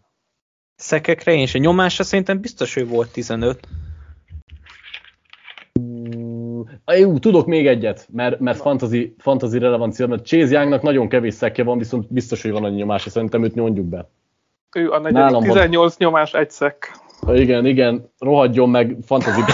[0.76, 1.54] Szekekre én is.
[1.54, 3.60] A nyomása szerintem biztos, hogy volt 15.
[6.86, 11.64] Jó, tudok még egyet, mert, mert fantasy, fantasy relevancia, mert Chase Youngnak nagyon kevés szekje
[11.64, 14.10] van, viszont biztos, hogy van annyi nyomása, szerintem őt nyomjuk be.
[14.76, 15.52] Ő a negyedik, Nálam van.
[15.52, 16.92] 18 nyomás, egy szek.
[17.26, 19.40] Igen, igen, rohadjon meg fantasy.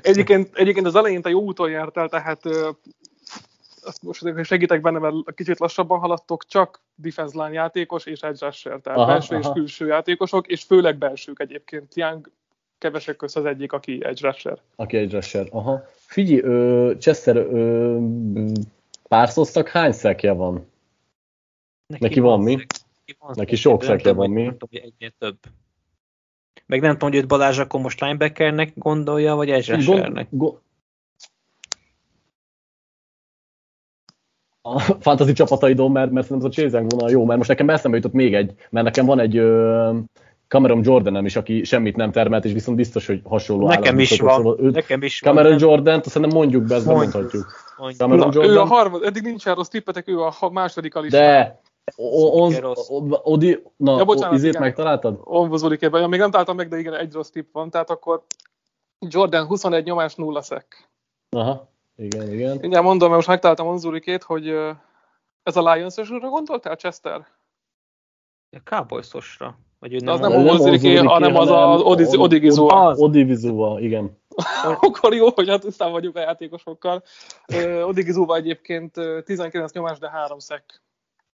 [0.00, 2.70] Egyébként, egyébként az elején te jó úton jártál, tehát ö,
[3.82, 8.46] azt most hogy segítek benne, mert kicsit lassabban haladtok, csak defense line játékos és edge
[8.46, 9.48] rusher, tehát aha, belső aha.
[9.48, 11.94] és külső játékosok, és főleg belsők egyébként.
[11.94, 12.30] Young
[12.78, 14.58] kevesek közt az egyik, aki edge rusher.
[14.76, 15.46] Aki egy rusher.
[15.50, 15.82] Aha.
[15.94, 17.98] Figyelj, ö, Chester, ö,
[19.08, 20.66] párszoztak hány szekje van?
[21.86, 22.56] Neki van mi?
[22.56, 23.36] szek.
[23.36, 24.42] Neki sok szekje van, mi?
[24.42, 25.38] Nem tudom, hogy egynél több.
[26.66, 30.26] Meg nem tudom, hogy őt Balázs akkor most linebackernek gondolja, vagy edge rushernek.
[30.30, 30.64] Go-
[34.66, 37.96] a fantasy csapataidon, mert, mert szerintem ez a Chase vonal jó, mert most nekem eszembe
[37.96, 39.98] jutott még egy, mert nekem van egy ö,
[40.48, 44.60] Cameron Jordanem is, aki semmit nem termelt, és viszont biztos, hogy hasonló Nekem is van,
[44.60, 45.60] őt, nekem is Cameron van.
[45.60, 46.86] Jordan-t, azt szerintem mondjuk be, ezt.
[46.86, 47.64] Mondjuk.
[47.96, 51.20] Cameron Na, ő a Jordan, harmad, eddig nincs rossz tippetek, ő a második a listán.
[51.20, 51.60] de
[53.22, 54.62] Odi, na, Ja, bocsánat, izét igen.
[54.62, 55.20] megtaláltad?
[55.24, 56.00] Onvozulik ebben.
[56.00, 57.70] Ja, még nem találtam meg, de igen, egy rossz tipp van.
[57.70, 58.22] Tehát akkor
[58.98, 60.88] Jordan 21 nyomás 0 szek.
[61.30, 62.56] Aha, igen, igen.
[62.60, 64.48] Mindjárt mondom, mert most megtaláltam Onzulikét, hogy
[65.42, 67.26] ez a Lions-osra gondoltál, Chester?
[68.50, 69.58] A Cowboysosra.
[69.86, 72.20] Vagy ő De az nem, nem nem Onzuliké, Onzuliké, hanem az hanem a Odiz- Od-
[72.20, 72.86] Odigizua.
[72.86, 72.98] Az.
[72.98, 74.18] Odivizua, igen.
[74.80, 77.02] Akkor jó, hogy hát tisztán vagyunk a játékosokkal.
[77.84, 80.82] Odigizua egyébként ö, 19 nyomás, de 3 szek.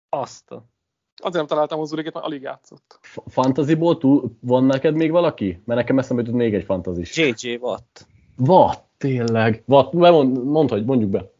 [0.09, 0.49] azt.
[0.51, 2.99] Azért nem találtam Onzulikét, mert alig játszott.
[3.25, 5.61] Fantasyból túl, van neked még valaki?
[5.65, 7.17] Mert nekem eszembe jutott még egy fantazis.
[7.17, 8.07] JJ Watt.
[8.37, 9.63] Vad, tényleg.
[9.65, 11.31] Vad, mond, mondd, hogy mondjuk be.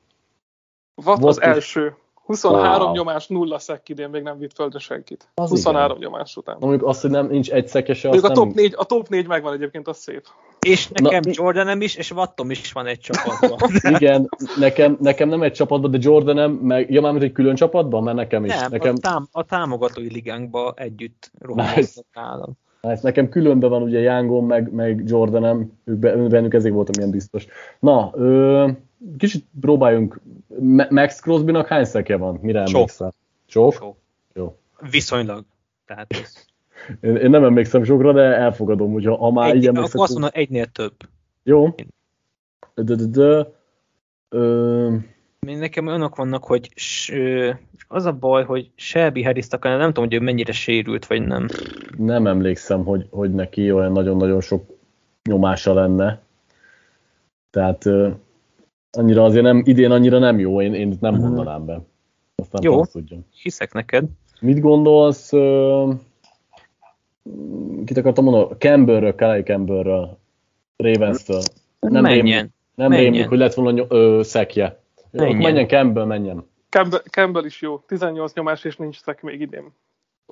[1.05, 1.43] Watt Watt az is.
[1.43, 1.95] első.
[2.27, 2.95] 23 Wow.
[2.95, 5.29] nyomás, nulla szek idén még nem vitt földre senkit.
[5.33, 6.57] Az 23 nyomás után.
[6.59, 8.35] Na, mondjuk azt, hogy nem, nincs egy szekese, azt a nem...
[8.35, 10.23] top, 4, a top 4 megvan egyébként, az szép.
[10.59, 13.69] És nekem Na, Jordanem is, és Wattom is van egy csapatban.
[13.95, 18.17] Igen, nekem, nekem nem egy csapatban, de Jordanem, meg, ja már egy külön csapatban, mert
[18.17, 18.55] nekem is.
[18.55, 21.45] Nem, nekem, a, tám- a támogatói ligánkba együtt Nice.
[21.53, 22.57] rohamoztak nálam.
[22.81, 27.11] ez nekem különben van ugye Youngon, meg, meg Jordanem, ők be, bennük ezért voltam ilyen
[27.11, 27.45] biztos.
[27.79, 28.67] Na, ö,
[29.17, 30.19] kicsit próbáljunk,
[30.59, 32.39] Ma- Max Crosbynak hány szekje van?
[32.41, 32.75] Mire Sok.
[32.75, 33.13] emlékszel?
[33.45, 33.73] Sok?
[33.73, 33.95] Sok.
[34.33, 34.57] Jó.
[34.91, 35.45] Viszonylag.
[35.85, 36.45] Tehát ez
[37.01, 40.29] Én, én nem emlékszem sokra, de elfogadom, hogyha ha már egy, így akkor azt mondom,
[40.33, 40.93] egynél több.
[41.43, 41.75] Jó.
[42.73, 43.51] De, de, de,
[44.29, 44.95] ö,
[45.39, 46.69] Nekem önök vannak, hogy
[47.87, 51.47] az a baj, hogy Shelby harris nem tudom, hogy ő mennyire sérült, vagy nem.
[51.97, 54.65] nem emlékszem, hogy, hogy neki olyan nagyon-nagyon sok
[55.23, 56.21] nyomása lenne.
[57.49, 57.85] Tehát
[58.91, 61.23] annyira azért nem, idén annyira nem jó, én, én itt nem Mhm.
[61.23, 61.81] mondanám be.
[62.35, 62.85] Aztán Jó.
[62.85, 63.25] tudjam.
[63.41, 64.05] Hiszek neked.
[64.41, 65.91] Mit gondolsz, ö,
[67.85, 70.17] kit akartam mondani, Campbellről, Kelly Campbellről,
[70.77, 71.41] Ravens-től.
[71.79, 72.23] Nem menjen.
[72.25, 73.11] rémlik, nem menjen.
[73.11, 74.81] rémlik, hogy lett volna ö, szekje.
[75.11, 75.37] Menjen.
[75.37, 76.47] menjen Campbell, menjen.
[76.69, 77.77] Campbell, Campbell is jó.
[77.77, 79.73] 18 nyomás és nincs szek még idén.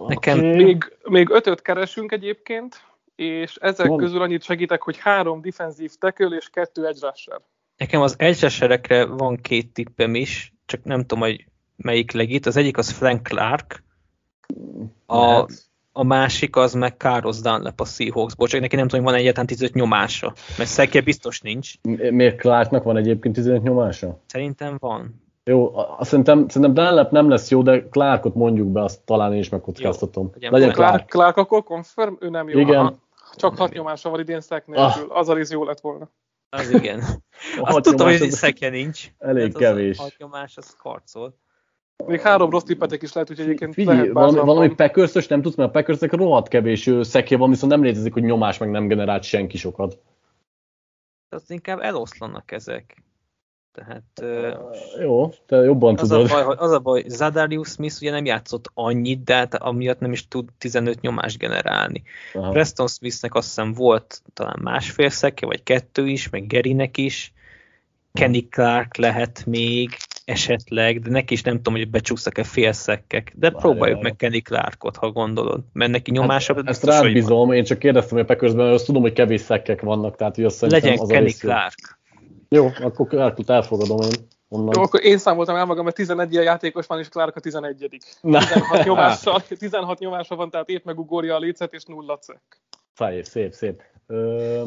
[0.08, 0.64] Nekem Oké.
[0.64, 2.76] Még, még ötöt keresünk egyébként,
[3.16, 3.98] és ezek Van.
[3.98, 7.40] közül annyit segítek, hogy három defensív tackle és kettő edge rusher.
[7.78, 11.46] Nekem az edgeserekre van két tippem is, csak nem tudom, hogy
[11.76, 12.46] melyik legit.
[12.46, 13.84] Az egyik az Frank Clark,
[15.06, 15.48] a,
[15.92, 19.48] a másik az meg Carlos Dunlap a Seahawksból, csak neki nem tudom, hogy van egyáltalán
[19.48, 21.74] 15 nyomása, mert szekje biztos nincs.
[21.82, 24.20] Mi- Miért Clarknak van egyébként 15 nyomása?
[24.26, 25.24] Szerintem van.
[25.44, 29.40] Jó, azt szerintem, szerintem Dunlap nem lesz jó, de Clarkot mondjuk be, azt talán én
[29.40, 30.30] is megkockáztatom.
[30.34, 30.90] legyen Legyen Clark.
[30.92, 31.10] Clark.
[31.10, 32.60] Clark, akkor confirm, ő nem jó.
[32.60, 32.76] Igen.
[32.80, 32.96] Aha.
[33.36, 35.08] Csak hat nyomása van idén szek nélkül.
[35.10, 36.10] Az a rész jó lett volna.
[36.56, 37.00] Az igen.
[37.62, 39.08] A Azt tudtam, nyomás hogy az- szekje nincs.
[39.18, 39.98] elég az kevés.
[39.98, 41.38] A hat nyomás az karcol.
[42.06, 45.56] Még három rossz tippetek is lehet, úgyhogy egyébként Figyelj, lehet valami, valami packers nem tudsz,
[45.56, 49.24] mert a packers rohadt kevés szekje van, viszont nem létezik, hogy nyomás meg nem generált
[49.24, 50.00] senki sokat.
[51.30, 53.04] Az inkább eloszlanak ezek.
[53.76, 54.54] Tehát ö,
[55.02, 56.30] Jó, te jobban az a, tudod.
[56.32, 60.12] baj, hogy, az a baj, Zadarius Smith ugye nem játszott annyit, de hát amiatt nem
[60.12, 62.04] is tud 15 nyomást generálni.
[62.34, 62.52] Aha.
[62.52, 67.34] Preston Smithnek azt hiszem volt talán másfél szekje, vagy kettő is, meg Gerinek is.
[68.14, 69.90] Kenny Clark lehet még
[70.26, 73.62] esetleg, de neki is nem tudom, hogy becsúsztak-e félszekkek, de Várjál.
[73.62, 77.14] próbáljuk meg Kenny Clarkot, ha gondolod, mert neki nyomása Hát, ezt rád van.
[77.14, 80.44] bízom, én csak kérdeztem, hogy a Packersben, azt tudom, hogy kevés szekkek vannak, tehát hogy
[80.44, 81.30] azt Legyen az a Kenny.
[81.40, 82.00] Clark.
[82.56, 84.74] Jó, akkor Clarkot elfogadom én onnan.
[84.76, 88.04] Jó, akkor én számoltam el magam, mert 11 ilyen játékos van, és Clark a 11
[88.22, 88.40] Na.
[88.40, 92.42] 16 nyomással, 16 nyomása van, tehát épp megugorja a lécet, és nulla cek.
[92.94, 93.82] Szép, szép, szép.
[94.08, 94.64] Ö,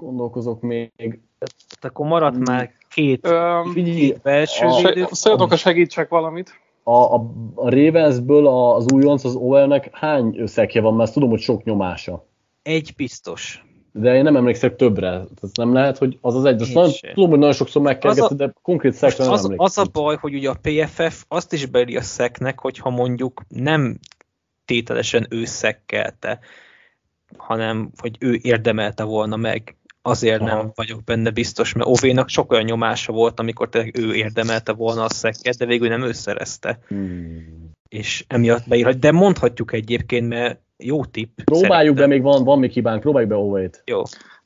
[0.00, 0.92] gondolkozok még.
[0.96, 2.42] Tehát akkor maradt Hmm.
[2.42, 3.72] már két, Öm,
[4.22, 4.68] belső
[5.10, 6.50] Szeretnék, ha segítsek valamit.
[6.82, 7.14] a, a,
[7.54, 12.26] a Ravensből a- az újonc, az OL-nek hány szekje van, mert tudom, hogy sok nyomása.
[12.62, 13.64] Egy biztos.
[13.92, 15.24] De én nem emlékszek többre.
[15.42, 16.62] Ez nem lehet, hogy az az egy.
[16.62, 19.64] Azt nagyon, tudom, hogy nagyon sokszor megkergetett, de konkrét szekre nem az, emlékszem.
[19.64, 23.98] az a baj, hogy ugye a PFF azt is beli a szeknek, hogyha mondjuk nem
[24.64, 26.38] tételesen ő szekkelte,
[27.36, 29.76] hanem hogy ő érdemelte volna meg.
[30.10, 30.56] Azért Aha.
[30.56, 35.04] nem vagyok benne biztos, mert Ovénak sok olyan nyomása volt, amikor tényleg ő érdemelte volna
[35.04, 36.78] a szekket, de végül nem ő szerezte.
[36.88, 37.70] Hmm.
[37.88, 38.98] És emiatt beírhat.
[38.98, 41.38] De mondhatjuk egyébként, mert jó tipp.
[41.44, 43.82] Próbáljuk be, még van, van még hibánk, próbáljuk be OV-t.
[43.84, 44.02] Jó,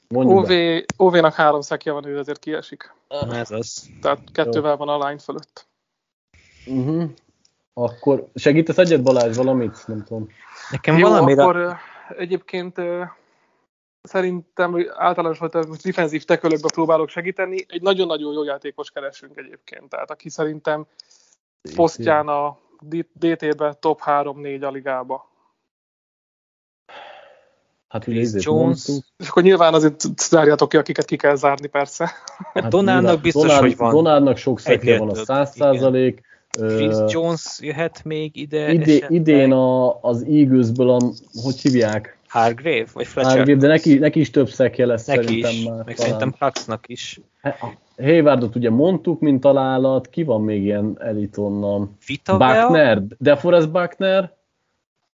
[0.08, 0.84] Mondjuk OV, be.
[0.96, 2.94] OV-nak három szekje van, ő ezért kiesik.
[3.30, 3.90] ez az.
[4.00, 5.66] Tehát kettővel van a line fölött.
[6.66, 7.10] Uh-huh.
[7.74, 9.86] Akkor segítesz egyet Balázs valamit?
[9.86, 10.28] Nem tudom.
[10.70, 11.42] Nekem Jó, valamire...
[11.42, 11.76] akkor
[12.18, 12.80] egyébként
[14.04, 17.64] szerintem általános volt, hogy defensív tekölökbe próbálok segíteni.
[17.68, 19.88] Egy nagyon-nagyon jó játékos keresünk egyébként.
[19.88, 20.86] Tehát aki szerintem
[21.74, 22.58] posztján a
[23.18, 25.32] DT-be top 3-4 a ligába.
[27.88, 28.86] Hát ugye Chris Jones.
[28.86, 29.04] mondtuk.
[29.16, 32.10] És akkor nyilván azért zárjátok ki, akiket ki kell zárni persze.
[32.52, 33.94] Hát Donaldnak nyilván biztos, Donald, hogy van.
[33.94, 36.20] Donaldnak sok szekje van a Egyetlen, 100 százalék.
[36.50, 38.72] Chris Jones jöhet még ide.
[38.72, 39.10] Idé, esetleg.
[39.10, 40.98] idén a, az Eaglesből, a,
[41.42, 42.18] hogy hívják?
[42.34, 43.36] Hargrave, vagy Fletcher?
[43.36, 45.84] Hargrave, de neki, neki is több szekje lesz Neki szerintem is, már.
[45.84, 46.10] meg talán.
[46.12, 47.20] szerintem Huxnak is.
[47.96, 51.96] Haywardot ugye mondtuk, mint találat, ki van még ilyen elit onnan?
[52.06, 54.32] Vita Buckner, DeForest Buckner?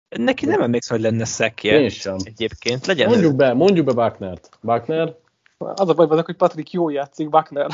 [0.09, 1.81] Neki nem emlékszem, hogy lenne szekje.
[1.81, 2.17] Én sem.
[2.25, 3.35] Egyébként legyen Mondjuk ő.
[3.37, 4.49] be, mondjuk be Bucknert.
[4.61, 5.15] Buckner?
[5.59, 7.29] Az a baj velük, hogy Patrick jól játszik.
[7.29, 7.71] Buckner.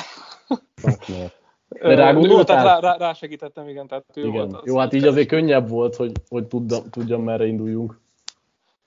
[1.69, 2.63] Ö, De rá ő- gondoltál?
[2.63, 3.87] tehát rá, rá, rá segítettem, igen.
[3.87, 4.33] Tehát ő Igen.
[4.33, 8.01] Volt az, Jó, hát így azért könnyebb volt, hogy, hogy tudjam, tudjam merre induljunk.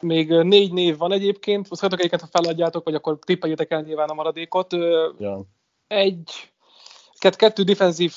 [0.06, 4.14] Még négy név van egyébként, szeretok egyiket, ha feladjátok, vagy akkor tippeljétek el nyilván a
[4.14, 4.74] maradékot.
[5.20, 5.44] Ja.
[5.88, 6.32] Egy,
[7.18, 8.14] kett, kettő defensív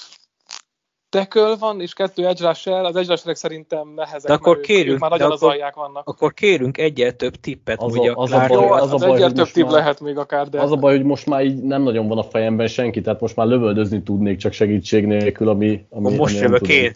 [1.11, 2.85] tackle van, és kettő edge rusher.
[2.85, 6.09] Az edge rusherek szerintem nehezek, De akkor mert kérjünk, ők már nagyon az alják vannak.
[6.09, 9.03] Akkor kérünk egyel több tippet, Az ugye a- a, az a baj, Jó, az az,
[9.03, 10.97] a baj, egyel hogy több most tipp már- lehet még akár, de Az a baj,
[10.97, 14.39] hogy most már így nem nagyon van a fejemben senki, tehát most már lövöldözni tudnék
[14.39, 16.77] csak segítség nélkül, ami, ami most ami nem jövök tudom.
[16.77, 16.93] én.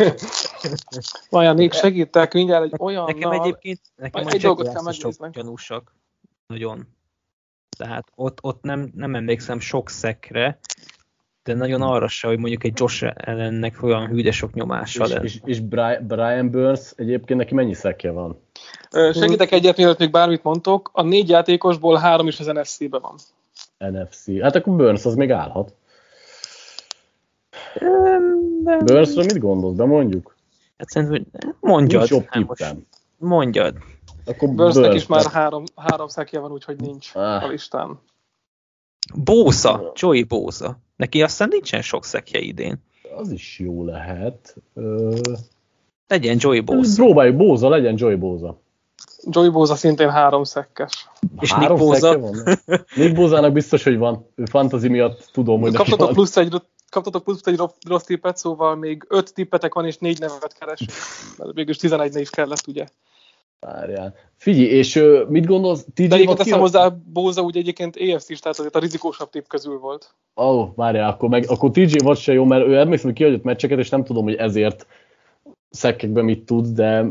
[1.30, 3.04] Vajon még segítek mindjárt egy olyan...
[3.04, 5.30] Nekem egyébként, nekem egy a dolgot kell megnéznem.
[5.30, 5.94] gyanúsak.
[6.46, 6.88] Nagyon.
[7.78, 10.58] Tehát ott, ott nem, nem emlékszem sok szekre,
[11.44, 15.14] de nagyon arra se, hogy mondjuk egy Josh ellennek olyan hű, de sok nyomása És,
[15.22, 18.40] és, és Bri- Brian Burns egyébként neki mennyi szekje van?
[19.12, 20.90] Segítek egyet, mielőtt még bármit mondtok.
[20.92, 23.14] A négy játékosból három is az NFC-be van.
[23.78, 24.40] NFC.
[24.40, 25.74] Hát akkor Burns az még állhat.
[28.62, 29.76] De- Burnsről mit gondolsz?
[29.76, 30.36] De mondjuk.
[30.78, 32.00] Hát szerintem, hogy mondjad.
[32.00, 32.74] Nincs jobb Hát most.
[33.18, 33.76] Mondjad.
[34.26, 37.42] Akkor Burstnek Burns is már három, három szekje van, úgyhogy nincs Ah.
[37.44, 37.98] a listán.
[39.14, 40.78] Bóza, Joey Bóza.
[40.96, 42.82] Neki aztán nincsen sok szekje idén.
[43.16, 44.56] Az is jó lehet.
[44.74, 45.16] Ö...
[46.06, 47.02] Legyen Joey Bóza.
[47.02, 48.60] Próbáljuk, Bóza, legyen Joy Bóza.
[49.30, 51.08] Joey Bosa szintén három szekkes.
[51.40, 52.58] És Három Nick van?
[52.94, 54.26] Nick Bózának biztos, hogy van.
[54.34, 56.14] Ő fantasy miatt tudom, hogy neki Kaptatok van.
[56.14, 60.20] plusz egy, kaptatok plusz egy ro- rossz tippet, szóval még öt tippetek van, és négy
[60.20, 60.90] nevet keresünk.
[61.38, 62.86] Mert Végülis 11 is kellett, ugye.
[63.66, 64.14] Várjál.
[64.36, 65.86] Figyelj, és ö, mit gondolsz?
[65.94, 69.44] TJ De egyébként teszem hozzá, Bóza úgy egyébként EFC is, tehát azért a rizikósabb tipp
[69.46, 70.14] közül volt.
[70.36, 73.42] Ó, oh, várjál, akkor, meg, akkor TJ Watt se jó, mert ő emlékszem, hogy kiadott
[73.42, 74.86] meccseket, és nem tudom, hogy ezért
[75.70, 77.06] szekkekben mit tud, de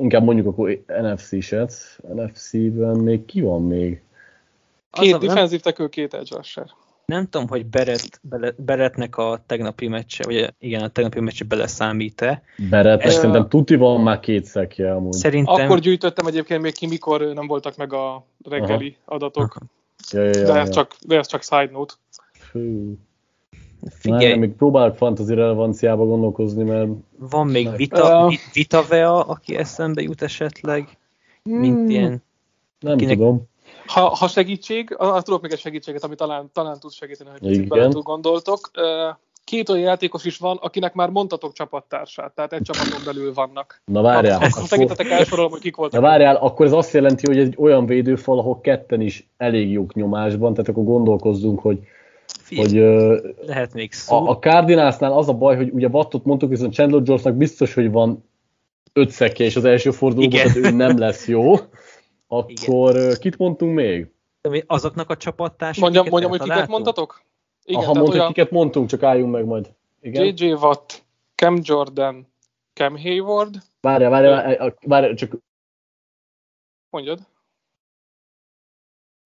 [0.00, 1.98] inkább mondjuk akkor NFC-set.
[2.14, 4.02] NFC-ben még ki van még?
[4.90, 6.66] Két defensív tekő, két edge rusher.
[7.08, 12.42] Nem tudom, hogy Beret, bele, Beretnek a tegnapi meccse, vagy igen, a tegnapi meccse beleszámít-e.
[12.70, 15.12] Beret, Ez- szerintem tuti van már két szekje amúgy.
[15.12, 19.56] Szerintem Akkor gyűjtöttem egyébként még ki, mikor nem voltak meg a reggeli adatok.
[20.10, 20.56] Ja, ja, ja, De ja.
[20.60, 21.94] ez csak, de ez csak side note.
[22.32, 22.94] Fú.
[23.90, 27.70] figyelj, Nem, még próbálok fantasy relevanciába gondolkozni, mert van még.
[27.76, 28.28] Vita, Ö.
[28.28, 30.88] Vi- Vita Vea, aki eszembe jut esetleg,
[31.42, 32.22] mint ilyen
[32.80, 33.42] nem Kinek- tudom.
[33.88, 37.64] Ha, ha segítség, azt tudok még egy segítséget, ami talán, talán tud segíteni, hogy picit
[37.64, 37.68] Igen.
[37.68, 38.70] bele túl gondoltok.
[39.44, 43.80] Két olyan játékos is van, akinek már mondtatok csapattársát, tehát egy csapaton belül vannak.
[43.84, 46.00] Na várjál, Ha, ha segítetek elsorolom, hogy kik na voltak.
[46.00, 50.52] várjál, akkor ez azt jelenti, hogy egy olyan védőfal, ahol ketten is elég jók nyomásban,
[50.52, 51.78] tehát akkor gondolkozzunk, hogy,
[52.26, 54.16] figyelj, hogy lehet még szó.
[54.16, 57.90] a, a Cardinalsnál az a baj, hogy ugye Wattot mondtuk, viszont Chandler Jonesnak biztos, hogy
[57.90, 58.24] van
[58.92, 61.54] öt szekje, és az első fordulóban, tehát ő nem lesz jó.
[62.28, 64.12] Akkor ö, kit mondtunk még?
[64.66, 67.22] Azoknak a csapattársak, Mondjam, mondjam hogy kiket mondtatok?
[67.64, 69.72] Igen, Aha, mondtuk, olyan kiket mondtunk, csak álljunk meg majd.
[70.00, 70.24] Igen?
[70.36, 72.26] JJ Watt, Cam Jordan,
[72.72, 75.36] Cam Hayward, Várjál, várjál, várjál, várjál, csak
[76.90, 77.18] mondjad.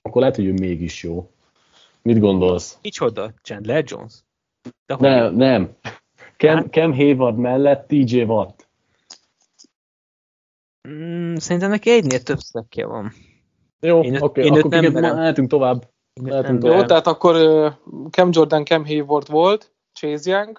[0.03, 1.31] akkor lehet, hogy ő mégis jó.
[2.03, 2.79] Mit gondolsz?
[2.83, 3.33] Micsoda?
[3.43, 4.15] Chandler Jones?
[4.87, 5.77] De hogy Nem, nem.
[6.37, 6.71] Cam, Hát?
[6.71, 8.62] Cam Hayward mellett TJ Watt.
[10.89, 13.13] Mm, szerintem neki egynél több szekje van.
[13.81, 15.17] Jó, Én oké, én őt akkor nem kiket merem.
[15.17, 15.91] mehetünk tovább.
[16.13, 17.35] Én nem hogy Jó, tehát akkor
[18.11, 20.59] Cam Jordan, Cam Hayward volt, Chase Young,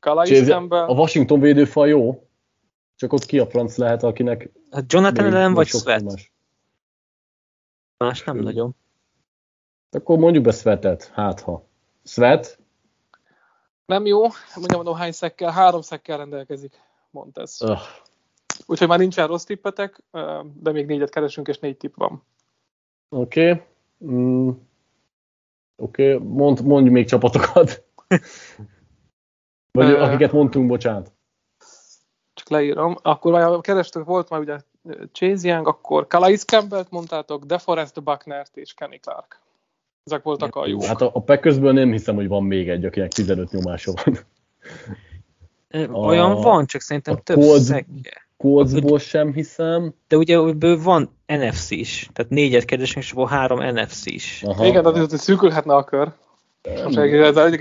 [0.00, 2.28] Calais Chase- A Washington védőfal jó,
[2.96, 6.02] csak ott ki a franc lehet, akinek Hát Jonathan még vagy Sweat?
[6.02, 6.32] más.
[7.96, 8.42] Más nem Fő.
[8.42, 8.76] nagyon.
[9.90, 11.68] Akkor mondjuk be Sweatet, hát ha.
[12.04, 12.58] Sweat,
[13.86, 14.20] nem jó,
[14.54, 16.80] mondjam, mondom hány szekkel, három szekkel rendelkezik,
[17.10, 17.56] mondta ez.
[17.60, 17.78] öh,
[18.66, 20.02] Úgyhogy már nincsen rossz tippetek,
[20.54, 22.22] de még négyet keresünk, és négy tipp van.
[23.08, 23.50] oké.
[23.50, 23.62] Okay.
[24.04, 24.48] Mm.
[25.76, 26.28] Oké, okay.
[26.28, 27.84] Mond, mondj még csapatokat.
[29.78, 31.12] Vagy akiket mondtunk, bocsánat.
[32.48, 32.96] leírom.
[33.02, 34.58] Akkor kerestük, volt már ugye
[35.12, 39.40] Chase Young, akkor Calais Campbell-t mondtátok, DeForest Buckner-t és Kenny Clark.
[40.04, 40.84] Ezek voltak a jók.
[40.84, 44.18] Hát a, a Packersből nem hiszem, hogy van még egy, akinek 15 nyomása van.
[45.92, 48.28] Olyan a, van, csak szerintem több Cold, szekje.
[48.42, 49.94] Coltsból sem hiszem.
[50.08, 54.42] De ugye ebből van NFC is, tehát négyet kérdésünk, és abból három NFC is.
[54.46, 54.66] Aha.
[54.66, 56.12] Igen, tehát szűkülhetne a kör.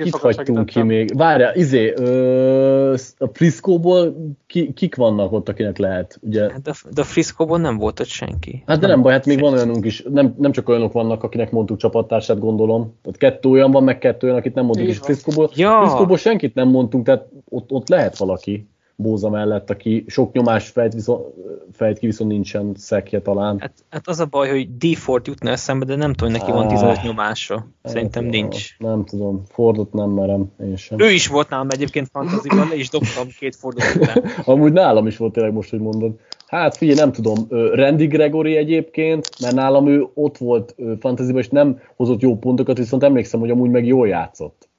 [0.03, 1.17] Kit hagytunk ki még?
[1.17, 4.15] Várjál, izé, ö, a Frisco-ból
[4.47, 6.19] ki, kik vannak ott, akinek lehet?
[6.21, 6.51] Ugye?
[6.51, 8.63] Hát de, de a Frisco-ból nem volt ott senki.
[8.65, 11.23] Hát de nem, nem baj, hát még van olyanunk is, nem, nem csak olyanok vannak,
[11.23, 12.97] akinek mondtuk csapattársát, gondolom.
[13.01, 15.49] Tehát kettő olyan van, meg kettő olyan, akit nem mondtuk is Frisco-ból.
[15.55, 15.79] Ja.
[15.81, 18.69] Frisco-ból senkit nem mondtunk, tehát ott, ott lehet valaki.
[18.95, 21.25] Bóza mellett, aki sok nyomás fejt, viszont,
[21.71, 23.59] fejt ki, viszont nincsen szekje talán.
[23.59, 26.51] Hát, hát az a baj, hogy D Ford jutna eszembe, de nem tudom, hogy neki
[26.51, 27.67] van 15 nyomása.
[27.83, 28.77] Szerintem hát, nincs.
[28.77, 30.99] Nem tudom, Fordot nem merem, én sem.
[30.99, 34.23] Ő is volt nálam egyébként fantaziban, le is dobtam két Fordot után.
[34.55, 36.19] Amúgy nálam is volt tényleg most, hogy mondod.
[36.47, 41.79] Hát figyelj, nem tudom, Randy Gregory egyébként, mert nálam ő ott volt fantaziban, és nem
[41.95, 44.69] hozott jó pontokat, viszont emlékszem, hogy amúgy meg jól játszott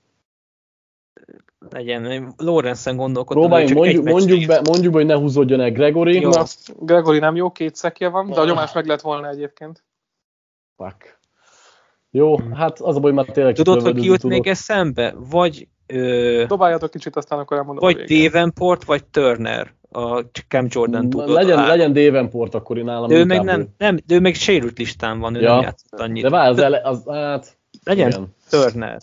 [1.70, 2.34] legyen.
[2.36, 3.42] Lorenzen gondolkodtam.
[3.42, 6.20] Próbáljunk, mondjuk, mondjuk, be, mondjuk be, hogy ne húzódjon el Gregory.
[6.20, 6.30] Jó.
[6.30, 6.44] Na,
[6.78, 9.84] Gregory nem jó, két szekje van, de a nyomás meg lett volna egyébként.
[10.76, 11.20] Fuck.
[12.10, 15.14] Jó, hát az a baj, már tényleg Tudod, hogy ki jött még eszembe?
[15.30, 15.68] Vagy...
[15.86, 16.44] Ö...
[16.48, 21.28] Dobáljatok kicsit, aztán akkor elmondom Vagy Davenport, vagy Turner a Cam Jordan tudod.
[21.28, 21.66] Legyen, áll.
[21.66, 23.08] legyen Davenport akkor én nálam.
[23.08, 25.52] De ő meg nem, nem, de ő meg sérült listán van, ő ja.
[25.54, 26.22] nem játszott annyit.
[26.22, 27.58] De várj, az, ele, az hát...
[27.84, 28.34] Legyen igen.
[28.50, 29.00] Turner.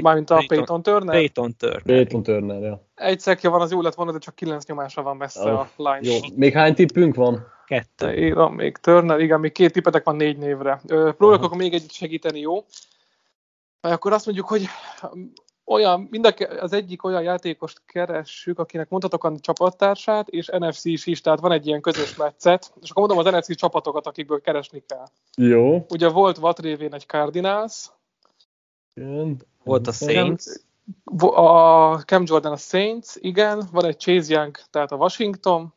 [0.00, 1.14] Mármint a Peyton Turner?
[1.14, 1.82] Peyton Turner.
[1.82, 2.88] Peyton Turner, ja.
[2.94, 5.68] Egy szekje van, az jó lett volna, de csak kilenc nyomásra van messze oh, a
[5.76, 5.98] line.
[6.00, 6.18] Jó.
[6.34, 7.46] Még hány tippünk van?
[7.66, 8.26] Kettő.
[8.26, 10.80] Igen, még Turner, igen, még két tippetek van négy névre.
[10.86, 12.64] Próbálok akkor még egy segíteni, jó?
[13.80, 14.66] Akkor azt mondjuk, hogy
[15.64, 21.20] olyan, mind az egyik olyan játékost keressük, akinek mondhatok a csapattársát, és NFC is is,
[21.20, 25.06] tehát van egy ilyen közös metszet, és akkor mondom az NFC csapatokat, akikből keresni kell.
[25.36, 25.86] Jó.
[25.88, 27.90] Ugye volt Vatrévén egy Cardinals.
[29.64, 30.44] Volt a Saints.
[31.34, 33.62] A Cam Jordan a Saints, igen.
[33.72, 35.72] Van egy Chase Young, tehát a Washington.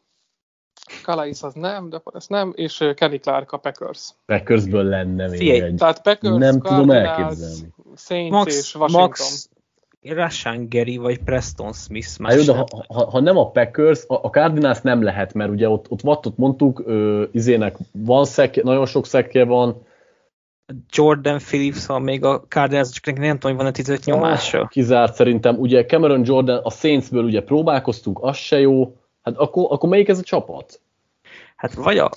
[1.04, 4.10] Calais az nem, de ez nem, és Kenny Clark a Packers.
[4.26, 5.76] Packersből lenne még Figyelj, egy.
[5.76, 7.74] Tehát Packers, nem tudom elképzelni.
[7.96, 9.02] Saints Max, és Washington.
[9.02, 9.50] Max
[10.02, 12.20] Rashan Gary vagy Preston Smith.
[12.20, 15.50] Más jó, de ha, ha, ha, nem a Packers, a, a Cardinals nem lehet, mert
[15.50, 19.86] ugye ott, ott Wattot mondtuk, ö, izének van szekje, nagyon sok szekje van,
[20.90, 24.60] Jordan Phillips van még a Cardinals, csak nem tudom, hogy van a 15 nyomása.
[24.60, 25.56] Ah, kizárt szerintem.
[25.60, 28.98] Ugye Cameron Jordan a Saintsből ugye próbálkoztunk, az se jó.
[29.22, 30.82] Hát akkor, akkor melyik ez a csapat?
[31.56, 32.10] Hát vagy a,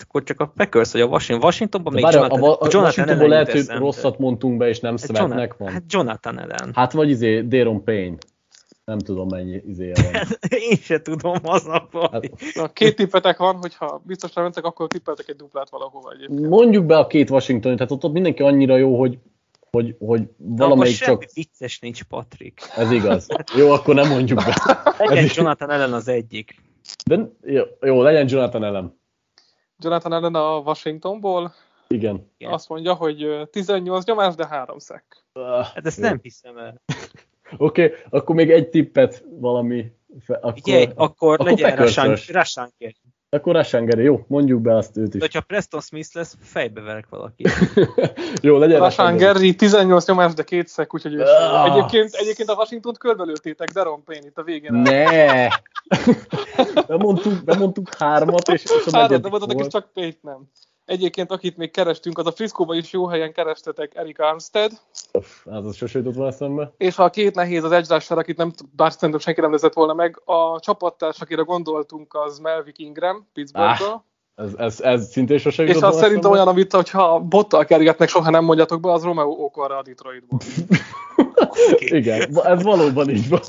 [0.00, 1.46] akkor csak a Packers, vagy a Washington.
[1.46, 4.96] Washingtonban még Jonathan, a, a, a Jonathan Washingtonban lehet, hogy rosszat mondtunk be, és nem
[4.96, 5.68] Svetnek van.
[5.68, 6.70] Hát Jonathan ellen.
[6.74, 8.16] Hát vagy izé, Daron Payne.
[8.86, 10.22] Nem tudom, mennyi izé van.
[10.70, 12.08] Én se tudom, az a baj.
[12.12, 16.48] Hát, na, két tippetek van, hogyha biztos nem mentek, akkor tippeltek egy duplát valahova egyébként.
[16.48, 19.18] Mondjuk be a két Washington, tehát ott, ott mindenki annyira jó, hogy
[19.70, 21.24] hogy, hogy valamelyik csak...
[21.34, 22.60] vicces nincs, Patrik.
[22.76, 23.26] Ez igaz.
[23.58, 24.82] Jó, akkor nem mondjuk be.
[24.98, 26.62] Legyen Ez Jonathan ellen az egyik.
[27.04, 29.00] De, jó, jó, legyen Jonathan ellen.
[29.78, 31.54] Jonathan ellen a Washingtonból.
[31.88, 32.30] Igen.
[32.38, 32.52] Igen.
[32.52, 35.24] Azt mondja, hogy 18 nyomás, de 3 szek.
[35.74, 36.04] Hát ezt jó.
[36.04, 36.82] nem hiszem el.
[37.56, 39.92] Oké, okay, akkor még egy tippet valami.
[40.26, 42.94] Akkor, Ugye, akkor, akkor legyen Rashanger.
[43.28, 45.20] Akkor Rashanger, jó, mondjuk be azt őt is.
[45.20, 47.44] De ha Preston Smith lesz, fejbe verek valaki.
[48.42, 49.36] jó, legyen Rashanger.
[49.36, 51.72] 18 nyomás, de két szek, úgyhogy ah.
[51.72, 54.72] egyébként, egyébként a Washington-t körbelőttétek, Deron Payne itt a végén.
[54.72, 55.48] Ne!
[56.88, 60.50] bemondtuk, bemondtuk hármat, és, és a Hármat, de mondatok, és csak Payne nem.
[60.86, 64.72] Egyébként, akit még kerestünk, az a Frisco is jó helyen kerestetek Eric Armstead.
[65.44, 66.72] Az az sose jutott volna eszembe.
[66.76, 69.94] És ha a két nehéz az rusher, akit nem, bár szerintem senki nem vezet volna
[69.94, 73.88] meg, a csapattárs, akire gondoltunk, az Melvik Ingram, Pittsburghből.
[73.88, 74.00] Ah.
[74.34, 78.44] Ez, ez, ez szintén sose És az szerintem olyan, amit ha bottal kergetnek, soha nem
[78.44, 80.38] mondjatok be, az Romeo Okorra a Detroitból.
[81.78, 83.40] Igen, ez valóban így van.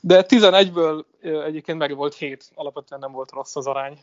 [0.00, 1.04] De 11-ből
[1.46, 3.98] egyébként meg volt 7, alapvetően nem volt rossz az arány.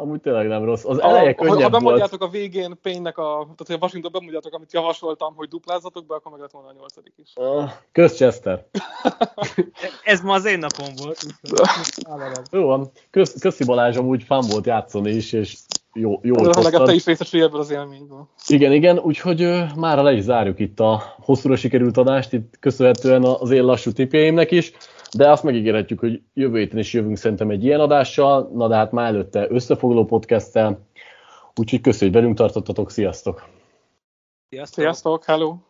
[0.00, 0.84] Amúgy tényleg nem rossz.
[0.84, 4.54] Az eleje a, könnyebb Ha bemondjátok a végén Payne-nek a, tehát hogy a Washington bemondjátok,
[4.54, 7.32] amit javasoltam, hogy duplázatok be, akkor meg lett volna a nyolcadik is.
[7.36, 8.66] Uh, kösz Chester.
[10.04, 11.18] Ez ma az én napom volt.
[12.50, 12.90] jó van.
[13.10, 15.56] Kösz, köszi Balázs, amúgy fán volt játszani is, és
[15.92, 18.28] jó, jó Legalább te is részesülj ebből az élményből.
[18.46, 23.50] Igen, igen, úgyhogy már le is zárjuk itt a hosszúra sikerült adást, itt köszönhetően az
[23.50, 24.72] én lassú tipjeimnek is
[25.16, 28.92] de azt megígérhetjük, hogy jövő héten is jövünk szerintem egy ilyen adással, na de hát
[28.92, 30.86] már előtte összefoglaló podcasttel,
[31.54, 33.48] úgyhogy köszönjük, hogy velünk tartottatok, sziasztok!
[34.48, 35.24] Sziasztok, Sziasztok!
[35.24, 35.69] Hello!